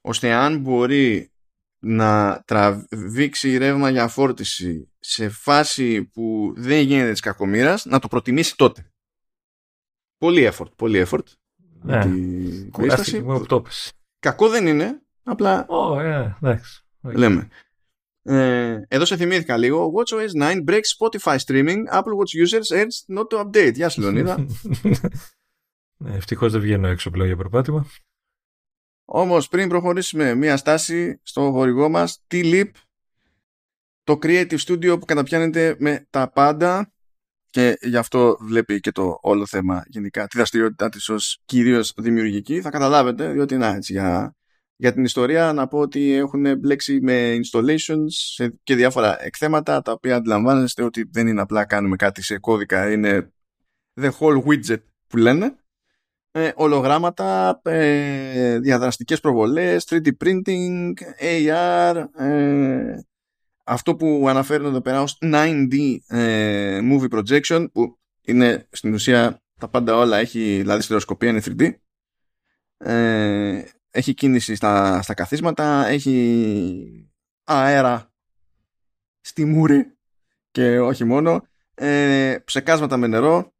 [0.00, 1.32] ώστε αν μπορεί
[1.78, 8.56] να τραβήξει ρεύμα για φόρτιση σε φάση που δεν γίνεται της κακομήρας να το προτιμήσει
[8.56, 8.92] τότε.
[10.18, 11.26] Πολύ effort, πολύ effort.
[11.82, 12.04] Ναι,
[14.18, 16.84] Κακό δεν είναι, απλά oh, yeah, εντάξει.
[17.00, 17.48] λέμε.
[18.22, 19.92] Ε, εδώ σε θυμήθηκα λίγο.
[19.96, 21.78] WatchOS 9 breaks Spotify streaming.
[21.92, 23.74] Apple Watch users urged not to update.
[23.74, 24.36] Γεια σου, Λεωνίδα.
[26.02, 27.86] ναι, Ευτυχώς δεν βγαίνω έξω πλέον για προπάτημα.
[29.04, 32.70] Όμως, πριν προχωρήσουμε μία στάση στο χορηγό μας, T-Lip,
[34.02, 36.92] το Creative Studio που καταπιάνεται με τα πάντα
[37.50, 42.60] και γι' αυτό βλέπει και το όλο θέμα γενικά τη δραστηριότητά της ως κυρίως δημιουργική.
[42.60, 44.36] Θα καταλάβετε, διότι να έτσι για
[44.82, 50.16] για την ιστορία να πω ότι έχουν μπλέξει με installations και διάφορα εκθέματα τα οποία
[50.16, 53.32] αντιλαμβάνεστε ότι δεν είναι απλά κάνουμε κάτι σε κώδικα είναι
[54.00, 55.54] the whole widget που λένε.
[56.30, 62.94] Ε, ολογράμματα, ε, διαδραστικές προβολές, 3D printing, AR, ε,
[63.64, 69.68] αυτό που αναφέρουν εδώ πέρα ως 9D ε, movie projection που είναι στην ουσία τα
[69.68, 71.70] πάντα όλα έχει δηλαδή στερεοσκοπία είναι 3D
[72.76, 73.62] ε,
[73.92, 77.10] έχει κίνηση στα, στα καθίσματα, έχει
[77.44, 78.12] αέρα
[79.20, 79.96] στη μούρη
[80.50, 83.52] και όχι μόνο, ε, ψεκάσματα με νερό,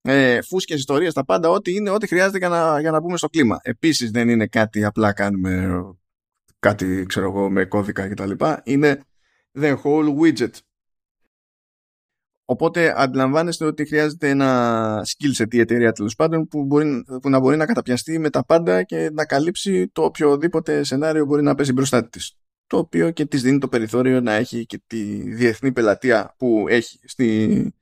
[0.00, 3.28] ε, φούσκες ιστορίες, τα πάντα, ό,τι είναι, ό,τι χρειάζεται για να, για να μπούμε στο
[3.28, 3.58] κλίμα.
[3.62, 5.82] Επίσης δεν είναι κάτι απλά κάνουμε
[6.58, 8.30] κάτι, ξέρω εγώ, με κώδικα κτλ.
[8.62, 9.00] Είναι
[9.52, 10.52] the whole widget.
[12.46, 17.40] Οπότε αντιλαμβάνεστε ότι χρειάζεται ένα skill set η εταιρεία τέλος πάντων που, μπορεί, που να
[17.40, 21.72] μπορεί να καταπιαστεί με τα πάντα και να καλύψει το οποιοδήποτε σενάριο μπορεί να πέσει
[21.72, 22.36] μπροστά της.
[22.66, 26.98] Το οποίο και της δίνει το περιθώριο να έχει και τη διεθνή πελατεία που έχει
[27.04, 27.74] στη,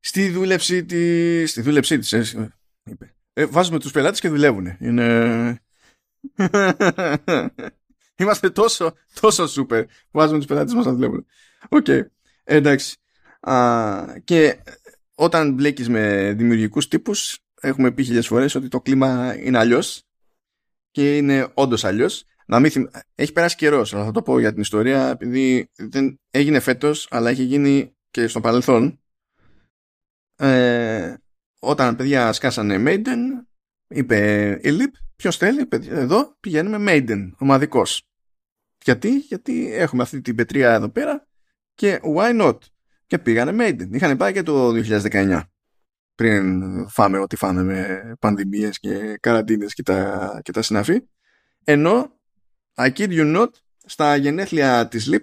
[0.00, 1.46] στη δούλεψή τη.
[1.46, 3.14] Στη δούλεψή της, ε, είπε.
[3.32, 4.76] Ε, βάζουμε τους πελάτες και δουλεύουν.
[4.80, 5.60] Είναι.
[8.16, 11.26] Είμαστε τόσο, τόσο super που βάζουμε τους πελάτες μας να δουλεύουν.
[11.68, 11.84] OK.
[11.88, 12.02] Okay.
[12.44, 13.01] εντάξει
[14.24, 14.62] και
[15.14, 20.02] όταν μπλέκεις με δημιουργικούς τύπους έχουμε πει χιλιάδες φορές ότι το κλίμα είναι αλλιώς
[20.90, 22.24] και είναι όντως αλλιώς.
[22.46, 22.84] Να μην θυμ...
[23.14, 27.30] Έχει περάσει καιρός, αλλά θα το πω για την ιστορία, επειδή δεν έγινε φέτος, αλλά
[27.30, 29.00] έχει γίνει και στο παρελθόν.
[30.36, 31.14] Ε,
[31.58, 33.18] όταν παιδιά σκάσανε Maiden,
[33.88, 38.02] είπε η Lip, ποιος θέλει, παιδιά, εδώ πηγαίνουμε Maiden, ομαδικός.
[38.84, 41.26] Γιατί, γιατί έχουμε αυτή την πετρία εδώ πέρα
[41.74, 42.58] και why not;
[43.12, 43.88] Και πήγανε Maiden.
[43.92, 45.42] Είχαν πάει και το 2019
[46.14, 51.00] πριν φάμε ό,τι φάμε με πανδημίες και καραντίνες και τα, και τα συναφή.
[51.64, 52.20] Ενώ,
[52.74, 53.48] I kid you not,
[53.84, 55.20] στα γενέθλια της LIP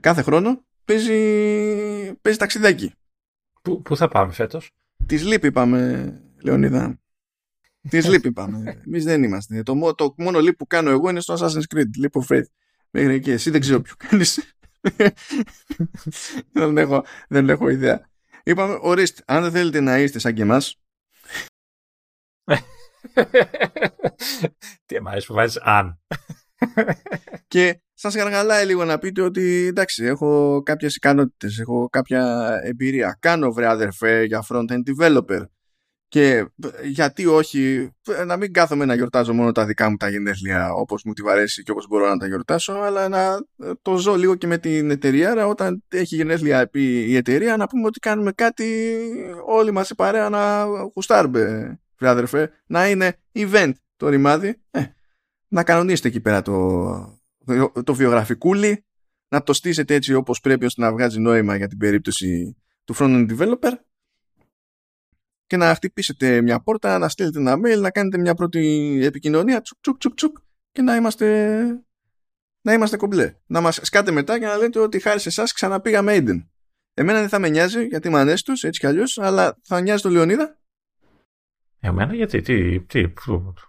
[0.00, 1.14] κάθε χρόνο παίζει,
[2.22, 2.92] παίζει ταξιδάκι.
[3.62, 4.70] Πού, πού θα πάμε φέτος;
[5.06, 6.12] Της LIP είπαμε,
[6.42, 7.00] Λεωνίδα.
[7.88, 8.82] Της LIP είπαμε.
[8.86, 9.62] Εμείς δεν είμαστε.
[9.62, 12.46] Το, το μόνο LIP που κάνω εγώ είναι στο Assassin's Creed, Leap of Faith.
[12.90, 14.57] Μέχρι εκεί εσύ δεν ξέρω ποιο κάνεις
[16.52, 18.10] δεν, έχω, δεν έχω ιδέα.
[18.42, 20.80] Είπαμε, ορίστε, αν δεν θέλετε να είστε σαν και εμάς
[24.86, 26.00] Τι εμάς που βάζεις αν.
[27.48, 33.16] και σας γαργαλάει λίγο να πείτε ότι εντάξει, έχω κάποιες ικανότητες, έχω κάποια εμπειρία.
[33.20, 35.44] Κάνω βρε αδερφέ για front-end developer.
[36.08, 36.46] Και
[36.84, 37.90] γιατί όχι,
[38.26, 41.62] να μην κάθομαι να γιορτάζω μόνο τα δικά μου τα γενέθλια όπως μου τη βαρέσει
[41.62, 43.36] και όπως μπορώ να τα γιορτάσω, αλλά να
[43.82, 45.30] το ζω λίγο και με την εταιρεία.
[45.30, 48.96] Άρα όταν έχει γενέθλια η εταιρεία να πούμε ότι κάνουμε κάτι
[49.46, 50.64] όλοι μας η παρέα να
[50.94, 54.60] γουστάρουμε, αδερφέ, να είναι event το ρημάδι.
[54.70, 54.82] Ε,
[55.48, 57.20] να κανονίσετε εκεί πέρα το,
[57.84, 58.84] το βιογραφικούλι,
[59.28, 63.26] να το στήσετε έτσι όπως πρέπει ώστε να βγάζει νόημα για την περίπτωση του front-end
[63.30, 63.72] developer
[65.48, 68.60] και να χτυπήσετε μια πόρτα, να στείλετε ένα mail, να κάνετε μια πρώτη
[69.02, 70.36] επικοινωνία, τσουκ τσουκ τσουκ, τσουκ
[70.72, 71.58] και να είμαστε,
[72.60, 73.34] να είμαστε κομπλέ.
[73.46, 76.46] Να μας σκάτε μετά και να λέτε ότι χάρη σε εσάς ξαναπήγαμε Aiden.
[76.94, 80.08] Εμένα δεν θα με νοιάζει γιατί είμαι ανέστος, έτσι κι αλλιώς, αλλά θα νοιάζει το
[80.08, 80.58] Λεωνίδα.
[81.80, 83.12] Εμένα γιατί, τι, τι,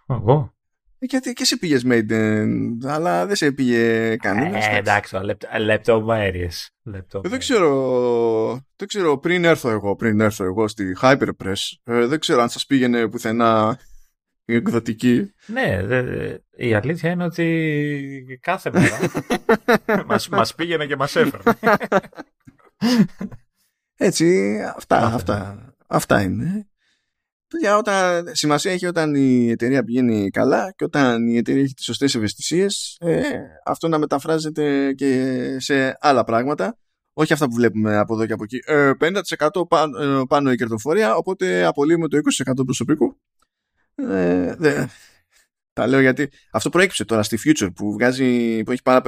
[0.07, 0.53] εγώ.
[1.01, 2.47] Ε, γιατί και εσύ πήγες Maiden,
[2.83, 4.57] αλλά δεν σε πήγε κανένα.
[4.57, 5.15] Ε, εντάξει,
[5.59, 6.69] λεπτομέρειες.
[7.21, 12.41] Δεν ξέρω, δεν ξέρω, πριν έρθω εγώ, πριν έρθω εγώ στη Hyperpress, ε, δεν ξέρω
[12.41, 13.79] αν σας πήγαινε πουθενά
[14.45, 15.33] η εκδοτική.
[15.45, 16.03] Ναι, δε,
[16.55, 18.99] η αλήθεια είναι ότι κάθε μέρα
[20.07, 21.43] μας, μας πήγαινε και μας έφερε.
[23.95, 26.69] Έτσι, αυτά, αυτά, αυτά είναι
[27.59, 31.85] για όταν, σημασία έχει όταν η εταιρεία πηγαίνει καλά και όταν η εταιρεία έχει τις
[31.85, 33.21] σωστές ευαισθησίες ε,
[33.65, 36.77] αυτό να μεταφράζεται και σε άλλα πράγματα.
[37.13, 38.59] Όχι αυτά που βλέπουμε από εδώ και από εκεί.
[38.65, 43.19] Ε, 50% πάνω, ε, πάνω η κερδοφορία οπότε απολύουμε το 20% προσωπικού.
[43.95, 44.85] Ε, δε,
[45.73, 49.01] τα λέω γιατί αυτό προέκυψε τώρα στη Future που, βγάζει, που έχει πάρα,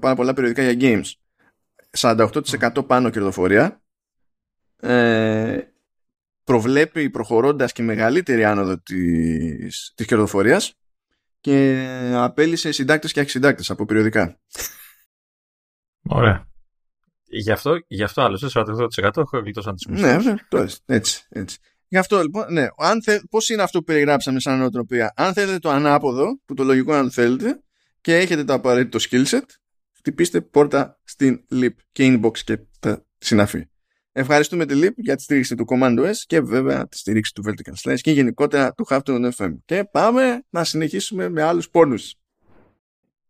[0.00, 1.12] πάρα πολλά περιοδικά για games.
[1.98, 3.82] 48% πάνω κερδοφορία.
[4.76, 5.58] Ε,
[6.50, 10.74] προβλέπει προχωρώντας και μεγαλύτερη άνοδο της, της κερδοφορίας
[11.40, 14.40] και απέλησε συντάκτες και αρχισυντάκτες από περιοδικά.
[16.02, 16.48] Ωραία.
[17.24, 20.34] Γι' αυτό, γι αυτό άλλωστε 48% έχω γλιτώσει τις Ναι, ναι,
[20.86, 21.58] έτσι, έτσι.
[21.88, 25.58] Γι' αυτό λοιπόν, ναι, αν θε, πώς είναι αυτό που περιγράψαμε σαν νοοτροπία; Αν θέλετε
[25.58, 27.62] το ανάποδο, που το λογικό αν θέλετε,
[28.00, 29.46] και έχετε το απαραίτητο skill set,
[29.96, 33.68] χτυπήστε πόρτα στην lip και inbox και τα συναφή.
[34.12, 37.90] Ευχαριστούμε τη LIP για τη στήριξη του Command OS και βέβαια τη στήριξη του Vertical
[37.90, 39.56] Slice και γενικότερα του Halftone FM.
[39.64, 42.14] Και πάμε να συνεχίσουμε με άλλους πόνους.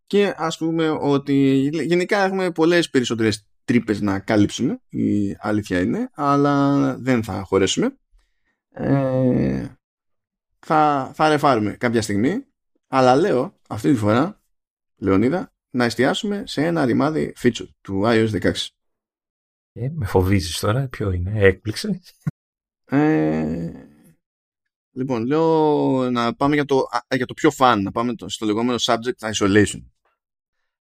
[0.07, 6.97] Και ας πούμε ότι γενικά έχουμε πολλές περισσότερες τρύπες να καλύψουμε, η αλήθεια είναι, αλλά
[6.99, 7.97] δεν θα χωρέσουμε.
[8.73, 9.67] Ε,
[10.59, 12.45] θα, θα ρεφάρουμε κάποια στιγμή,
[12.89, 14.41] αλλά λέω αυτή τη φορά,
[14.97, 18.53] Λεωνίδα, να εστιάσουμε σε ένα ρημάδι feature του iOS 16.
[19.73, 22.01] Ε, με φοβίζεις τώρα, ποιο είναι, έκπληξη.
[22.85, 23.73] Ε,
[24.91, 26.83] λοιπόν, λέω να πάμε για το,
[27.17, 29.83] για το πιο fun, να πάμε στο λεγόμενο subject isolation.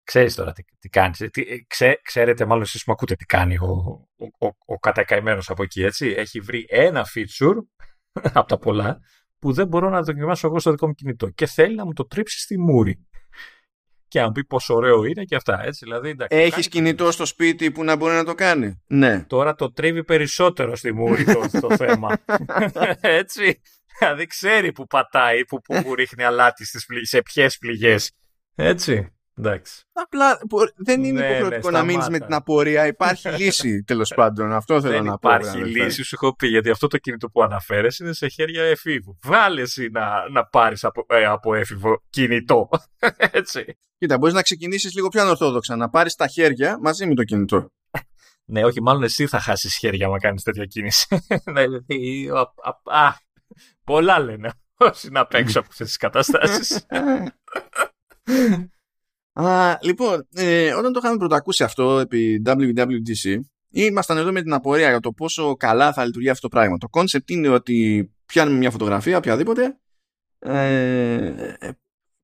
[0.03, 1.17] Ξέρεις τώρα τι, τι κάνεις.
[1.17, 5.63] Τι, ξέ, ξέρετε μάλλον εσείς μου ακούτε τι κάνει ο, ο, ο, ο κατακαημένος από
[5.63, 6.07] εκεί, έτσι.
[6.07, 7.55] Έχει βρει ένα feature
[8.39, 8.99] από τα πολλά
[9.39, 12.05] που δεν μπορώ να δοκιμάσω εγώ στο δικό μου κινητό και θέλει να μου το
[12.05, 13.07] τρίψει στη μούρη
[14.09, 15.63] και αν πει πόσο ωραίο είναι και αυτά.
[15.63, 19.23] Έτσι, δηλαδή, Έχεις κινητό στο σπίτι που να μπορεί να το κάνει; Ναι.
[19.27, 21.23] Τώρα το τρίβει περισσότερο στη μούρη
[21.61, 22.17] το, θέμα.
[23.01, 23.61] έτσι.
[23.99, 27.95] Δηλαδή ξέρει που πατάει, που, που, που ρίχνει αλάτι στις, σε ποιες πληγέ.
[28.55, 29.13] Έτσι.
[29.39, 29.83] Εντάξει.
[29.91, 30.39] Απλά
[30.75, 32.87] δεν είναι ναι, υποχρεωτικό ναι, να μείνεις με την απορία.
[32.87, 34.53] Υπάρχει λύση τέλος πάντων.
[34.53, 35.29] Αυτό θέλω να πω.
[35.29, 39.17] Υπάρχει λύση, σου έχω πει, γιατί αυτό το κινητό που αναφέρεσαι είναι σε χέρια εφήβου.
[39.23, 42.69] Βγάλε εσύ να, να πάρεις από, ε, από έφηβο κινητό.
[43.39, 43.77] Έτσι.
[43.97, 45.75] Κοίτα, μπορείς να ξεκινήσεις λίγο πιο ανορθόδοξα.
[45.75, 47.71] Να πάρεις τα χέρια μαζί με το κινητό.
[48.51, 51.07] ναι, όχι, μάλλον εσύ θα χάσεις χέρια να κάνεις τέτοια κίνηση.
[51.51, 52.29] Ναι, δηλαδή,
[52.83, 53.13] α,
[53.83, 56.85] πολλά λένε όσοι να παίξω από αυτές τις καταστάσεις.
[59.41, 63.39] Α, λοιπόν, ε, όταν το είχαμε πρωτοακούσει αυτό επί WWDC,
[63.69, 66.77] ήμασταν εδώ με την απορία για το πόσο καλά θα λειτουργεί αυτό το πράγμα.
[66.77, 69.79] Το concept είναι ότι πιάνουμε μια φωτογραφία, οποιαδήποτε,
[70.39, 71.57] ε,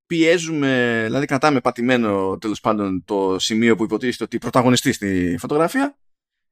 [0.05, 5.97] πιέζουμε, δηλαδή κρατάμε πατημένο τέλος πάντων το σημείο που υποτίθεται ότι πρωταγωνιστεί στη φωτογραφία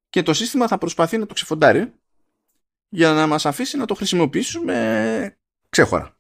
[0.10, 1.94] και το σύστημα θα προσπαθεί να το ξεφοντάρει
[2.90, 5.38] για να μας αφήσει να το χρησιμοποιήσουμε
[5.70, 6.18] ξέχωρα.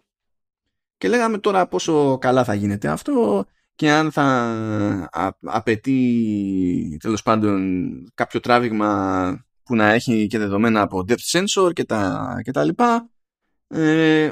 [0.97, 3.45] Και λέγαμε τώρα πόσο καλά θα γίνεται αυτό
[3.75, 5.09] και αν θα
[5.41, 12.35] απαιτεί τέλος πάντων κάποιο τράβηγμα που να έχει και δεδομένα από depth sensor και τα,
[12.43, 13.09] και τα λοιπά
[13.67, 14.31] ε,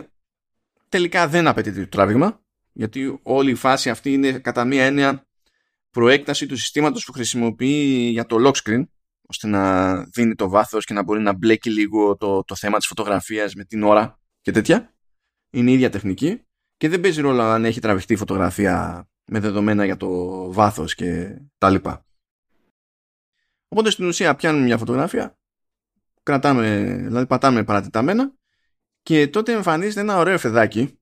[0.90, 2.42] τελικά δεν απαιτεί το τράβηγμα
[2.72, 5.26] γιατί όλη η φάση αυτή είναι κατά μία έννοια
[5.90, 8.84] προέκταση του συστήματος που χρησιμοποιεί για το lock screen
[9.22, 12.88] ώστε να δίνει το βάθος και να μπορεί να μπλέκει λίγο το, το θέμα της
[12.88, 14.94] φωτογραφίας με την ώρα και τέτοια.
[15.50, 16.46] Είναι η ίδια τεχνική
[16.78, 20.08] και δεν παίζει ρόλο αν έχει τραβηχτεί η φωτογραφία με δεδομένα για το
[20.52, 22.06] βάθος και τα λοιπά.
[23.68, 25.38] Οπότε στην ουσία πιάνουμε μια φωτογραφία,
[26.24, 28.34] κρατάμε, δηλαδή πατάμε παρατεταμένα
[29.02, 31.00] και τότε εμφανίζεται ένα ωραίο φεδάκι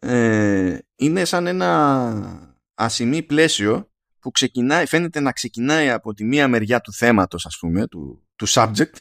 [0.00, 6.80] ε, είναι σαν ένα ασημή πλαίσιο που ξεκινάει, φαίνεται να ξεκινάει από τη μία μεριά
[6.80, 8.96] του θέματος ας πούμε, του, του subject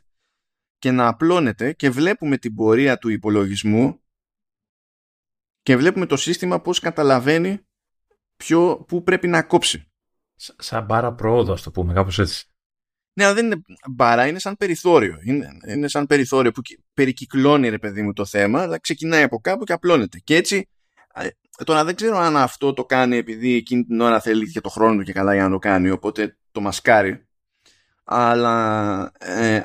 [0.77, 4.03] και να απλώνεται και βλέπουμε την πορεία του υπολογισμού
[5.61, 7.63] και βλέπουμε το σύστημα πώς καταλαβαίνει
[8.43, 9.91] ποιο, πού πρέπει να κόψει.
[10.35, 12.45] Σαν μπάρα πρόοδο, ας το πούμε, κάπως έτσι.
[13.13, 15.19] Ναι, αλλά δεν είναι μπάρα, είναι σαν περιθώριο.
[15.23, 16.61] Είναι, είναι σαν περιθώριο που
[16.93, 20.19] περικυκλώνει, ρε παιδί μου, το θέμα, αλλά ξεκινάει από κάπου και απλώνεται.
[20.19, 20.69] Και έτσι,
[21.63, 24.97] τώρα δεν ξέρω αν αυτό το κάνει επειδή εκείνη την ώρα θέλει και το χρόνο
[24.97, 27.27] του και καλά για να το κάνει, οπότε το μασκάρει.
[28.03, 29.61] Αλλά ε,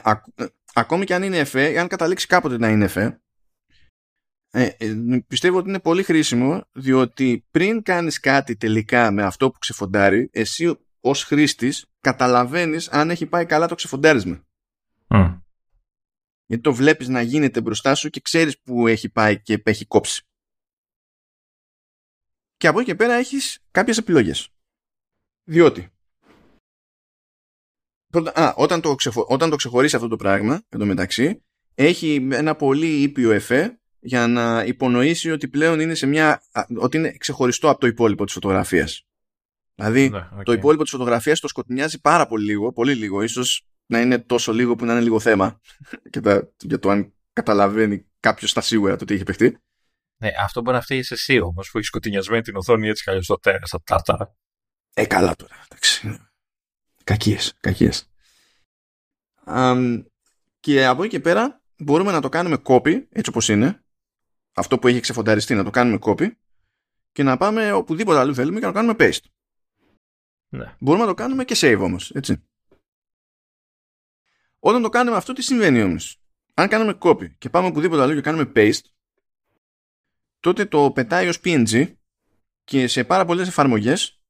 [0.74, 3.20] ακόμη και αν είναι εφέ, αν καταλήξει κάποτε να είναι εφέ,
[4.56, 4.94] ε, ε,
[5.26, 10.78] πιστεύω ότι είναι πολύ χρήσιμο διότι πριν κάνεις κάτι τελικά με αυτό που ξεφοντάρει εσύ
[11.00, 14.44] ως χρήστης καταλαβαίνεις αν έχει πάει καλά το ξεφοντάρισμα.
[15.08, 15.40] Mm.
[16.46, 20.22] γιατί το βλέπεις να γίνεται μπροστά σου και ξέρεις που έχει πάει και έχει κόψει.
[22.56, 24.48] Και από εκεί και πέρα έχεις κάποιες επιλογές.
[25.44, 25.88] Διότι
[28.34, 31.42] α, όταν, το ξεχω, όταν το ξεχωρίσει αυτό το πράγμα εν μεταξύ
[31.74, 36.42] έχει ένα πολύ ήπιο εφέ για να υπονοήσει ότι πλέον είναι σε μια,
[36.76, 39.06] ότι είναι ξεχωριστό από το υπόλοιπο της φωτογραφίας.
[39.74, 44.00] Δηλαδή ναι, το υπόλοιπο της φωτογραφίας το σκοτεινιάζει πάρα πολύ λίγο, πολύ λίγο, ίσως να
[44.00, 45.60] είναι τόσο λίγο που να είναι λίγο θέμα
[46.10, 49.58] και τα, για το αν καταλαβαίνει κάποιος στα σίγουρα το τι έχει παιχτεί.
[50.16, 53.38] Ναι, αυτό μπορεί να φταίει εσύ όμως που έχεις σκοτεινιασμένη την οθόνη έτσι καλώ στο
[53.38, 54.36] τέρα, στα τάρταρα.
[54.94, 55.54] Ε, καλά τώρα.
[55.68, 56.18] Εντάξει.
[57.04, 58.10] Κακίες, κακίες.
[60.60, 63.83] και από εκεί και πέρα μπορούμε να το κάνουμε copy έτσι όπως είναι
[64.54, 66.30] αυτό που έχει ξεφονταριστεί να το κάνουμε copy
[67.12, 69.24] και να πάμε οπουδήποτε αλλού θέλουμε και να το κάνουμε paste.
[70.48, 70.76] Ναι.
[70.78, 72.44] Μπορούμε να το κάνουμε και save όμως, έτσι.
[74.58, 76.20] Όταν το κάνουμε αυτό, τι συμβαίνει όμως;
[76.54, 78.84] Αν κάνουμε copy και πάμε οπουδήποτε αλλού και κάνουμε paste,
[80.40, 81.94] τότε το πετάει ως PNG
[82.64, 84.20] και σε πάρα πολλές εφαρμογές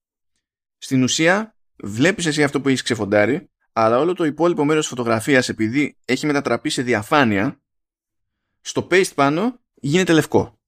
[0.79, 5.49] στην ουσία βλέπεις εσύ αυτό που έχεις ξεφοντάρει αλλά όλο το υπόλοιπο μέρος της φωτογραφίας
[5.49, 7.61] επειδή έχει μετατραπεί σε διαφάνεια
[8.61, 10.59] στο paste πάνω γίνεται λευκό.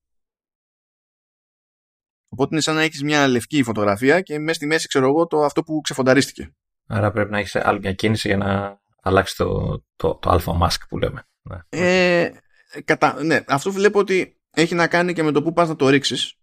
[2.28, 5.44] Οπότε είναι σαν να έχεις μια λευκή φωτογραφία και μέσα στη μέση ξέρω εγώ το
[5.44, 6.54] αυτό που ξεφονταρίστηκε.
[6.86, 10.80] Άρα πρέπει να έχεις άλλη μια κίνηση για να αλλάξει το, το, το alpha mask
[10.88, 11.28] που λέμε.
[11.42, 11.58] Ναι.
[11.68, 12.30] Ε,
[12.84, 13.22] κατα...
[13.22, 16.34] ναι, αυτό βλέπω ότι έχει να κάνει και με το που πας να το ρίξεις.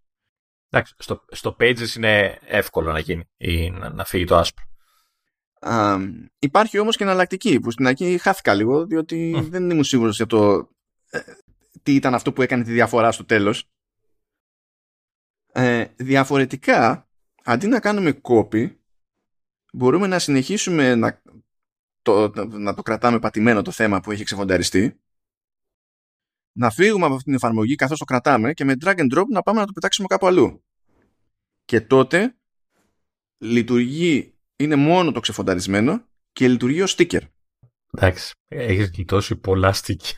[0.70, 4.64] Εντάξει, στο, στο Pages είναι εύκολο να γίνει ή να, να φύγει το άσπρο.
[5.60, 5.98] Α,
[6.40, 10.70] υπάρχει όμως και εναλλακτική που στην αρχή χάθηκα λίγο διότι δεν ήμουν σίγουρος για το
[11.10, 11.20] ε,
[11.84, 13.70] τι ήταν αυτό που έκανε τη διαφορά στο τέλος.
[15.52, 17.10] Ε, διαφορετικά,
[17.44, 18.76] αντί να κάνουμε copy,
[19.74, 21.22] μπορούμε να συνεχίσουμε να
[22.02, 25.02] το, να το κρατάμε πατημένο το θέμα που έχει ξεφονταριστεί,
[26.52, 29.42] να φύγουμε από αυτήν την εφαρμογή καθώς το κρατάμε και με drag and drop να
[29.42, 30.64] πάμε να το πετάξουμε κάπου αλλού.
[31.66, 32.38] Και τότε
[33.38, 37.22] λειτουργεί, είναι μόνο το ξεφονταρισμένο και λειτουργεί ως sticker.
[37.92, 40.14] Εντάξει, έχεις γλιτώσει πολλά sticker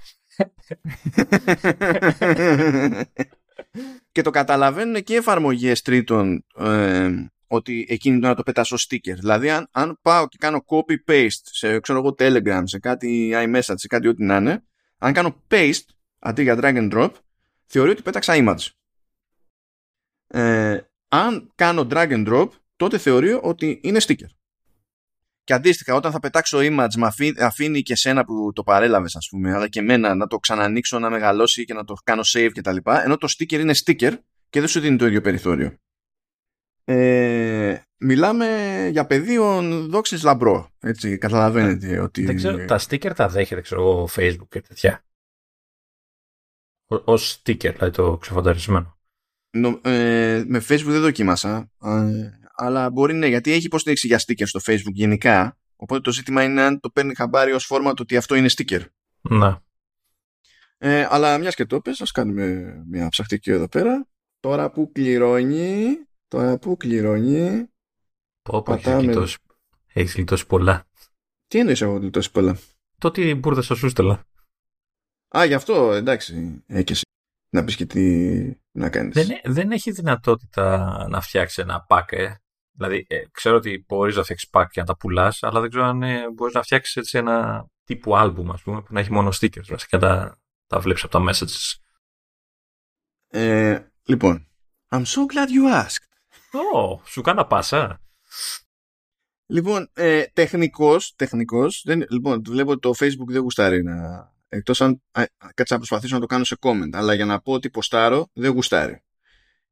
[4.11, 7.09] και το καταλαβαίνουν και οι εφαρμογές τρίτων ε,
[7.47, 9.15] ότι εκείνη να το πετάσω sticker.
[9.19, 13.87] Δηλαδή, αν, αν πάω και κάνω copy-paste σε ξέρω εγώ, Telegram, σε κάτι iMessage, σε
[13.87, 14.63] κάτι ό,τι να είναι,
[14.97, 15.85] αν κάνω paste
[16.19, 17.11] αντί για drag and drop,
[17.65, 18.67] θεωρεί ότι πέταξα image.
[20.27, 24.29] Ε, αν κάνω drag and drop, τότε θεωρεί ότι είναι sticker.
[25.45, 29.53] Και αντίστοιχα, όταν θα πετάξω image, με αφήνει και σένα που το παρέλαβες, ας πούμε,
[29.53, 32.77] αλλά και εμένα να το ξανανοίξω, να μεγαλώσει και να το κάνω save κτλ.
[32.83, 34.17] Ενώ το sticker είναι sticker
[34.49, 35.77] και δεν σου δίνει το ίδιο περιθώριο.
[36.83, 38.47] Ε, μιλάμε
[38.91, 40.69] για πεδίο δόξης λαμπρό.
[40.79, 42.25] Έτσι, καταλαβαίνετε ε, ότι.
[42.25, 45.05] Δεν ξέρω, τα sticker τα δέχεται, ξέρω εγώ, Facebook και τέτοια.
[46.87, 48.97] Ω sticker, δηλαδή το ξεφανταρισμένο.
[49.81, 51.71] ε, με Facebook δεν δοκίμασα.
[51.83, 55.57] Ε, αλλά μπορεί ναι, γιατί έχει υποστήριξη για sticker στο Facebook γενικά.
[55.75, 58.85] Οπότε το ζήτημα είναι αν το παίρνει χαμπάρι ως φόρμα το ότι αυτό είναι sticker.
[59.21, 59.63] Να.
[60.77, 64.07] Ε, αλλά μιας και το πες, ας κάνουμε μια ψαχτική εδώ πέρα.
[64.39, 67.69] Τώρα που κληρώνει, τώρα που κληρώνει.
[68.41, 69.25] Πω, πω, πατάμε...
[69.93, 70.87] έχεις γλιτώσει πολλά.
[71.47, 72.57] Τι εννοείς έχω γλιτώσει πολλά;
[72.97, 74.23] Το ότι μπουρδα στο σούστελα.
[75.37, 76.63] Α, γι' αυτό εντάξει.
[76.67, 77.03] Έκεση
[77.49, 78.03] να πεις και τι
[78.71, 79.13] να κάνεις.
[79.13, 82.33] Δεν, δεν έχει δυνατότητα να φτιάξει ένα pack, ε.
[82.77, 85.85] Δηλαδή, ε, ξέρω ότι μπορείς να φτιάξεις pack και να τα πουλάς, αλλά δεν ξέρω
[85.85, 89.67] αν ε, μπορείς να φτιάξεις ένα τύπου album, ας πούμε, που να έχει μόνο stickers
[89.67, 91.73] βασικά και τα, τα βλέπεις από τα messages.
[93.27, 94.47] Ε, λοιπόν,
[94.89, 96.07] I'm so glad you asked.
[96.51, 97.99] Oh, σου κάνα πάσα.
[99.45, 105.01] Λοιπόν, ε, τεχνικός, τεχνικός δεν, λοιπόν, βλέπω ότι το Facebook δεν γουστάρει να, Εκτός αν
[105.53, 106.89] κάτσε να προσπαθήσω να το κάνω σε comment.
[106.91, 109.03] Αλλά για να πω ότι ποστάρω δεν γουστάρει.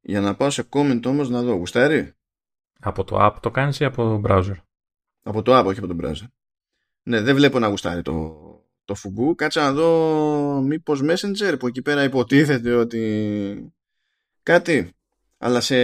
[0.01, 1.53] Για να πάω σε comment όμως να δω.
[1.53, 2.13] Γουστάρει;
[2.85, 4.55] Από το app το κάνεις ή από το browser;
[5.23, 6.27] Από το app, όχι από το browser.
[7.03, 8.37] Ναι, δεν βλέπω να γουστάρει το,
[8.85, 9.35] το φουμπού.
[9.35, 13.73] Κάτσε να δω μήπως Messenger που εκεί πέρα υποτίθεται ότι
[14.43, 14.91] κάτι.
[15.37, 15.77] Αλλά σε,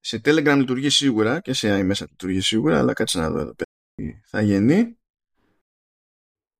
[0.00, 4.20] σε Telegram λειτουργεί σίγουρα και σε iMessage λειτουργεί σίγουρα, αλλά κάτσε να δω εδώ πέρα.
[4.24, 4.98] Θα γεννεί.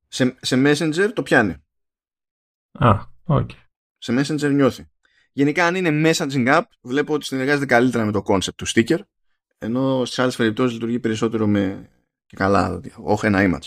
[0.09, 1.57] Σε, σε Messenger το πιάνει.
[2.73, 2.91] Α,
[3.25, 3.51] OK.
[3.51, 3.57] Okay.
[3.99, 4.91] Σε Messenger νιώθει.
[5.33, 8.99] Γενικά αν είναι messaging app βλέπω ότι συνεργάζεται καλύτερα με το concept του sticker
[9.63, 11.91] ενώ σε άλλες περιπτώσεις λειτουργεί περισσότερο με
[12.27, 13.67] και καλά, όχι ένα image.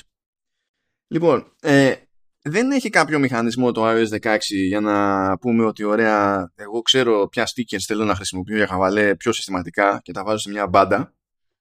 [1.08, 1.96] Λοιπόν, ε,
[2.42, 4.38] δεν έχει κάποιο μηχανισμό το iOS 16
[4.68, 9.32] για να πούμε ότι ωραία, εγώ ξέρω ποια stickers θέλω να χρησιμοποιώ για χαβαλέ πιο
[9.32, 11.14] συστηματικά και τα βάζω σε μια μπάντα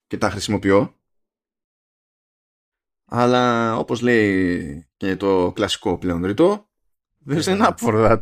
[0.06, 0.96] και τα χρησιμοποιώ.
[3.04, 6.68] Αλλά όπως λέει και το κλασικό πλέον ρητό,
[7.28, 8.20] there's an app for that.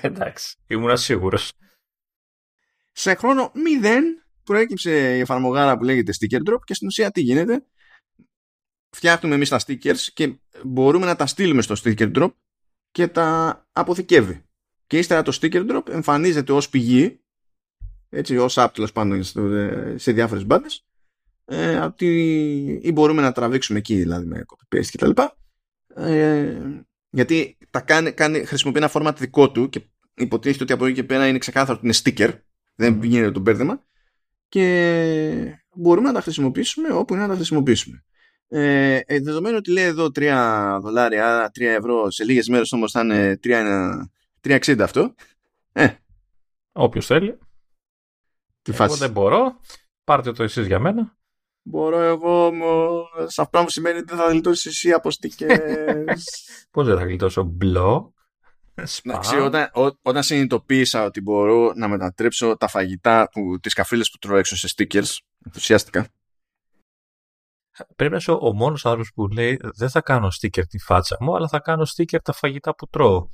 [0.00, 1.52] Εντάξει, ήμουν σίγουρος.
[2.92, 3.58] Σε χρόνο 0
[4.44, 7.64] προέκυψε η εφαρμογάρα που λέγεται Sticker Drop και στην ουσία τι γίνεται;
[8.94, 12.32] Φτιάχνουμε εμείς τα stickers και μπορούμε να τα στείλουμε στο sticker drop
[12.90, 14.44] και τα αποθηκεύει.
[14.86, 17.20] Και ύστερα το sticker drop εμφανίζεται ως πηγή,
[18.08, 19.24] έτσι, ως app τέλος πάντων
[19.98, 20.86] σε διάφορες μπάντες,
[21.44, 25.10] ε, ότι, ή μπορούμε να τραβήξουμε εκεί δηλαδή με copy paste κτλ.
[25.94, 26.84] Ε,
[27.14, 29.80] γιατί τα κάνει, κάνει, χρησιμοποιεί ένα format δικό του και
[30.14, 32.38] υποτίθεται ότι από εκεί και πέρα είναι ξεκάθαρο ότι είναι sticker,
[32.74, 33.82] δεν γίνεται το μπέρδεμα
[34.48, 38.04] και μπορούμε να τα χρησιμοποιήσουμε όπου είναι να τα χρησιμοποιήσουμε.
[38.48, 43.00] Ε, ε, δεδομένου ότι λέει εδώ 3 δολάρια, 3 ευρώ, σε λίγες μέρες όμως θα
[43.00, 43.38] είναι
[44.42, 45.14] 3,60 αυτό.
[45.72, 45.88] Ε.
[46.72, 47.38] Όποιος θέλει.
[48.62, 48.98] Τι εγώ φάση.
[48.98, 49.60] δεν μπορώ.
[50.04, 51.16] Πάρτε το εσείς για μένα.
[51.66, 53.38] Μπορώ εγώ όμως.
[53.38, 55.58] Αυτό μου σημαίνει ότι θα γλιτώσεις εσύ από στικές.
[56.70, 58.12] Πώς δεν θα γλιτώσω μπλοκ.
[59.02, 64.18] Εντάξει, όταν, ό, όταν συνειδητοποίησα ότι μπορώ να μετατρέψω τα φαγητά, που, τις καφίλες που
[64.18, 66.08] τρώω έξω σε stickers, ενθουσιάστηκα
[67.96, 71.36] πρέπει να είσαι ο μόνος άνθρωπο που λέει δεν θα κάνω sticker τη φάτσα μου,
[71.36, 73.28] αλλά θα κάνω sticker τα φαγητά που τρώω.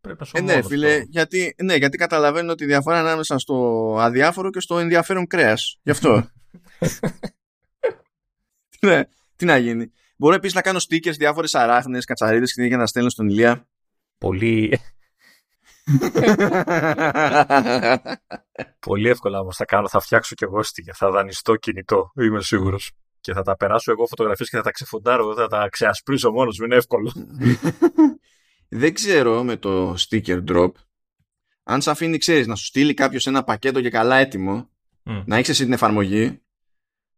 [0.00, 4.50] Πρέπει να είσαι ε, ναι, φίλε, γιατί, ναι, γιατί καταλαβαίνω τη διαφορά ανάμεσα στο αδιάφορο
[4.50, 5.78] και στο ενδιαφέρον κρέας.
[5.82, 6.28] Γι' αυτό.
[8.80, 9.02] ναι,
[9.36, 9.92] τι να γίνει.
[10.16, 13.68] Μπορώ επίσης να κάνω stickers διάφορες αράχνες, κατσαρίδες και για να στέλνω στον Ηλία.
[14.18, 14.80] Πολύ.
[18.86, 19.88] Πολύ εύκολα όμως θα κάνω.
[19.88, 20.92] Θα φτιάξω κι εγώ sticker.
[20.94, 22.12] Θα δανειστώ κινητό.
[22.20, 22.90] Είμαι σίγουρος
[23.20, 26.64] και θα τα περάσω εγώ φωτογραφίες και θα τα ξεφοντάρω, θα τα ξεασπρίσω μόνος μου,
[26.64, 27.12] είναι εύκολο.
[28.68, 30.70] Δεν ξέρω με το sticker drop
[31.62, 34.70] αν σε αφήνει, ξέρεις, να σου στείλει κάποιος ένα πακέτο και καλά έτοιμο,
[35.02, 36.42] να έχεις εσύ την εφαρμογή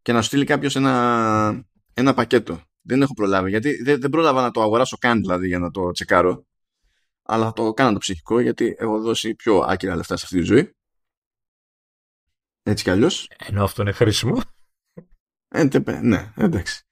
[0.02, 1.64] και να σου στείλει κάποιος ένα,
[1.94, 2.60] ένα πακέτο.
[2.82, 5.90] Δεν έχω προλάβει, γιατί δεν, δεν πρόλαβα να το αγοράσω καν δηλαδή για να το
[5.90, 6.46] τσεκάρω.
[7.22, 10.44] Αλλά θα το κάνω το ψυχικό γιατί έχω δώσει πιο άκυρα λεφτά σε αυτή τη
[10.44, 10.74] ζωή.
[12.62, 13.30] Έτσι κι αλλιώς.
[13.38, 14.40] Ενώ αυτό είναι χρήσιμο.
[15.48, 15.68] Ε,
[16.02, 16.82] ναι, εντάξει.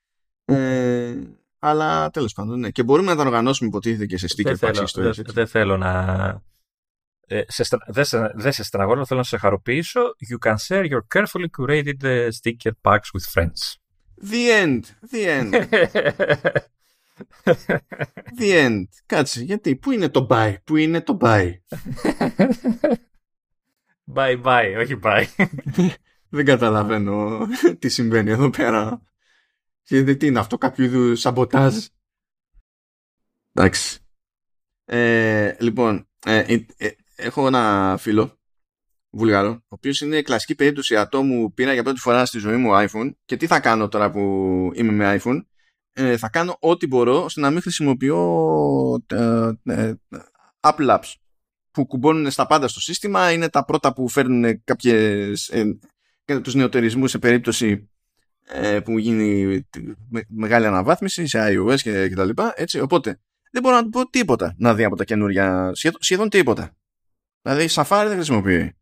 [0.45, 1.19] Ε,
[1.59, 2.71] αλλά τέλος πάντων, ναι.
[2.71, 6.43] Και μπορούμε να τα οργανώσουμε υποτίθεται και σε sticker δεν θέλω, δεν, θέλω να.
[7.33, 7.43] Ε,
[7.87, 10.01] δεν σε, δε σε στεναγώνω, θέλω να σε χαροποιήσω.
[10.01, 13.77] You can share your carefully curated uh, sticker packs with friends.
[14.31, 14.83] The end.
[15.13, 15.53] The end.
[18.39, 18.85] The end.
[19.07, 21.51] Κάτσε, γιατί, πού είναι το bye, πού είναι το bye;
[24.15, 25.25] bye bye, όχι bye.
[26.33, 27.47] Δεν καταλαβαίνω
[27.79, 29.03] τι συμβαίνει εδώ πέρα.
[29.83, 31.75] Και τι είναι αυτό, κάποιο είδου σαμποτάζ;
[33.53, 33.99] Εντάξει.
[34.85, 36.91] Ε, λοιπόν, ε, ε, ε,
[37.21, 38.39] έχω ένα φίλο
[39.11, 43.11] Βουλγαρό, ο οποίος είναι κλασική περίπτωση ατόμου πήρα για πρώτη φορά στη ζωή μου iPhone
[43.25, 44.21] και τι θα κάνω τώρα που
[44.75, 45.41] είμαι με iPhone;
[45.93, 48.19] Ε, θα κάνω ό,τι μπορώ ώστε να μην χρησιμοποιώ
[50.61, 51.15] Apple Apps
[51.71, 55.51] που κουμπώνουν στα πάντα στο σύστημα είναι τα πρώτα που φέρνουν κάποιες
[56.25, 57.91] και τους νεοτερισμούς σε περίπτωση
[58.47, 59.61] ε, που γίνει
[60.29, 62.81] μεγάλη αναβάθμιση σε iOS και, και τα λοιπά, έτσι.
[62.81, 63.21] Οπότε
[63.51, 66.75] δεν μπορώ να του πω τίποτα να δει από τα καινούρια, σχεδόν, σχεδόν τίποτα.
[67.43, 68.77] Δηλαδή Safari δεν χρησιμοποιεί,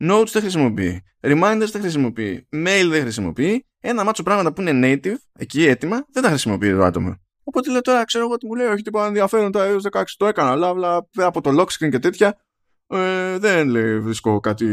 [0.00, 5.16] Notes δεν χρησιμοποιεί, Reminders δεν χρησιμοποιεί, Mail δεν χρησιμοποιεί, ένα μάτσο πράγματα που είναι native,
[5.32, 7.14] εκεί έτοιμα, δεν τα χρησιμοποιεί το άτομο.
[7.42, 10.26] Οπότε λέω τώρα, ξέρω εγώ ότι μου λέει, όχι τίποτα ενδιαφέρον το iOS 16 το
[10.26, 12.40] έκανα, αλλά από το lock screen και τέτοια,
[12.88, 14.66] ε, δεν λέει, βρίσκω κάτι,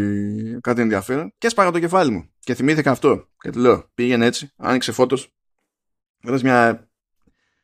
[0.61, 1.33] κάτι ενδιαφέρον.
[1.37, 2.33] Και έσπαγα το κεφάλι μου.
[2.39, 3.29] Και θυμήθηκα αυτό.
[3.37, 5.33] Και του λέω πήγαινε έτσι, άνοιξε φώτος.
[6.23, 6.89] Έδωσε μια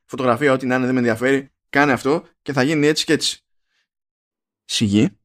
[0.05, 1.53] φωτογραφία ό,τι να είναι δεν με ενδιαφέρει.
[1.69, 3.45] Κάνε αυτό και θα γίνει έτσι και έτσι.
[4.65, 5.18] Σιγή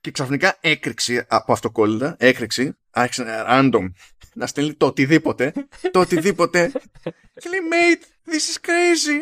[0.00, 3.90] και ξαφνικά έκρηξη από αυτοκόλλητα έκρηξη άρχισε random
[4.34, 5.52] να στέλνει το οτιδήποτε,
[5.90, 6.72] το οτιδήποτε
[7.34, 9.20] και λέει mate, this is crazy.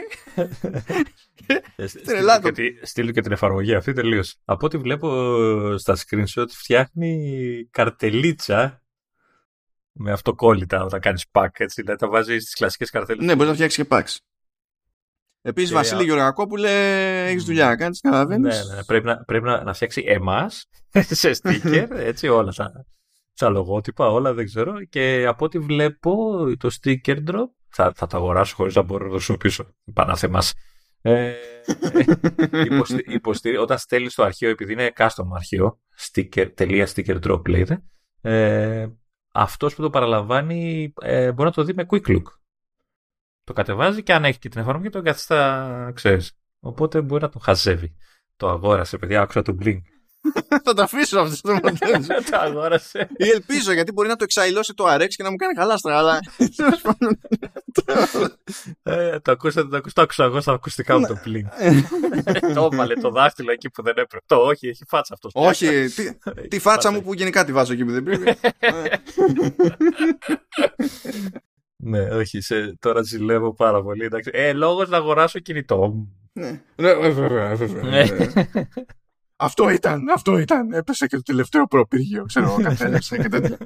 [2.82, 4.36] Στείλω και την εφαρμογή αυτή τελείως.
[4.44, 8.82] Από ό,τι βλέπω στα screenshot φτιάχνει καρτελίτσα
[9.92, 11.48] με αυτοκόλλητα όταν κάνεις pack.
[11.52, 13.24] Έτσι, δηλαδή τα βάζεις στις κλασικές καρτέλες.
[13.24, 14.16] Ναι, μπορείς να φτιάξεις και packs.
[15.46, 16.70] Επίσης, Βασίλη Γεωργακόπουλε,
[17.28, 18.66] έχεις δουλειά να κάνεις, καταλαβαίνεις.
[18.68, 20.68] Ναι, ναι, πρέπει, να, πρέπει να, να φτιάξει εμάς
[21.20, 22.86] σε sticker, έτσι όλα σαν,
[23.32, 24.84] σαν λογότυπα, όλα δεν ξέρω.
[24.84, 29.10] Και από ό,τι βλέπω, το sticker drop θα, θα το αγοράσω χωρίς να μπορώ να
[29.10, 29.74] το χρησιμοποιήσω.
[29.92, 30.42] Πανάθεμα.
[31.00, 31.32] Ε,
[32.70, 37.82] υποστη, υποστη, όταν στέλνεις το αρχείο, επειδή είναι custom αρχείο, sticker, τελεία sticker drop λέγεται,
[38.20, 38.86] ε,
[39.32, 42.22] αυτός που το παραλαμβάνει ε, μπορεί να το δει με quick look.
[43.46, 46.32] Το κατεβάζει και αν έχει και την εφαρμογή το καθιστά, ξέρεις.
[46.60, 47.96] Οπότε μπορεί να το χαζεύει.
[48.36, 49.80] Το αγόρασε, παιδιά, άκουσα το blink.
[50.64, 52.06] θα το αφήσω αυτό το μοντέλο.
[52.30, 53.08] το αγόρασε.
[53.16, 56.20] Ή ελπίζω γιατί μπορεί να το εξαϊλώσει το RX και να μου κάνει χαλάστρα, αλλά.
[58.82, 61.48] ε, το ακούσατε, το ακούσατε, το άκουσα εγώ στα ακουστικά μου το πλήν.
[62.54, 64.24] το έβαλε το δάχτυλο εκεί που δεν έπρεπε.
[64.26, 65.28] Το όχι, έχει φάτσα αυτό.
[65.32, 65.88] Όχι,
[66.48, 68.38] τη φάτσα μου που γενικά τη βάζω εκεί που δεν πρέπει.
[71.76, 74.04] Ναι, όχι, σε, τώρα ζηλεύω πάρα πολύ.
[74.04, 74.30] Εντάξει.
[74.32, 76.06] Ε, λόγος να αγοράσω κινητό.
[76.32, 78.06] Ναι, βέβαια, βέβαια.
[79.36, 80.72] Αυτό ήταν, αυτό ήταν.
[80.72, 83.58] Έπεσε και το τελευταίο προπύργιο, ξέρω εγώ, καθένασε και τέτοια.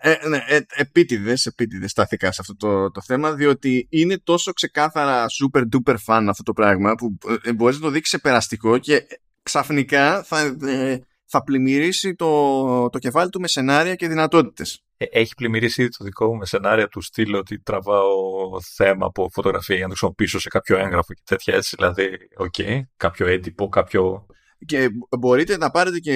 [0.00, 5.26] Ε, ναι, ε, επίτηδες, επίτηδες στάθηκα σε αυτό το, το θέμα διότι είναι τόσο ξεκάθαρα
[5.42, 9.06] super duper fan αυτό το πράγμα που ε, μπορείς να το δείξει σε περαστικό και
[9.42, 14.85] ξαφνικά θα, ε, θα πλημμυρίσει το, το κεφάλι του με σενάρια και δυνατότητες.
[14.96, 18.06] Ε, έχει πλημμυρίσει ήδη το δικό μου με σενάρια του στείλω ότι τραβάω
[18.74, 21.76] θέμα από φωτογραφία για να το χρησιμοποιήσω σε κάποιο έγγραφο και τέτοια έτσι.
[21.76, 24.26] Δηλαδή, OK, okay, κάποιο έντυπο, κάποιο.
[24.66, 26.14] Και μπορείτε να πάρετε και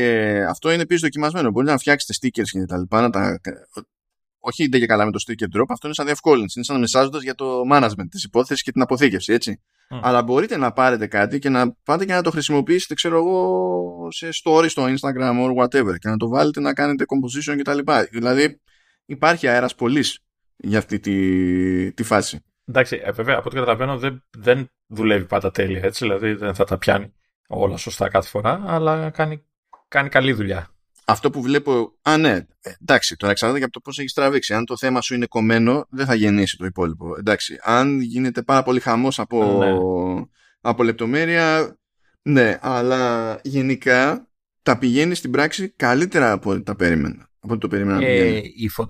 [0.48, 1.50] αυτό είναι επίσης δοκιμασμένο.
[1.50, 3.00] Μπορείτε να φτιάξετε stickers και τα λοιπά.
[3.00, 3.40] Να τα...
[4.40, 6.52] Όχι δεν και καλά με το sticker drop, αυτό είναι σαν διευκόλυνση.
[6.58, 9.60] Είναι σαν μεσάζοντας για το management της υπόθεσης και την αποθήκευση, έτσι.
[9.90, 10.00] Mm.
[10.02, 14.28] Αλλά μπορείτε να πάρετε κάτι και να πάτε και να το χρησιμοποιήσετε, ξέρω εγώ, σε
[14.42, 17.78] story στο Instagram or whatever και να το βάλετε να κάνετε composition κτλ.
[18.10, 18.60] Δηλαδή,
[19.06, 20.04] υπάρχει αέρας πολύ
[20.56, 22.44] για αυτή τη, τη φάση.
[22.64, 26.64] Εντάξει, ε, βέβαια από ό,τι καταλαβαίνω δεν, δεν δουλεύει πάντα τέλεια έτσι, δηλαδή δεν θα
[26.64, 27.12] τα πιάνει
[27.48, 29.44] όλα σωστά κάθε φορά, αλλά κάνει,
[29.88, 30.70] κάνει καλή δουλειά.
[31.10, 31.98] Αυτό που βλέπω.
[32.02, 34.54] Α, ναι, ε, εντάξει, τώρα εξαρτάται από το πώς έχεις τραβήξει.
[34.54, 37.14] Αν το θέμα σου είναι κομμένο, δεν θα γεννήσει το υπόλοιπο.
[37.18, 39.72] Εντάξει, αν γίνεται πάρα πολύ χαμός από, ναι.
[40.60, 41.76] από λεπτομέρεια,
[42.22, 44.28] ναι, αλλά γενικά
[44.62, 48.06] τα πηγαίνεις στην πράξη καλύτερα από ό,τι τα περίμενα από το περίμενα.
[48.06, 48.42] Ε,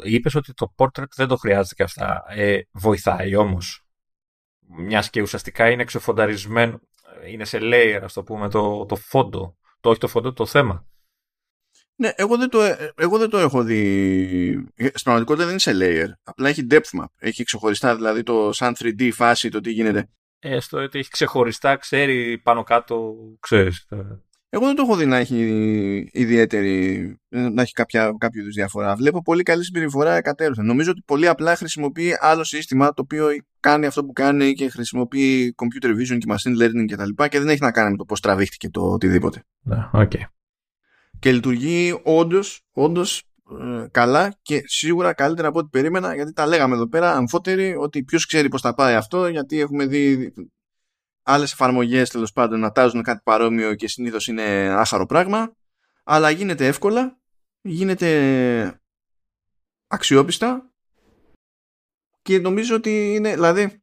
[0.03, 2.25] είπες ότι το portrait δεν το χρειάζεται και αυτά.
[2.29, 3.85] Ε, βοηθάει όμως.
[4.77, 6.81] Μιας και ουσιαστικά είναι εξεφονταρισμένο.
[7.31, 9.57] Είναι σε layer, ας το πούμε, το, το φόντο.
[9.81, 10.87] Το όχι το φόντο, το θέμα.
[12.01, 12.61] Ναι, εγώ δεν, το,
[12.97, 14.69] εγώ δεν το έχω δει.
[14.77, 16.13] Στην πραγματικότητα δεν είναι σε layer.
[16.23, 17.05] Απλά έχει depth map.
[17.19, 20.09] Έχει ξεχωριστά δηλαδή το σαν 3D φάση το τι γίνεται.
[20.39, 23.87] Έστω ότι έχει ξεχωριστά, ξέρει πάνω κάτω, ξέρεις.
[24.49, 25.37] Εγώ δεν το έχω δει να έχει
[26.13, 28.95] ιδιαίτερη, να έχει κάποια, κάποιο είδους διαφορά.
[28.95, 30.65] Βλέπω πολύ καλή συμπεριφορά εκατέρωθεν.
[30.65, 33.29] Νομίζω ότι πολύ απλά χρησιμοποιεί άλλο σύστημα το οποίο
[33.61, 37.23] κάνει αυτό που κάνει και χρησιμοποιεί computer vision και machine learning κτλ.
[37.23, 39.43] Και, και δεν έχει να κάνει με το πώς τραβήχτηκε το οτιδήποτε.
[39.63, 40.23] Ναι, okay.
[41.21, 43.23] Και λειτουργεί όντως όντως,
[43.61, 48.05] ε, καλά και σίγουρα καλύτερα από ό,τι περίμενα γιατί τα λέγαμε εδώ πέρα αμφότεροι ότι
[48.05, 50.33] ποιος ξέρει πώς θα πάει αυτό γιατί έχουμε δει
[51.23, 55.53] άλλες εφαρμογές τέλος πάντων να τάζουν κάτι παρόμοιο και συνήθως είναι άχαρο πράγμα.
[56.05, 57.19] Αλλά γίνεται εύκολα,
[57.61, 58.81] γίνεται
[59.87, 60.71] αξιόπιστα
[62.23, 63.83] και νομίζω ότι είναι, δηλαδή,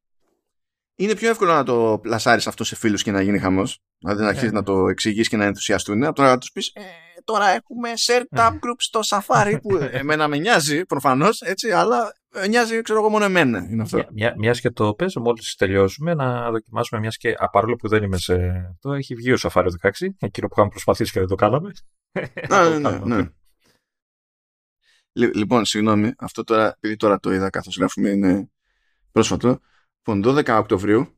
[0.95, 3.79] είναι πιο εύκολο να το πλασάρεις αυτό σε φίλους και να γίνει χαμός.
[3.97, 4.53] Δηλαδή να αρχίσεις yeah.
[4.53, 6.03] να το εξηγήσει και να ενθουσιαστούν.
[6.03, 6.81] Από τώρα να τους πεις, ε,
[7.27, 12.13] τώρα έχουμε share tab group στο Safari που εμένα με νοιάζει προφανώς, έτσι, αλλά
[12.49, 13.67] νοιάζει, ξέρω εγώ, μόνο εμένα.
[13.71, 14.05] Είναι αυτό.
[14.11, 18.17] Μια, μιας και το παίζω, μόλις τελειώσουμε, να δοκιμάσουμε μιας και παρόλο που δεν είμαι
[18.17, 18.35] σε.
[18.79, 19.89] Το έχει βγει ο Safari 16,
[20.19, 21.71] εκείνο που είχαμε προσπαθήσει και δεν το κάναμε.
[22.49, 23.29] ναι, ναι, ναι.
[25.13, 28.49] Λοιπόν, συγγνώμη, αυτό τώρα, επειδή τώρα το είδα καθώς γράφουμε, είναι
[29.11, 29.59] πρόσφατο.
[29.97, 31.17] Λοιπόν, 12 Οκτωβρίου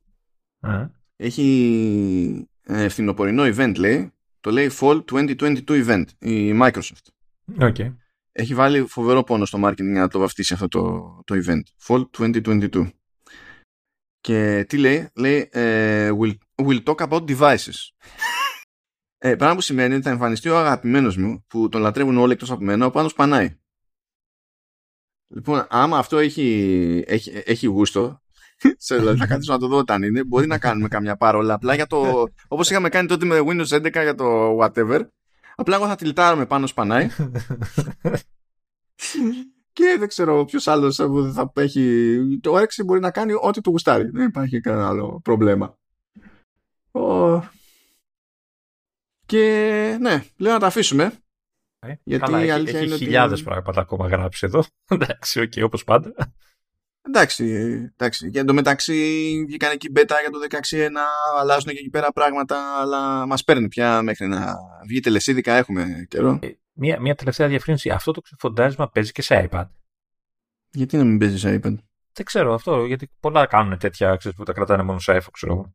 [1.16, 4.12] έχει ε, φθινοπορεινό event, λέει.
[4.40, 7.06] Το λέει Fall 2022 event, η Microsoft.
[7.58, 7.92] Okay
[8.32, 11.62] έχει βάλει φοβερό πόνο στο marketing για να το βαφτίσει αυτό το, το event.
[11.86, 12.90] Fall 2022.
[14.20, 17.88] Και τι λέει, λέει ε, we'll, we'll talk about devices.
[19.18, 22.50] ε, πράγμα που σημαίνει ότι θα εμφανιστεί ο αγαπημένος μου που τον λατρεύουν όλοι εκτός
[22.50, 23.58] από μένα, ο Πάνος Πανάει.
[25.34, 28.19] Λοιπόν, άμα αυτό έχει, έχει, έχει γούστο, σε,
[28.98, 31.54] δηλαδή θα κάτσω να το δω όταν είναι, μπορεί να κάνουμε καμιά παρόλα.
[31.54, 35.00] Απλά για το, όπως είχαμε κάνει τότε με Windows 11 για το whatever,
[35.60, 37.08] Απλά εγώ θα τυλτάρουμε πάνω σπανάει.
[39.72, 40.96] και δεν ξέρω ποιος άλλος
[41.32, 42.18] θα έχει.
[42.40, 44.10] Το όρεξη μπορεί να κάνει ό,τι του γουστάρει.
[44.10, 45.78] Δεν υπάρχει κανένα άλλο πρόβλημα.
[49.26, 51.12] Και ναι, λέω να τα αφήσουμε.
[51.78, 53.48] Ε, γιατί καλά, η αλήθεια έχει, είναι έχει χιλιάδες ότι...
[53.48, 54.64] πράγματα ακόμα γράψει εδώ.
[54.94, 56.32] εντάξει, οκ, okay, όπως πάντα.
[57.02, 57.44] Εντάξει,
[57.92, 58.30] εντάξει.
[58.30, 58.94] Και εντωμεταξύ
[59.48, 60.38] βγήκαν εκεί μπέτα για το
[60.70, 60.88] 16.1,
[61.40, 64.56] αλλάζουν και εκεί πέρα πράγματα, αλλά μας παίρνει πια μέχρι να
[64.86, 66.38] βγει τελεσίδικα, έχουμε καιρό.
[66.42, 67.90] Ε, μία, μία τελευταία διαφρύνση.
[67.90, 69.66] Αυτό το ξεφοντάρισμα παίζει και σε iPad;
[70.70, 71.74] Γιατί να μην παίζει σε iPad;
[72.12, 75.74] Δεν ξέρω αυτό, γιατί πολλά κάνουν τέτοια ξέρεις, που τα κρατάνε μόνο σε iPhone, ξέρω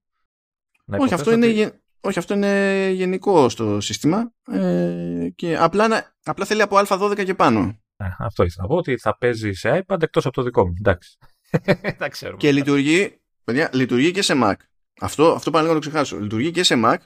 [0.85, 6.77] Όχι, αυτό είναι, όχι, αυτό είναι γενικό στο σύστημα ε, και απλά, απλά θέλει από
[6.87, 7.79] α12 και πάνω.
[7.97, 10.73] Ε, αυτό ήθελα να πω, ότι θα παίζει σε iPad εκτός από το δικό μου.
[10.77, 11.17] Εντάξει.
[11.97, 12.37] Τα ξέρουμε.
[12.37, 14.55] Και λειτουργεί, παιδιά, λειτουργεί και σε Mac.
[14.99, 16.19] Αυτό, αυτό πάνε να το ξεχάσω.
[16.19, 16.97] Λειτουργεί και σε Mac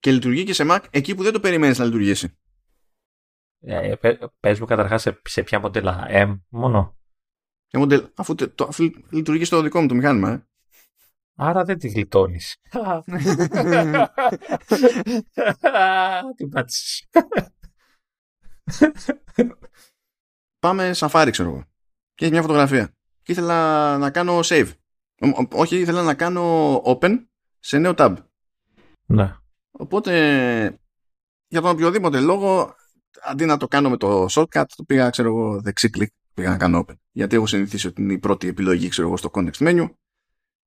[0.00, 2.38] και λειτουργεί και σε Mac εκεί που δεν το περιμένεις να λειτουργήσει.
[3.60, 3.94] Ε,
[4.40, 6.98] πες μου καταρχάς σε, σε ποια μοντέλα M μόνο.
[7.72, 10.30] μοντέλα, αφού, το, αφού λειτουργεί στο δικό μου το μηχάνημα.
[10.30, 10.44] Ε.
[11.34, 12.56] Άρα δεν τη γλιτώνεις.
[16.36, 17.08] Τι πάτησες.
[20.60, 21.64] Πάμε σαφάρι, ξέρω εγώ.
[22.14, 22.94] Και έχει μια φωτογραφία.
[23.22, 24.68] Και ήθελα να κάνω save.
[25.52, 27.24] Όχι, ήθελα να κάνω open
[27.58, 28.16] σε νέο tab.
[29.06, 29.36] Ναι.
[29.70, 30.12] Οπότε,
[31.48, 32.74] για τον οποιοδήποτε λόγο,
[33.22, 36.56] αντί να το κάνω με το shortcut, το πήγα, ξέρω εγώ, δεξί κλικ, πήγα να
[36.56, 36.94] κάνω open.
[37.10, 39.88] Γιατί έχω συνηθίσει ότι είναι η πρώτη επιλογή, ξέρω εγώ, στο context menu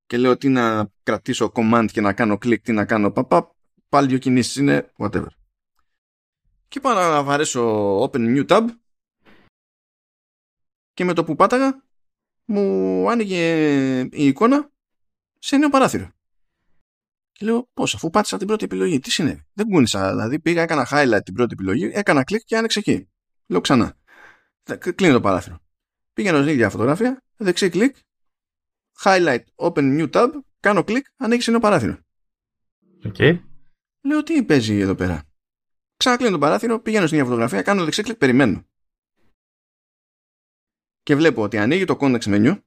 [0.06, 3.41] και λέω τι να κρατήσω command και να κάνω click, τι να κάνω pop-up,
[3.90, 5.28] πάλι δύο κινήσεις είναι whatever.
[6.68, 8.65] Και πάω να βαρέσω open new tab
[10.94, 11.84] και με το που πάταγα
[12.45, 14.72] μου άνοιγε η εικόνα
[15.40, 16.11] σε νέο παράθυρο.
[17.32, 20.88] Και λέω πώς αφού πάτησα την πρώτη επιλογή, τι συνέβη; Δεν κούνησα, δηλαδή πήγα, έκανα
[20.91, 23.10] highlight την πρώτη επιλογή, έκανα κλικ και άνοιξε εκεί.
[23.48, 23.98] Λέω ξανά.
[24.95, 25.60] Κλείνει το παράθυρο.
[26.14, 27.95] Πήγαινα στην ίδια φωτογραφία, δεξί κλικ,
[29.03, 30.30] highlight, open new tab,
[30.60, 31.98] κάνω κλικ, ανοίγει ένα παράθυρο.
[33.03, 33.40] Okay.
[34.02, 35.24] Λέω τι παίζει εδώ πέρα;
[35.98, 38.65] Ξανακλείνω το παράθυρο, πηγαίνω στην ίδια φωτογραφία, κάνω δεξί κλικ, περιμένω.
[41.04, 42.60] Και βλέπω ότι ανοίγει το context menu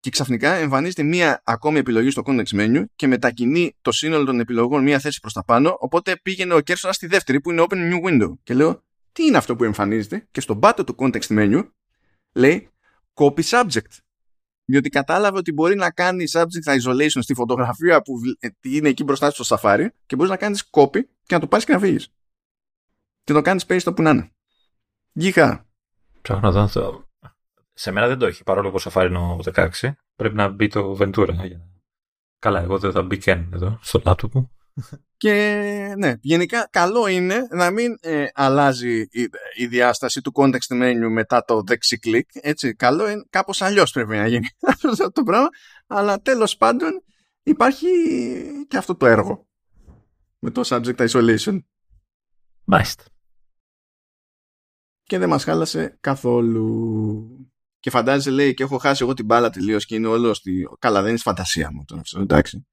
[0.00, 4.82] και ξαφνικά εμφανίζεται μία ακόμη επιλογή στο context menu και μετακινεί το σύνολο των επιλογών
[4.82, 8.08] μία θέση προς τα πάνω, οπότε πήγαινε ο κέρσονα στη δεύτερη που είναι open new
[8.08, 8.32] window.
[8.42, 11.68] Και λέω, τι είναι αυτό που εμφανίζεται; Και στον πάτο του context menu
[12.32, 12.68] λέει
[13.14, 13.98] copy subject
[14.64, 19.30] διότι κατάλαβε ότι μπορεί να κάνει subject isolation στη φωτογραφία που ε, είναι εκεί μπροστά
[19.30, 22.12] στο Safari και μπορείς να κάνεις copy και να το πάρεις και να φύγεις.
[23.24, 24.32] Και το κάνεις paste όπου να είναι.
[25.12, 25.69] Γεια.
[26.22, 27.08] Ψάχνω να δω.
[27.72, 29.36] Σε μένα δεν το έχει παρόλο που Safari είναι
[29.80, 29.90] 16.
[30.16, 31.34] Πρέπει να μπει το Ventura.
[32.38, 34.50] Καλά, εγώ δεν θα μπει και εδώ στο laptop μου.
[35.16, 41.08] Και ναι, γενικά καλό είναι να μην ε, αλλάζει η, η, διάσταση του context menu
[41.10, 42.28] μετά το δεξί κλικ.
[42.32, 44.48] Έτσι, καλό είναι κάπως αλλιώς πρέπει να γίνει
[44.90, 45.48] αυτό το πράγμα.
[45.86, 47.04] Αλλά τέλος πάντων
[47.42, 47.86] υπάρχει
[48.68, 49.48] και αυτό το έργο
[50.38, 51.58] με το subject isolation.
[52.64, 53.04] Μάλιστα.
[55.10, 57.50] Και δεν μας χάλασε καθόλου.
[57.80, 60.68] Και φαντάζεσαι λέει και έχω χάσει εγώ την μπάλα τελείως και είναι όλο στη...
[60.78, 62.66] Καλά δεν είναι φαντασία μου τώρα αυτό, εντάξει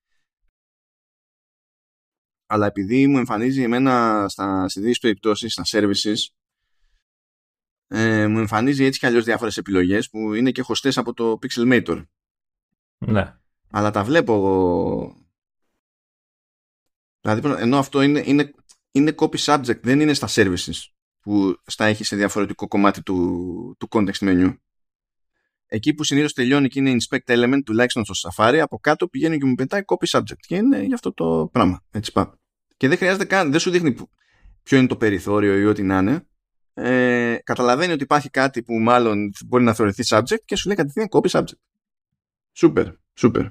[2.48, 6.16] αλλά επειδή μου εμφανίζει εμένα στα, σε δύο περιπτώσεις, στα services,
[7.88, 12.06] ε, μου εμφανίζει έτσι κι αλλιώς διάφορες επιλογές που είναι και χωστές από το Pixelmator.
[12.98, 13.38] Ναι.
[13.72, 15.16] Αλλά τα βλέπω εγώ.
[17.22, 18.54] Δηλαδή, ενώ αυτό είναι, είναι,
[18.92, 20.97] είναι copy subject, δεν είναι στα services
[21.28, 24.58] που στα έχει σε διαφορετικό κομμάτι του, του context menu.
[25.66, 29.46] Εκεί που συνήθως τελειώνει και είναι inspect element, τουλάχιστον στο Safari, από κάτω πηγαίνει και
[29.46, 30.40] μου πετάει copy subject.
[30.40, 31.84] Και είναι για αυτό το πράγμα.
[31.92, 32.40] Έτσι πά.
[32.78, 33.96] Και δεν χρειάζεται καν, δεν σου δείχνει
[34.64, 36.28] ποιο είναι το περιθώριο ή ό,τι να είναι.
[36.74, 41.08] Ε, καταλαβαίνει ότι υπάρχει κάτι που μάλλον μπορεί να θεωρηθεί subject και σου λέει κατευθείαν
[41.12, 41.60] copy subject.
[42.52, 43.46] Σούπερ, σούπερ.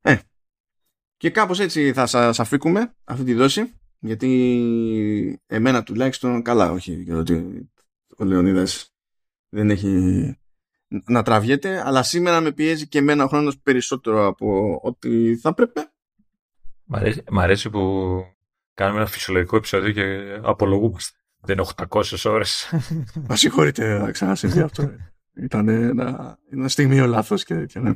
[0.00, 0.16] Ε,
[1.16, 7.68] και κάπως έτσι θα σας αφήκουμε αυτή τη δόση γιατί εμένα τουλάχιστον καλά όχι γιατί
[8.16, 8.94] ο Λεωνίδας
[9.48, 10.36] δεν έχει
[10.88, 15.80] να τραβιέται αλλά σήμερα με πιέζει και εμένα ο χρόνος περισσότερο από ό,τι θα πρέπει
[17.30, 17.80] Μ' αρέσει, που
[18.74, 21.18] κάνουμε ένα φυσιολογικό επεισόδιο και απολογούμαστε.
[21.40, 22.74] Δεν είναι 800 ώρες.
[23.28, 24.90] Μα συγχωρείτε να ξανασυμβεί αυτό.
[25.44, 27.92] Ήταν ένα, ένα στιγμίο λάθος και, και ναι.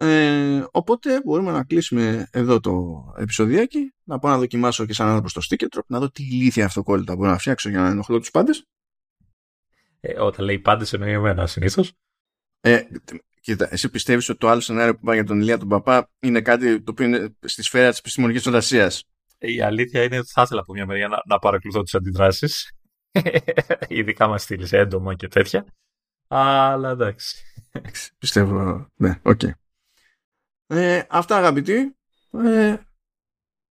[0.00, 5.30] Ε, οπότε μπορούμε να κλείσουμε εδώ το επεισοδιάκι να πάω να δοκιμάσω και σαν άνθρωπος
[5.30, 8.64] στο sticker να δω τι ηλίθια αυτοκόλλητα μπορώ να φτιάξω για να ενοχλώ τους πάντες
[10.00, 11.92] ε, όταν λέει πάντες εννοεί εμένα συνήθως
[12.60, 12.80] ε,
[13.40, 16.40] κοίτα, εσύ πιστεύεις ότι το άλλο σενάριο που πάει για τον Ηλία τον Παπά είναι
[16.40, 19.04] κάτι το οποίο είναι στη σφαίρα της επιστημονικής φαντασίας;
[19.38, 22.72] η αλήθεια είναι ότι θα ήθελα από μια μεριά να, να παρακολουθώ τις αντιδράσεις.
[23.88, 25.66] Ειδικά μας στείλεις έντομα και τέτοια.
[26.28, 27.42] Αλλά εντάξει.
[28.18, 28.86] Πιστεύω.
[28.96, 29.40] Ναι, OK.
[29.44, 29.50] Okay.
[30.70, 31.96] Ε, αυτά αγαπητοί.
[32.44, 32.76] Ε,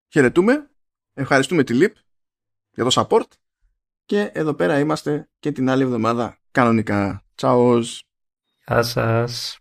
[0.07, 0.69] χαιρετούμε.
[1.13, 1.95] Ευχαριστούμε τη ΛΥΠ
[2.71, 3.27] για το support.
[4.05, 7.23] Και εδώ πέρα είμαστε και την άλλη εβδομάδα κανονικά.
[7.35, 8.03] Τσάος.
[8.67, 9.59] Γεια σας.